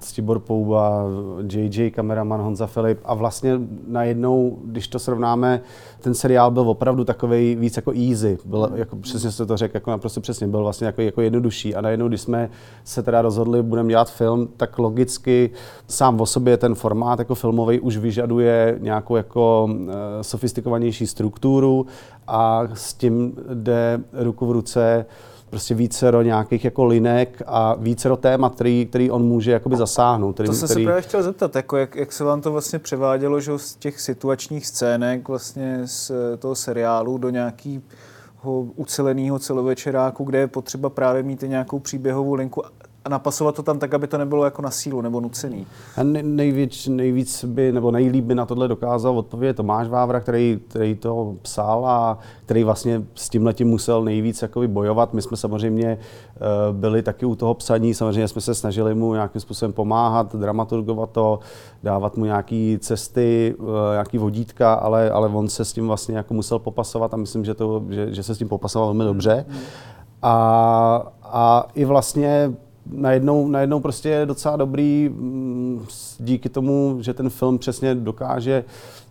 Stibor 0.00 0.38
Pouba, 0.38 1.04
JJ, 1.52 1.90
kameraman 1.90 2.40
Honza 2.40 2.66
Filip 2.66 2.98
a 3.04 3.14
vlastně 3.14 3.60
najednou, 3.86 4.58
když 4.64 4.88
to 4.88 4.98
srovnáme, 4.98 5.60
ten 6.00 6.14
seriál 6.14 6.50
byl 6.50 6.70
opravdu 6.70 7.04
takový 7.04 7.54
víc 7.54 7.76
jako 7.76 7.92
easy, 7.92 8.38
byl, 8.44 8.70
jako, 8.74 8.96
přesně 8.96 9.30
jste 9.30 9.46
to 9.46 9.56
řekl, 9.56 9.76
jako 9.76 9.90
naprosto 9.90 10.20
přesně, 10.20 10.46
byl 10.46 10.60
vlastně 10.60 10.86
jako, 10.86 11.02
jako 11.02 11.20
jednodušší. 11.20 11.74
A 11.74 11.80
najednou, 11.80 12.08
když 12.08 12.20
jsme 12.20 12.50
se 12.84 13.02
teda 13.02 13.22
rozhodli, 13.22 13.62
budeme 13.62 13.88
dělat 13.88 14.10
film, 14.10 14.48
tak 14.56 14.78
logicky 14.78 15.50
sám 15.88 16.20
o 16.20 16.26
sobě 16.26 16.56
ten 16.56 16.74
formát 16.74 17.18
jako 17.18 17.34
filmový 17.34 17.80
už 17.80 17.96
vyžaduje 17.96 18.78
nějakou 18.80 19.16
jako 19.16 19.68
uh, 19.70 19.88
sofistikovanější 20.22 21.06
strukturu 21.06 21.86
a 22.26 22.62
s 22.74 22.94
tím 22.94 23.32
jde 23.54 24.00
ruku 24.12 24.46
v 24.46 24.50
ruce 24.50 25.06
prostě 25.50 25.74
vícero 25.74 26.22
nějakých 26.22 26.64
jako 26.64 26.84
linek 26.84 27.42
a 27.46 27.74
vícero 27.74 28.16
témat, 28.16 28.54
který, 28.54 28.86
který 28.86 29.10
on 29.10 29.24
může 29.24 29.52
jakoby 29.52 29.76
zasáhnout. 29.76 30.32
Který, 30.32 30.46
to 30.46 30.54
jsem 30.54 30.68
který... 30.68 30.82
se 30.82 30.86
právě 30.86 31.02
chtěl 31.02 31.22
zeptat, 31.22 31.56
jako 31.56 31.76
jak, 31.76 31.96
jak 31.96 32.12
se 32.12 32.24
vám 32.24 32.40
to 32.40 32.52
vlastně 32.52 32.78
převádělo, 32.78 33.40
že 33.40 33.58
z 33.58 33.76
těch 33.76 34.00
situačních 34.00 34.66
scének 34.66 35.28
vlastně 35.28 35.80
z 35.84 36.12
toho 36.38 36.54
seriálu 36.54 37.18
do 37.18 37.30
nějaký 37.30 37.82
uceleného 38.76 39.38
celovečeráku, 39.38 40.24
kde 40.24 40.38
je 40.38 40.46
potřeba 40.46 40.90
právě 40.90 41.22
mít 41.22 41.42
i 41.42 41.48
nějakou 41.48 41.78
příběhovou 41.78 42.34
linku 42.34 42.62
a 43.06 43.08
napasovat 43.08 43.54
to 43.54 43.62
tam 43.62 43.78
tak, 43.78 43.94
aby 43.94 44.06
to 44.06 44.18
nebylo 44.18 44.44
jako 44.44 44.62
na 44.62 44.70
sílu 44.70 45.00
nebo 45.00 45.20
nucený. 45.20 45.66
A 45.96 46.02
nejvíc, 46.22 46.86
nejvíc 46.86 47.44
by, 47.44 47.72
nebo 47.72 47.90
nejlíp 47.90 48.24
by 48.24 48.34
na 48.34 48.46
tohle 48.46 48.68
dokázal 48.68 49.18
odpovědět 49.18 49.54
Tomáš 49.54 49.88
Vávra, 49.88 50.20
který, 50.20 50.60
který 50.68 50.94
to 50.94 51.34
psal 51.42 51.86
a 51.86 52.18
který 52.44 52.64
vlastně 52.64 53.02
s 53.14 53.28
tím 53.28 53.46
letím 53.46 53.68
musel 53.68 54.04
nejvíc 54.04 54.42
jakoby 54.42 54.68
bojovat. 54.68 55.14
My 55.14 55.22
jsme 55.22 55.36
samozřejmě 55.36 55.98
eh, 55.98 56.38
byli 56.72 57.02
taky 57.02 57.26
u 57.26 57.34
toho 57.34 57.54
psaní, 57.54 57.94
samozřejmě 57.94 58.28
jsme 58.28 58.40
se 58.40 58.54
snažili 58.54 58.94
mu 58.94 59.14
nějakým 59.14 59.40
způsobem 59.40 59.72
pomáhat, 59.72 60.34
dramaturgovat 60.34 61.10
to, 61.10 61.38
dávat 61.82 62.16
mu 62.16 62.24
nějaké 62.24 62.76
cesty, 62.80 63.54
eh, 63.58 63.92
nějaký 63.92 64.18
vodítka, 64.18 64.74
ale, 64.74 65.10
ale 65.10 65.28
on 65.28 65.48
se 65.48 65.64
s 65.64 65.72
tím 65.72 65.86
vlastně 65.86 66.16
jako 66.16 66.34
musel 66.34 66.58
popasovat 66.58 67.14
a 67.14 67.16
myslím, 67.16 67.44
že, 67.44 67.54
to, 67.54 67.82
že, 67.90 68.14
že 68.14 68.22
se 68.22 68.34
s 68.34 68.38
tím 68.38 68.48
popasoval 68.48 68.88
velmi 68.88 69.04
dobře. 69.04 69.46
A, 70.22 71.12
a 71.22 71.66
i 71.74 71.84
vlastně 71.84 72.52
najednou, 72.90 73.48
najednou 73.48 73.80
prostě 73.80 74.08
je 74.08 74.26
docela 74.26 74.56
dobrý 74.56 75.08
mm, 75.08 75.86
díky 76.18 76.48
tomu, 76.48 76.98
že 77.00 77.14
ten 77.14 77.30
film 77.30 77.58
přesně 77.58 77.94
dokáže 77.94 78.64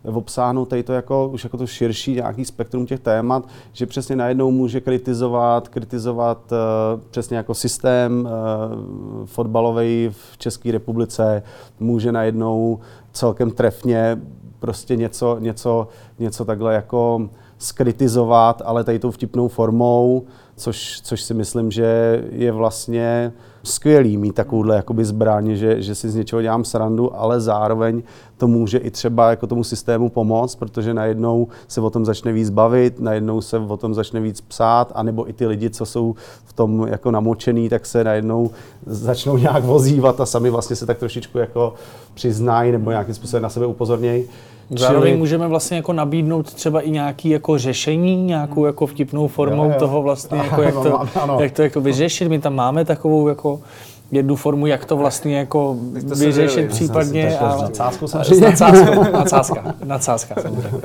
obsáhnout 0.04 0.66
tady 0.66 0.84
to 0.84 0.94
jako, 0.94 1.30
už 1.34 1.44
jako 1.44 1.58
to 1.58 1.68
širší 1.68 2.14
nějaký 2.14 2.46
spektrum 2.46 2.86
těch 2.86 3.00
témat, 3.00 3.48
že 3.74 3.86
přesně 3.86 4.16
najednou 4.16 4.52
může 4.52 4.82
kritizovat, 4.82 5.68
kritizovat 5.68 6.52
uh, 6.52 7.02
přesně 7.10 7.38
jako 7.38 7.54
systém 7.54 8.26
uh, 8.26 9.26
fotbalový 9.26 10.10
v 10.12 10.38
České 10.38 10.72
republice, 10.72 11.44
může 11.80 12.12
najednou 12.12 12.80
celkem 13.12 13.52
trefně 13.52 14.18
prostě 14.60 14.96
něco, 14.96 15.38
něco, 15.40 15.88
něco 16.20 16.46
takhle 16.46 16.74
jako 16.74 17.30
skritizovat, 17.58 18.62
ale 18.66 18.84
tady 18.84 19.00
tou 19.00 19.12
vtipnou 19.12 19.48
formou, 19.48 20.26
což, 20.56 21.02
což 21.02 21.22
si 21.22 21.34
myslím, 21.34 21.72
že 21.72 22.24
je 22.32 22.52
vlastně 22.52 23.34
skvělý 23.66 24.18
mít 24.18 24.36
takovouhle 24.36 24.76
jakoby 24.76 25.06
zbraň, 25.06 25.56
že, 25.56 25.82
že 25.82 25.96
si 25.96 26.10
z 26.10 26.16
něčeho 26.16 26.42
dělám 26.42 26.66
srandu, 26.66 27.16
ale 27.16 27.42
zároveň 27.42 28.04
to 28.38 28.48
může 28.48 28.78
i 28.78 28.92
třeba 28.92 29.30
jako 29.30 29.48
tomu 29.48 29.64
systému 29.64 30.10
pomoct, 30.10 30.56
protože 30.56 30.94
najednou 30.94 31.48
se 31.68 31.82
o 31.82 31.90
tom 31.90 32.06
začne 32.06 32.32
víc 32.34 32.50
bavit, 32.50 33.00
najednou 33.00 33.42
se 33.42 33.60
o 33.60 33.78
tom 33.78 33.94
začne 33.94 34.20
víc 34.20 34.42
psát, 34.42 34.92
anebo 34.96 35.30
i 35.30 35.34
ty 35.34 35.48
lidi, 35.48 35.70
co 35.70 35.86
jsou 35.86 36.16
v 36.46 36.54
tom 36.54 36.88
jako 36.88 37.12
namočený, 37.12 37.70
tak 37.70 37.86
se 37.86 38.04
najednou 38.04 38.50
začnou 38.86 39.38
nějak 39.38 39.64
vozívat 39.64 40.22
a 40.22 40.26
sami 40.26 40.50
vlastně 40.50 40.76
se 40.76 40.86
tak 40.86 40.98
trošičku 40.98 41.38
jako 41.38 41.74
přiznají 42.14 42.72
nebo 42.72 42.92
nějakým 42.92 43.16
způsobem 43.16 43.44
na 43.44 43.50
sebe 43.50 43.66
upozornějí. 43.66 44.24
Zároveň 44.78 45.10
Čili- 45.10 45.18
můžeme 45.20 45.48
vlastně 45.48 45.78
jako 45.78 45.94
nabídnout 45.94 46.54
třeba 46.54 46.82
i 46.82 46.92
nějaký 46.92 47.30
jako 47.30 47.58
řešení, 47.58 48.24
nějakou 48.26 48.66
jako 48.66 48.88
vtipnou 48.88 49.28
formou 49.28 49.64
Jo, 49.64 49.70
jo. 49.72 49.80
toho 49.80 50.02
vlastně, 50.02 50.38
jako 50.38 50.62
jak, 50.62 50.74
to, 50.74 51.00
Ano, 51.00 51.10
ano. 51.22 51.38
jak 51.40 51.52
to 51.52 51.62
jako 51.62 51.82
vyřešit. 51.82 52.28
My 52.28 52.40
tam 52.40 52.56
máme 52.56 52.86
takovou 52.86 53.28
jako 53.28 53.60
jednu 54.12 54.36
formu, 54.36 54.66
jak 54.68 54.86
to 54.86 54.98
vlastně 54.98 55.38
jako 55.38 55.78
to 56.10 56.16
se 56.16 56.26
vyřešit 56.26 56.56
dělali. 56.56 56.70
případně. 56.74 57.38
Ale- 57.38 57.62
nadsázkou 57.62 58.08
S 58.08 58.12
samozřejmě. 58.12 58.46
nadsázkou, 58.48 59.04
nadsázka, 59.12 59.76
nadsázka 59.84 60.36
samozřejmě. 60.42 60.82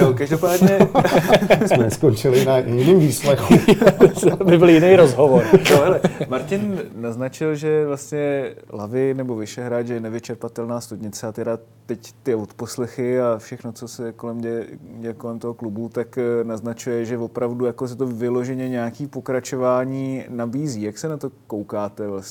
No, 0.00 0.14
každopádně, 0.14 0.78
jsme 1.66 1.90
skončili 1.90 2.44
na 2.44 2.58
jiném 2.58 2.98
výslechu. 2.98 3.54
To 4.38 4.44
by 4.44 4.58
byl 4.58 4.68
jiný 4.68 4.96
rozhovor. 4.96 5.44
no, 5.70 5.76
hele, 5.76 6.00
Martin 6.28 6.78
naznačil, 6.94 7.54
že 7.54 7.86
vlastně 7.86 8.50
Lavy 8.72 9.14
nebo 9.14 9.36
Vyšehrad, 9.36 9.86
že 9.86 9.94
je 9.94 10.00
nevyčerpatelná 10.00 10.80
studnice 10.80 11.26
a 11.26 11.32
teda 11.32 11.58
teď 11.86 12.12
ty 12.22 12.34
odposlechy 12.34 13.20
a 13.20 13.38
všechno, 13.38 13.72
co 13.72 13.88
se 13.88 14.12
kolem 14.12 14.38
děje, 14.40 14.66
děje 14.98 15.14
kolem 15.14 15.38
toho 15.38 15.54
klubu, 15.54 15.88
tak 15.88 16.18
eh, 16.18 16.44
naznačuje, 16.44 17.04
že 17.04 17.18
opravdu 17.18 17.64
jako 17.66 17.88
se 17.88 17.96
to 17.96 18.06
vyloženě 18.06 18.68
nějaký 18.68 19.06
pokračování 19.06 20.24
nabízí. 20.28 20.82
Jak 20.82 20.98
se 20.98 21.08
na 21.08 21.16
to 21.16 21.30
koukáte 21.46 22.06
vlastně? 22.08 22.25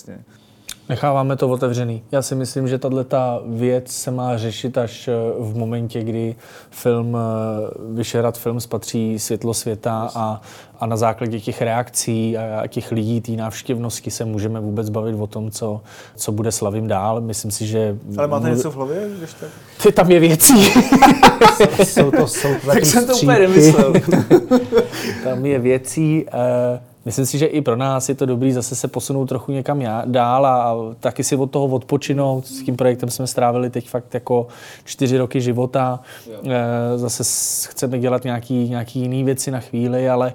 Necháváme 0.89 1.35
to 1.35 1.49
otevřený. 1.49 2.03
Já 2.11 2.21
si 2.21 2.35
myslím, 2.35 2.67
že 2.67 2.77
tahle 2.77 3.03
ta 3.03 3.39
věc 3.47 3.91
se 3.91 4.11
má 4.11 4.37
řešit 4.37 4.77
až 4.77 5.07
eh, 5.07 5.11
v 5.39 5.57
momentě, 5.57 6.03
kdy 6.03 6.35
film 6.69 7.17
eh, 7.17 7.93
Vyšehrad 7.93 8.37
film 8.37 8.59
spatří 8.59 9.19
světlo 9.19 9.53
světa 9.53 10.11
a, 10.15 10.41
a 10.79 10.85
na 10.85 10.97
základě 10.97 11.39
těch 11.39 11.61
reakcí 11.61 12.37
a 12.37 12.67
těch 12.67 12.91
lidí, 12.91 13.21
té 13.21 13.31
návštěvnosti 13.31 14.11
se 14.11 14.25
můžeme 14.25 14.59
vůbec 14.59 14.89
bavit 14.89 15.15
o 15.19 15.27
tom, 15.27 15.51
co, 15.51 15.81
co 16.15 16.31
bude 16.31 16.51
slavím 16.51 16.87
dál. 16.87 17.21
Myslím 17.21 17.51
si, 17.51 17.67
že... 17.67 17.97
Ale 18.17 18.27
máte 18.27 18.49
něco 18.49 18.71
v 18.71 18.75
hlavě, 18.75 19.09
když 19.17 19.33
tak? 19.33 19.49
Ty 19.83 19.91
tam 19.91 20.11
je 20.11 20.19
věcí. 20.19 20.71
jsou 21.83 22.11
to, 22.11 22.27
jsou 22.27 22.47
to 22.47 22.59
Tak 22.65 22.73
taky 22.73 22.85
jsem 22.85 23.07
to 23.07 23.15
úplně 23.17 23.39
nemyslel. 23.39 23.93
tam 25.23 25.45
je 25.45 25.59
věcí. 25.59 26.25
eh, 26.33 26.79
Myslím 27.05 27.25
si, 27.25 27.37
že 27.37 27.45
i 27.45 27.61
pro 27.61 27.75
nás 27.75 28.09
je 28.09 28.15
to 28.15 28.25
dobrý 28.25 28.51
zase 28.51 28.75
se 28.75 28.87
posunout 28.87 29.25
trochu 29.25 29.51
někam 29.51 29.81
já- 29.81 30.03
dál 30.05 30.45
a, 30.45 30.75
taky 30.99 31.23
si 31.23 31.35
od 31.35 31.51
toho 31.51 31.65
odpočinout. 31.65 32.47
S 32.47 32.63
tím 32.63 32.75
projektem 32.75 33.09
jsme 33.09 33.27
strávili 33.27 33.69
teď 33.69 33.89
fakt 33.89 34.13
jako 34.13 34.47
čtyři 34.83 35.17
roky 35.17 35.41
života. 35.41 35.99
Eh, 36.49 36.97
Zase 36.97 37.23
chceme 37.69 37.99
dělat 37.99 38.23
nějaký, 38.23 38.69
nějaký 38.69 38.99
jiný 38.99 39.23
věci 39.23 39.51
na 39.51 39.59
chvíli, 39.59 40.09
ale, 40.09 40.33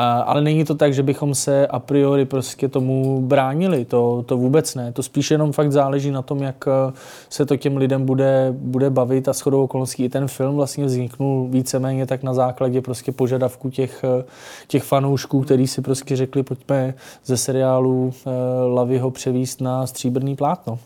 ale 0.00 0.40
není 0.40 0.64
to 0.64 0.74
tak, 0.74 0.94
že 0.94 1.02
bychom 1.02 1.34
se 1.34 1.66
a 1.66 1.78
priori 1.78 2.24
prostě 2.24 2.68
tomu 2.68 3.20
bránili. 3.20 3.84
To, 3.84 4.24
to 4.26 4.36
vůbec 4.36 4.74
ne. 4.74 4.92
To 4.92 5.02
spíš 5.02 5.30
jenom 5.30 5.52
fakt 5.52 5.72
záleží 5.72 6.10
na 6.10 6.22
tom, 6.22 6.42
jak 6.42 6.64
eh, 6.68 6.92
se 7.28 7.46
to 7.46 7.56
těm 7.56 7.76
lidem 7.76 8.06
bude, 8.06 8.54
bude 8.58 8.90
bavit 8.90 9.28
a 9.28 9.32
shodou 9.32 9.64
okolností 9.64 10.04
i 10.04 10.08
ten 10.08 10.28
film 10.28 10.56
vlastně 10.56 10.84
vzniknul 10.84 11.48
víceméně 11.50 12.06
tak 12.06 12.22
na 12.22 12.34
základě 12.34 12.80
prostě 12.80 13.12
požadavku 13.12 13.70
těch, 13.70 14.04
eh, 14.04 14.24
těch 14.68 14.82
fanoušků, 14.82 15.40
který 15.40 15.66
si 15.66 15.82
prostě 15.82 16.16
řekli, 16.16 16.42
pojďme 16.42 16.94
ze 17.24 17.36
seriálu 17.36 18.12
eh, 18.12 18.30
Lavyho 18.74 19.10
převíst 19.10 19.60
na 19.60 19.86
stříbrný 19.86 20.36
plátno. 20.36 20.78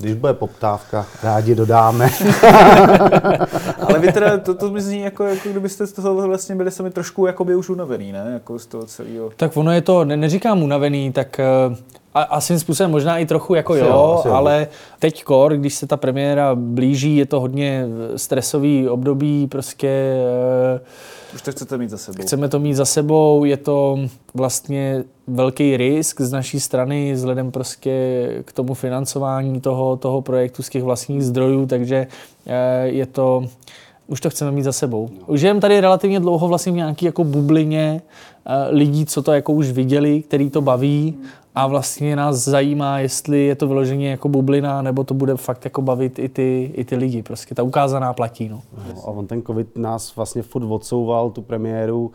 Když 0.00 0.14
bude 0.14 0.34
poptávka, 0.34 1.06
rádi 1.22 1.54
dodáme. 1.54 2.10
Ale 3.80 3.98
vy 3.98 4.12
teda, 4.12 4.38
to, 4.38 4.54
to 4.54 4.70
mi 4.70 4.80
zní 4.80 5.00
jako, 5.00 5.24
jako 5.24 5.48
kdybyste 5.48 5.86
z 5.86 5.92
toho 5.92 6.14
vlastně 6.14 6.54
byli 6.54 6.70
sami 6.70 6.90
trošku 6.90 7.26
jakoby 7.26 7.56
už 7.56 7.68
unavený, 7.68 8.12
ne? 8.12 8.30
Jako 8.32 8.58
z 8.58 8.66
toho 8.66 8.84
celého. 8.86 9.30
Tak 9.36 9.56
ono 9.56 9.72
je 9.72 9.80
to, 9.80 10.04
ne, 10.04 10.16
neříkám 10.16 10.62
unavený, 10.62 11.12
tak 11.12 11.40
eh, 11.40 11.44
a, 12.14 12.22
a 12.22 12.40
svým 12.40 12.58
způsobem 12.58 12.90
možná 12.90 13.18
i 13.18 13.26
trochu 13.26 13.54
jako 13.54 13.72
Asi 13.72 13.82
jo, 13.82 13.86
jo, 13.86 14.16
asi 14.18 14.28
jo. 14.28 14.34
ale 14.34 14.68
teď 14.98 15.24
kor, 15.24 15.56
když 15.56 15.74
se 15.74 15.86
ta 15.86 15.96
premiéra 15.96 16.54
blíží, 16.54 17.16
je 17.16 17.26
to 17.26 17.40
hodně 17.40 17.86
stresový 18.16 18.88
období, 18.88 19.46
prostě 19.46 19.88
eh, 20.76 20.80
Už 21.34 21.42
to 21.42 21.52
chcete 21.52 21.78
mít 21.78 21.90
za 21.90 21.98
sebou. 21.98 22.22
Chceme 22.22 22.48
to 22.48 22.58
mít 22.58 22.74
za 22.74 22.84
sebou, 22.84 23.44
je 23.44 23.56
to 23.56 23.98
vlastně 24.34 25.04
velký 25.26 25.76
risk 25.76 26.20
z 26.20 26.32
naší 26.32 26.60
strany 26.60 27.12
vzhledem 27.12 27.50
prostě 27.50 27.92
k 28.44 28.52
tomu 28.52 28.74
financování 28.74 29.60
toho, 29.60 29.96
toho 29.96 30.22
projektu 30.22 30.62
z 30.62 30.68
těch 30.68 30.82
vlastních 30.82 31.24
zdrojů, 31.24 31.66
takže 31.66 32.06
eh, 32.46 32.86
je 32.86 33.06
to, 33.06 33.44
už 34.08 34.20
to 34.20 34.30
chceme 34.30 34.50
mít 34.50 34.62
za 34.62 34.72
sebou. 34.72 35.08
Už 35.26 35.40
žijeme 35.40 35.60
tady 35.60 35.80
relativně 35.80 36.20
dlouho 36.20 36.48
vlastně 36.48 36.72
v 36.72 36.74
nějaký 36.74 37.06
jako 37.06 37.24
bublině 37.24 38.02
eh, 38.46 38.52
lidí, 38.70 39.06
co 39.06 39.22
to 39.22 39.32
jako 39.32 39.52
už 39.52 39.70
viděli, 39.70 40.22
který 40.22 40.50
to 40.50 40.60
baví 40.60 41.18
a 41.54 41.66
vlastně 41.66 42.16
nás 42.16 42.36
zajímá, 42.36 42.98
jestli 42.98 43.44
je 43.44 43.54
to 43.54 43.66
vyloženě 43.66 44.10
jako 44.10 44.28
bublina, 44.28 44.82
nebo 44.82 45.04
to 45.04 45.14
bude 45.14 45.36
fakt 45.36 45.64
jako 45.64 45.82
bavit 45.82 46.18
i 46.18 46.28
ty, 46.28 46.70
i 46.74 46.84
ty 46.84 46.96
lidi. 46.96 47.22
Prostě 47.22 47.54
ta 47.54 47.62
ukázaná 47.62 48.12
platí. 48.12 48.48
No. 48.48 48.62
No, 48.88 49.02
a 49.04 49.06
on 49.06 49.26
ten 49.26 49.42
covid 49.42 49.78
nás 49.78 50.16
vlastně 50.16 50.42
furt 50.42 50.64
odsouval, 50.64 51.30
tu 51.30 51.42
premiéru, 51.42 52.12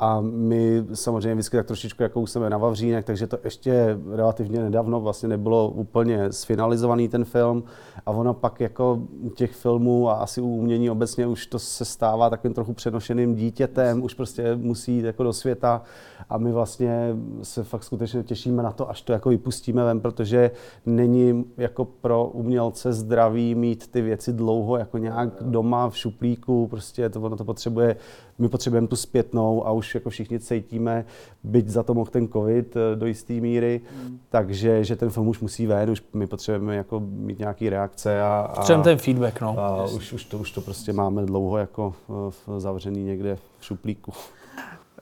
a 0.00 0.20
my 0.20 0.84
samozřejmě 0.94 1.34
vždycky 1.34 1.56
tak 1.56 1.66
trošičku 1.66 2.02
jako 2.02 2.26
jsme 2.26 2.50
na 2.50 2.58
Vavřínech, 2.58 3.04
takže 3.04 3.26
to 3.26 3.38
ještě 3.44 3.98
relativně 4.12 4.60
nedávno 4.60 5.00
vlastně 5.00 5.28
nebylo 5.28 5.68
úplně 5.68 6.32
sfinalizovaný 6.32 7.08
ten 7.08 7.24
film. 7.24 7.64
A 8.06 8.10
ono 8.10 8.34
pak 8.34 8.60
jako 8.60 9.02
těch 9.34 9.52
filmů 9.52 10.08
a 10.08 10.12
asi 10.12 10.40
u 10.40 10.48
umění 10.48 10.90
obecně 10.90 11.26
už 11.26 11.46
to 11.46 11.58
se 11.58 11.84
stává 11.84 12.30
takovým 12.30 12.54
trochu 12.54 12.72
přenošeným 12.72 13.34
dítětem, 13.34 14.02
už 14.02 14.14
prostě 14.14 14.56
musí 14.56 14.96
jít 14.96 15.04
jako 15.04 15.22
do 15.22 15.32
světa 15.32 15.82
a 16.28 16.38
my 16.38 16.52
vlastně 16.52 17.16
se 17.42 17.64
fakt 17.64 17.84
skutečně 17.84 18.22
těšíme 18.22 18.62
na 18.62 18.72
to, 18.72 18.90
až 18.90 19.02
to 19.02 19.12
jako 19.12 19.28
vypustíme 19.28 19.84
ven, 19.84 20.00
protože 20.00 20.50
není 20.86 21.44
jako 21.56 21.84
pro 21.84 22.24
umělce 22.26 22.92
zdravý 22.92 23.54
mít 23.54 23.90
ty 23.90 24.02
věci 24.02 24.32
dlouho 24.32 24.76
jako 24.76 24.98
nějak 24.98 25.28
doma 25.40 25.90
v 25.90 25.96
šuplíku, 25.96 26.66
prostě 26.66 27.08
to, 27.08 27.20
ono 27.20 27.36
to 27.36 27.44
potřebuje, 27.44 27.96
my 28.40 28.48
potřebujeme 28.48 28.86
tu 28.86 28.96
zpětnou 28.96 29.66
a 29.66 29.72
už 29.72 29.94
jako 29.94 30.10
všichni 30.10 30.40
cítíme, 30.40 31.04
byť 31.44 31.68
za 31.68 31.82
to 31.82 31.94
mohl 31.94 32.10
ten 32.10 32.28
covid 32.28 32.76
eh, 32.76 32.96
do 32.96 33.06
jisté 33.06 33.32
míry, 33.32 33.80
takže 34.28 34.84
že 34.84 34.96
ten 34.96 35.10
film 35.10 35.28
už 35.28 35.40
musí 35.40 35.66
ven, 35.66 35.90
už 35.90 36.02
my 36.14 36.26
potřebujeme 36.26 36.76
jako 36.76 37.00
mít 37.00 37.38
nějaký 37.38 37.70
reakce 37.70 38.22
a, 38.22 38.48
a, 38.52 38.54
Potřebujeme 38.56 38.84
ten 38.84 38.98
feedback. 38.98 39.40
No. 39.40 39.58
a 39.58 39.84
už, 39.84 40.12
už, 40.12 40.24
to, 40.24 40.38
už 40.38 40.50
to 40.50 40.60
prostě 40.60 40.92
máme 40.92 41.26
dlouho 41.26 41.58
jako 41.58 41.94
eh, 42.08 42.12
v- 42.46 42.60
zavřený 42.60 43.04
někde 43.04 43.36
v 43.60 43.64
šuplíku. 43.64 44.12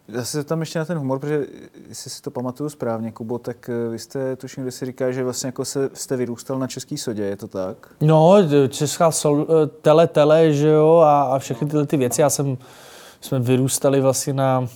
Já 0.08 0.24
se 0.24 0.44
tam 0.44 0.60
ještě 0.60 0.78
na 0.78 0.84
ten 0.84 0.98
humor, 0.98 1.18
protože 1.18 1.46
jestli 1.88 2.10
si 2.10 2.22
to 2.22 2.30
pamatuju 2.30 2.70
správně, 2.70 3.12
Kubo, 3.12 3.38
tak 3.38 3.68
eh, 3.68 3.88
vy 3.88 3.98
jste, 3.98 4.36
tuším, 4.36 4.62
kde 4.62 4.70
si 4.70 4.86
říká, 4.86 5.10
že 5.10 5.24
vlastně 5.24 5.48
jako 5.48 5.64
se, 5.64 5.90
jste 5.94 6.16
vyrůstal 6.16 6.58
na 6.58 6.66
český 6.66 6.98
sodě, 6.98 7.22
je 7.22 7.36
to 7.36 7.48
tak? 7.48 7.76
No, 8.00 8.36
česká 8.68 9.10
sol, 9.10 9.46
tele, 9.82 10.06
tele, 10.06 10.52
že 10.52 10.68
jo, 10.68 10.96
a, 10.96 11.22
a 11.22 11.38
všechny 11.38 11.68
tyhle 11.68 11.86
ty 11.86 11.96
věci. 11.96 12.20
Já 12.20 12.30
jsem, 12.30 12.58
jsme 13.20 13.38
vyrůstali 13.38 14.00
vlastně 14.00 14.32
na 14.32 14.68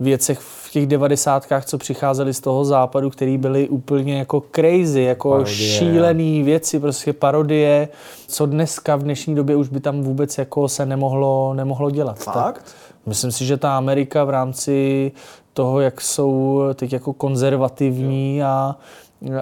věcech 0.00 0.38
v 0.38 0.70
těch 0.70 0.86
devadesátkách, 0.86 1.64
co 1.64 1.78
přicházely 1.78 2.34
z 2.34 2.40
toho 2.40 2.64
západu, 2.64 3.10
které 3.10 3.38
byly 3.38 3.68
úplně 3.68 4.18
jako 4.18 4.42
crazy, 4.54 5.02
jako 5.02 5.30
Parodie. 5.30 5.56
šílený 5.56 6.42
věci, 6.42 6.80
prostě 6.80 7.12
parodie, 7.12 7.88
co 8.28 8.46
dneska 8.46 8.96
v 8.96 9.02
dnešní 9.02 9.34
době 9.34 9.56
už 9.56 9.68
by 9.68 9.80
tam 9.80 10.02
vůbec 10.02 10.38
jako 10.38 10.68
se 10.68 10.86
nemohlo, 10.86 11.54
nemohlo 11.54 11.90
dělat. 11.90 12.18
Fakt? 12.18 12.34
Tak, 12.34 12.62
myslím 13.06 13.32
si, 13.32 13.46
že 13.46 13.56
ta 13.56 13.76
Amerika 13.76 14.24
v 14.24 14.30
rámci 14.30 15.12
toho, 15.52 15.80
jak 15.80 16.00
jsou 16.00 16.62
teď 16.74 16.92
jako 16.92 17.12
konzervativní 17.12 18.42
a, 18.42 18.76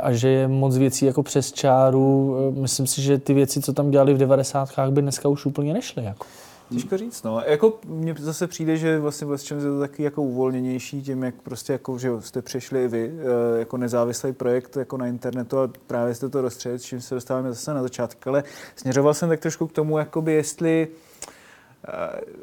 a 0.03 0.13
že 0.13 0.29
je 0.29 0.49
moc 0.49 0.77
věcí 0.77 1.07
jako 1.07 1.23
přes 1.23 1.53
čáru, 1.53 2.37
myslím 2.61 2.87
si, 2.87 3.03
že 3.03 3.19
ty 3.19 3.35
věci, 3.35 3.63
co 3.63 3.73
tam 3.73 3.91
dělali 3.91 4.15
v 4.15 4.19
90. 4.19 4.69
by 4.91 5.03
dneska 5.03 5.29
už 5.29 5.47
úplně 5.47 5.73
nešly. 5.75 6.05
Jako. 6.05 6.27
Těžko 6.73 6.97
říct, 6.97 7.23
no. 7.23 7.43
Jako 7.47 7.79
mně 7.87 8.15
zase 8.19 8.47
přijde, 8.47 8.77
že 8.77 8.99
vlastně 8.99 9.27
West 9.27 9.51
Ham 9.51 9.61
je 9.61 9.67
to 9.67 9.81
taky 9.81 10.03
jako 10.03 10.23
uvolněnější 10.23 11.03
tím, 11.03 11.23
jak 11.23 11.35
prostě 11.43 11.73
jako, 11.73 11.99
že 11.99 12.11
jste 12.21 12.43
přišli 12.43 12.85
i 12.85 12.89
vy, 12.89 13.13
eh, 13.19 13.59
jako 13.59 13.77
nezávislý 13.77 14.33
projekt 14.33 14.77
jako 14.77 14.97
na 14.97 15.07
internetu 15.07 15.59
a 15.59 15.71
právě 15.87 16.15
jste 16.15 16.29
to 16.29 16.43
rozstřelili, 16.43 16.79
s 16.79 16.83
čím 16.83 17.01
se 17.01 17.15
dostáváme 17.15 17.49
zase 17.49 17.75
na 17.75 17.83
začátek, 17.83 18.27
ale 18.27 18.45
směřoval 18.77 19.15
jsem 19.15 19.29
tak 19.29 19.41
trošku 19.41 19.67
k 19.67 19.73
tomu, 19.73 19.99
jakoby 19.99 20.33
jestli 20.33 20.89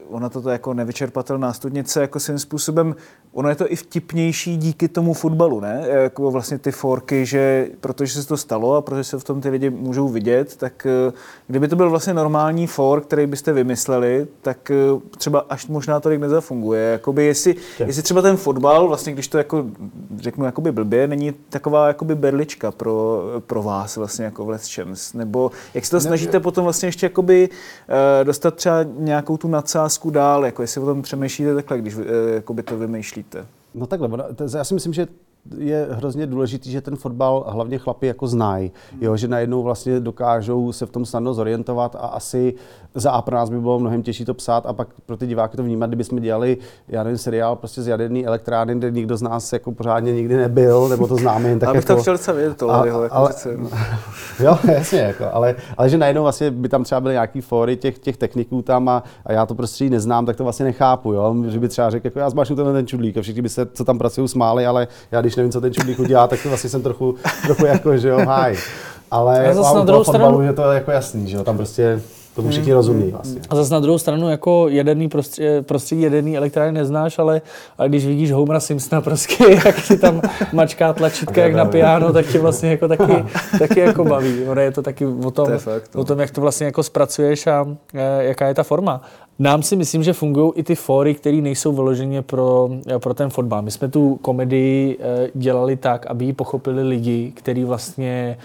ona 0.10 0.30
toto 0.30 0.50
jako 0.50 0.74
nevyčerpatelná 0.74 1.54
studnice 1.54 2.02
jako 2.02 2.20
svým 2.20 2.40
způsobem 2.40 2.96
ono 3.34 3.50
je 3.50 3.56
to 3.56 3.72
i 3.72 3.76
vtipnější 3.76 4.58
díky 4.58 4.88
tomu 4.88 5.14
fotbalu, 5.14 5.60
ne? 5.60 5.84
Jako 5.88 6.32
vlastně 6.32 6.58
ty 6.58 6.72
forky, 6.72 7.26
že 7.26 7.68
protože 7.82 8.22
se 8.22 8.28
to 8.28 8.38
stalo 8.38 8.76
a 8.76 8.82
protože 8.82 9.04
se 9.04 9.20
v 9.20 9.24
tom 9.24 9.42
ty 9.42 9.50
lidi 9.50 9.70
můžou 9.70 10.08
vidět, 10.08 10.56
tak 10.56 10.86
eh, 10.86 11.14
kdyby 11.48 11.68
to 11.68 11.76
byl 11.76 11.90
vlastně 11.90 12.14
normální 12.14 12.68
for, 12.68 13.02
který 13.02 13.28
byste 13.28 13.54
vymysleli, 13.54 14.28
tak 14.42 14.72
eh, 14.72 14.76
třeba 15.18 15.46
až 15.50 15.68
možná 15.68 16.00
tolik 16.00 16.20
nezafunguje. 16.20 16.92
Jakoby 16.92 17.26
jestli, 17.26 17.56
jestli 17.86 18.04
třeba 18.04 18.22
ten 18.22 18.38
fotbal, 18.38 18.88
vlastně 18.88 19.14
když 19.14 19.28
to 19.28 19.38
jako 19.38 19.66
řeknu 20.18 20.46
jakoby 20.46 20.72
blbě, 20.72 21.08
není 21.08 21.34
taková 21.50 21.88
jakoby 21.88 22.16
berlička 22.16 22.72
pro, 22.72 23.24
pro 23.48 23.64
vás 23.64 23.98
vlastně 23.98 24.26
jako 24.26 24.46
v 24.46 24.50
Let's 24.50 24.76
Champs, 24.76 25.14
nebo 25.14 25.52
jak 25.74 25.86
se 25.86 25.92
to 25.92 26.02
snažíte 26.02 26.40
potom 26.40 26.64
vlastně 26.64 26.88
ještě 26.88 27.06
jakoby 27.06 27.50
dostat 28.24 28.56
třeba 28.56 28.84
nějakou 28.84 29.31
tu 29.38 29.48
nadsázku 29.48 30.10
dál, 30.10 30.46
jako 30.46 30.62
jestli 30.62 30.82
o 30.82 30.86
tom 30.86 31.02
přemýšlíte 31.02 31.56
takhle, 31.56 31.78
když 31.78 31.96
uh, 31.96 32.04
jakoby 32.34 32.64
to 32.64 32.78
vymýšlíte? 32.78 33.46
No 33.74 33.88
takhle, 33.88 34.10
já 34.58 34.64
si 34.64 34.74
myslím, 34.74 34.94
že 34.94 35.08
je 35.58 35.88
hrozně 35.92 36.28
důležitý, 36.28 36.72
že 36.72 36.82
ten 36.82 36.96
fotbal 36.96 37.46
hlavně 37.48 37.78
chlapi 37.78 38.08
jako 38.08 38.28
znají, 38.28 38.72
jo, 39.02 39.18
že 39.18 39.28
najednou 39.28 39.64
vlastně 39.64 40.00
dokážou 40.00 40.72
se 40.72 40.86
v 40.86 40.90
tom 40.90 41.06
snadno 41.06 41.34
zorientovat 41.34 41.96
a 41.96 42.00
asi 42.00 42.54
za 42.96 43.12
A 43.12 43.22
pro 43.22 43.36
nás 43.36 43.50
by 43.50 43.60
bylo 43.60 43.80
mnohem 43.80 44.04
těžší 44.04 44.26
to 44.26 44.34
psát 44.34 44.66
a 44.66 44.74
pak 44.74 44.88
pro 45.06 45.18
ty 45.18 45.28
diváky 45.28 45.58
to 45.58 45.64
vnímat, 45.64 45.88
kdybychom 45.88 46.20
dělali, 46.20 46.58
já 46.88 47.04
nevím, 47.04 47.18
seriál 47.18 47.56
prostě 47.56 47.82
z 47.82 47.88
jaderný 47.88 48.26
elektrárny, 48.26 48.76
kde 48.76 48.92
nikdo 48.92 49.18
z 49.18 49.22
nás 49.22 49.54
jako 49.54 49.72
pořádně 49.72 50.14
nikdy 50.14 50.38
nebyl, 50.38 50.90
nebo 50.90 51.08
to 51.08 51.16
známe 51.16 51.50
jen 51.50 51.60
tak 51.60 51.70
Ale 51.70 51.78
jako... 51.78 51.96
to 51.96 52.02
chtěl 52.02 52.14
docela 52.14 52.38
vědět, 52.38 52.58
to, 52.58 52.72
a, 52.72 52.86
jako 52.86 53.08
ale, 53.12 53.34
Jo, 54.40 54.58
jasně, 54.64 55.00
jako, 55.00 55.26
ale, 55.32 55.56
ale, 55.78 55.90
že 55.90 55.98
najednou 55.98 56.24
vlastně 56.24 56.52
by 56.52 56.70
tam 56.70 56.84
třeba 56.84 57.02
byly 57.02 57.14
nějaký 57.14 57.42
fóry 57.42 57.78
těch, 57.78 58.00
těch 58.00 58.18
techniků 58.18 58.62
tam 58.62 58.90
a, 58.90 59.04
a 59.26 59.34
já 59.34 59.46
to 59.46 59.56
prostě 59.56 59.90
neznám, 59.90 60.26
tak 60.26 60.36
to 60.36 60.44
vlastně 60.44 60.66
nechápu, 60.66 61.14
jo, 61.14 61.36
že 61.48 61.60
by 61.60 61.68
třeba 61.68 61.90
řekl, 61.90 62.08
jako 62.08 62.20
já 62.20 62.30
zmášnu 62.30 62.56
tenhle 62.56 62.74
ten 62.74 62.88
čudlík 62.88 63.18
a 63.18 63.22
všichni 63.22 63.42
by 63.42 63.50
se, 63.50 63.66
co 63.66 63.86
tam 63.86 63.98
pracují, 63.98 64.28
smáli, 64.28 64.66
ale 64.66 64.88
já 65.12 65.22
když 65.22 65.31
nevím, 65.36 65.52
co 65.52 65.62
ten 65.62 65.74
čudlík 65.74 66.00
udělá, 66.00 66.28
tak 66.28 66.44
to 66.44 66.50
vlastně 66.50 66.70
jsem 66.70 66.82
trochu, 66.82 67.16
trochu 67.46 67.66
jako, 67.66 67.98
že 67.98 68.10
jo, 68.10 68.20
háj. 68.26 68.58
Ale 69.12 69.54
zase 69.54 69.76
na 69.76 69.84
druhou 69.84 70.04
stranu... 70.04 70.42
je 70.42 70.54
to 70.54 70.62
jako 70.62 70.92
jasný, 70.92 71.28
že 71.28 71.38
jo, 71.38 71.44
tam 71.44 71.58
prostě 71.58 72.02
tomu 72.36 72.46
hmm. 72.46 72.52
všichni 72.52 72.74
rozumí 72.74 73.12
vlastně. 73.12 73.42
A 73.50 73.56
zase 73.56 73.74
na 73.74 73.80
druhou 73.80 73.98
stranu 73.98 74.30
jako 74.30 74.68
jedený 74.70 75.10
prostředí, 75.10 75.48
prostředí 75.62 76.02
jedený 76.02 76.38
elektrárny 76.38 76.80
neznáš, 76.80 77.20
ale, 77.20 77.42
ale 77.78 77.90
když 77.90 78.06
vidíš 78.06 78.32
Homera 78.32 78.60
Simpsona 78.60 79.02
prostě, 79.02 79.54
jak 79.66 79.80
si 79.80 79.98
tam 79.98 80.22
mačká 80.54 80.94
tlačítka 80.94 81.42
jak 81.42 81.54
na 81.54 81.66
piano, 81.66 82.14
tak 82.14 82.26
tě 82.26 82.40
vlastně 82.40 82.70
jako 82.70 82.88
taky, 82.88 83.26
taky 83.60 83.80
jako 83.80 84.06
baví. 84.06 84.44
Ono 84.48 84.62
je 84.62 84.72
to 84.72 84.82
taky 84.82 85.06
o 85.06 85.32
tom, 85.32 85.48
to 85.48 85.60
fakt, 85.60 85.96
no. 85.96 86.02
o 86.02 86.04
tom, 86.04 86.20
jak 86.20 86.32
to 86.32 86.42
vlastně 86.42 86.66
jako 86.66 86.84
zpracuješ 86.84 87.48
a 87.48 87.68
e, 87.94 88.24
jaká 88.24 88.48
je 88.48 88.54
ta 88.54 88.64
forma. 88.64 89.02
Nám 89.42 89.64
si 89.64 89.76
myslím, 89.76 90.04
že 90.04 90.14
fungují 90.14 90.52
i 90.56 90.64
ty 90.64 90.76
fóry, 90.76 91.14
které 91.14 91.38
nejsou 91.38 91.72
vyloženě 91.72 92.22
pro, 92.22 92.70
pro 92.98 93.14
ten 93.14 93.30
fotbal. 93.30 93.62
My 93.62 93.72
jsme 93.72 93.88
tu 93.88 94.16
komedii 94.22 94.98
e, 95.00 95.30
dělali 95.34 95.78
tak, 95.78 96.06
aby 96.06 96.26
ji 96.26 96.34
pochopili 96.34 96.84
lidi, 96.84 97.32
kteří 97.36 97.64
vlastně 97.64 98.38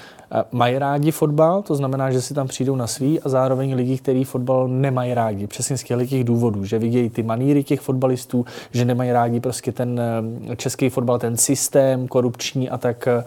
mají 0.53 0.79
rádi 0.79 1.11
fotbal, 1.11 1.63
to 1.63 1.75
znamená, 1.75 2.11
že 2.11 2.23
si 2.23 2.35
tam 2.35 2.49
přijdou 2.49 2.77
na 2.77 2.87
svý 2.87 3.21
a 3.21 3.29
zároveň 3.29 3.75
lidi, 3.75 3.99
kteří 3.99 4.25
fotbal 4.25 4.69
nemají 4.69 5.15
rádi. 5.15 5.47
Přesně 5.47 5.77
z 5.77 5.85
těch 6.09 6.25
důvodů, 6.25 6.65
že 6.65 6.79
vidějí 6.79 7.11
ty 7.11 7.23
maníry 7.23 7.65
těch 7.65 7.81
fotbalistů, 7.81 8.45
že 8.73 8.85
nemají 8.85 9.13
rádi 9.13 9.41
prostě 9.41 9.73
ten 9.73 10.01
eh, 10.51 10.57
český 10.57 10.89
fotbal, 10.89 11.19
ten 11.19 11.37
systém 11.37 12.09
korupční 12.09 12.71
a 12.71 12.79
tak, 12.79 13.09
eh, 13.09 13.25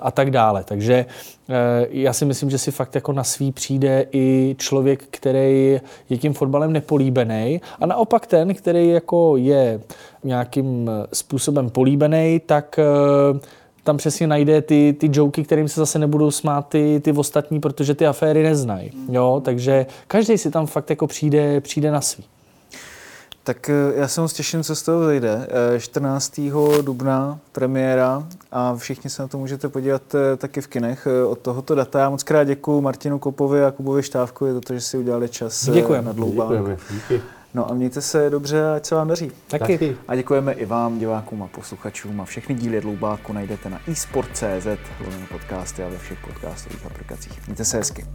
a 0.00 0.10
tak 0.10 0.30
dále. 0.30 0.64
Takže 0.64 0.94
eh, 0.94 1.35
já 1.90 2.12
si 2.12 2.24
myslím, 2.24 2.50
že 2.50 2.58
si 2.58 2.70
fakt 2.70 2.94
jako 2.94 3.12
na 3.12 3.24
svý 3.24 3.52
přijde 3.52 4.06
i 4.12 4.56
člověk, 4.58 5.04
který 5.10 5.80
je 6.10 6.18
tím 6.18 6.32
fotbalem 6.32 6.72
nepolíbený 6.72 7.60
a 7.80 7.86
naopak 7.86 8.26
ten, 8.26 8.54
který 8.54 8.88
jako 8.88 9.36
je 9.36 9.80
nějakým 10.24 10.90
způsobem 11.12 11.70
políbený, 11.70 12.40
tak 12.46 12.80
tam 13.84 13.96
přesně 13.96 14.26
najde 14.26 14.62
ty, 14.62 14.96
ty 14.98 15.10
joky, 15.12 15.44
kterým 15.44 15.68
se 15.68 15.80
zase 15.80 15.98
nebudou 15.98 16.30
smát 16.30 16.68
ty, 16.68 17.00
ty 17.04 17.12
ostatní, 17.12 17.60
protože 17.60 17.94
ty 17.94 18.06
aféry 18.06 18.42
neznají. 18.42 18.90
Jo, 19.08 19.42
takže 19.44 19.86
každý 20.08 20.38
si 20.38 20.50
tam 20.50 20.66
fakt 20.66 20.90
jako 20.90 21.06
přijde, 21.06 21.60
přijde 21.60 21.90
na 21.90 22.00
svý. 22.00 22.24
Tak 23.46 23.70
eh, 23.70 23.74
já 23.96 24.08
se 24.08 24.20
moc 24.20 24.32
těším, 24.32 24.62
co 24.62 24.76
z 24.76 24.82
toho 24.82 25.06
vyjde. 25.06 25.48
14. 25.78 26.38
Eh, 26.38 26.82
dubna 26.82 27.38
premiéra 27.52 28.26
a 28.52 28.76
všichni 28.76 29.10
se 29.10 29.22
na 29.22 29.28
to 29.28 29.38
můžete 29.38 29.68
podívat 29.68 30.02
eh, 30.14 30.36
taky 30.36 30.60
v 30.60 30.66
kinech 30.66 31.08
od 31.28 31.38
tohoto 31.38 31.74
data. 31.74 32.00
Já 32.00 32.10
moc 32.10 32.22
krát 32.22 32.44
děkuji 32.44 32.80
Martinu 32.80 33.18
Kopovi 33.18 33.64
a 33.64 33.70
Kubovi 33.70 34.02
Štávkovi 34.02 34.52
za 34.52 34.60
to, 34.60 34.74
že 34.74 34.80
si 34.80 34.98
udělali 34.98 35.28
čas 35.28 35.68
Děkujeme. 35.70 36.06
na 36.06 36.12
dloubák. 36.12 36.48
Děkujeme. 36.48 36.76
Díky. 36.90 37.22
No 37.54 37.70
a 37.70 37.74
mějte 37.74 38.00
se 38.00 38.30
dobře, 38.30 38.70
ať 38.70 38.86
se 38.86 38.94
vám 38.94 39.08
daří. 39.08 39.32
Taky. 39.48 39.78
Taky. 39.78 39.96
A 40.08 40.16
děkujeme 40.16 40.52
i 40.52 40.66
vám, 40.66 40.98
divákům 40.98 41.42
a 41.42 41.46
posluchačům. 41.46 42.20
A 42.20 42.24
všechny 42.24 42.54
díly 42.54 42.80
Dloubáku 42.80 43.32
najdete 43.32 43.70
na 43.70 43.80
eSport.cz, 43.92 44.66
podcasty 45.28 45.82
a 45.82 45.88
ve 45.88 45.98
všech 45.98 46.18
podcastových 46.26 46.86
aplikacích. 46.86 47.46
Mějte 47.46 47.64
se 47.64 47.76
hezky. 47.76 48.06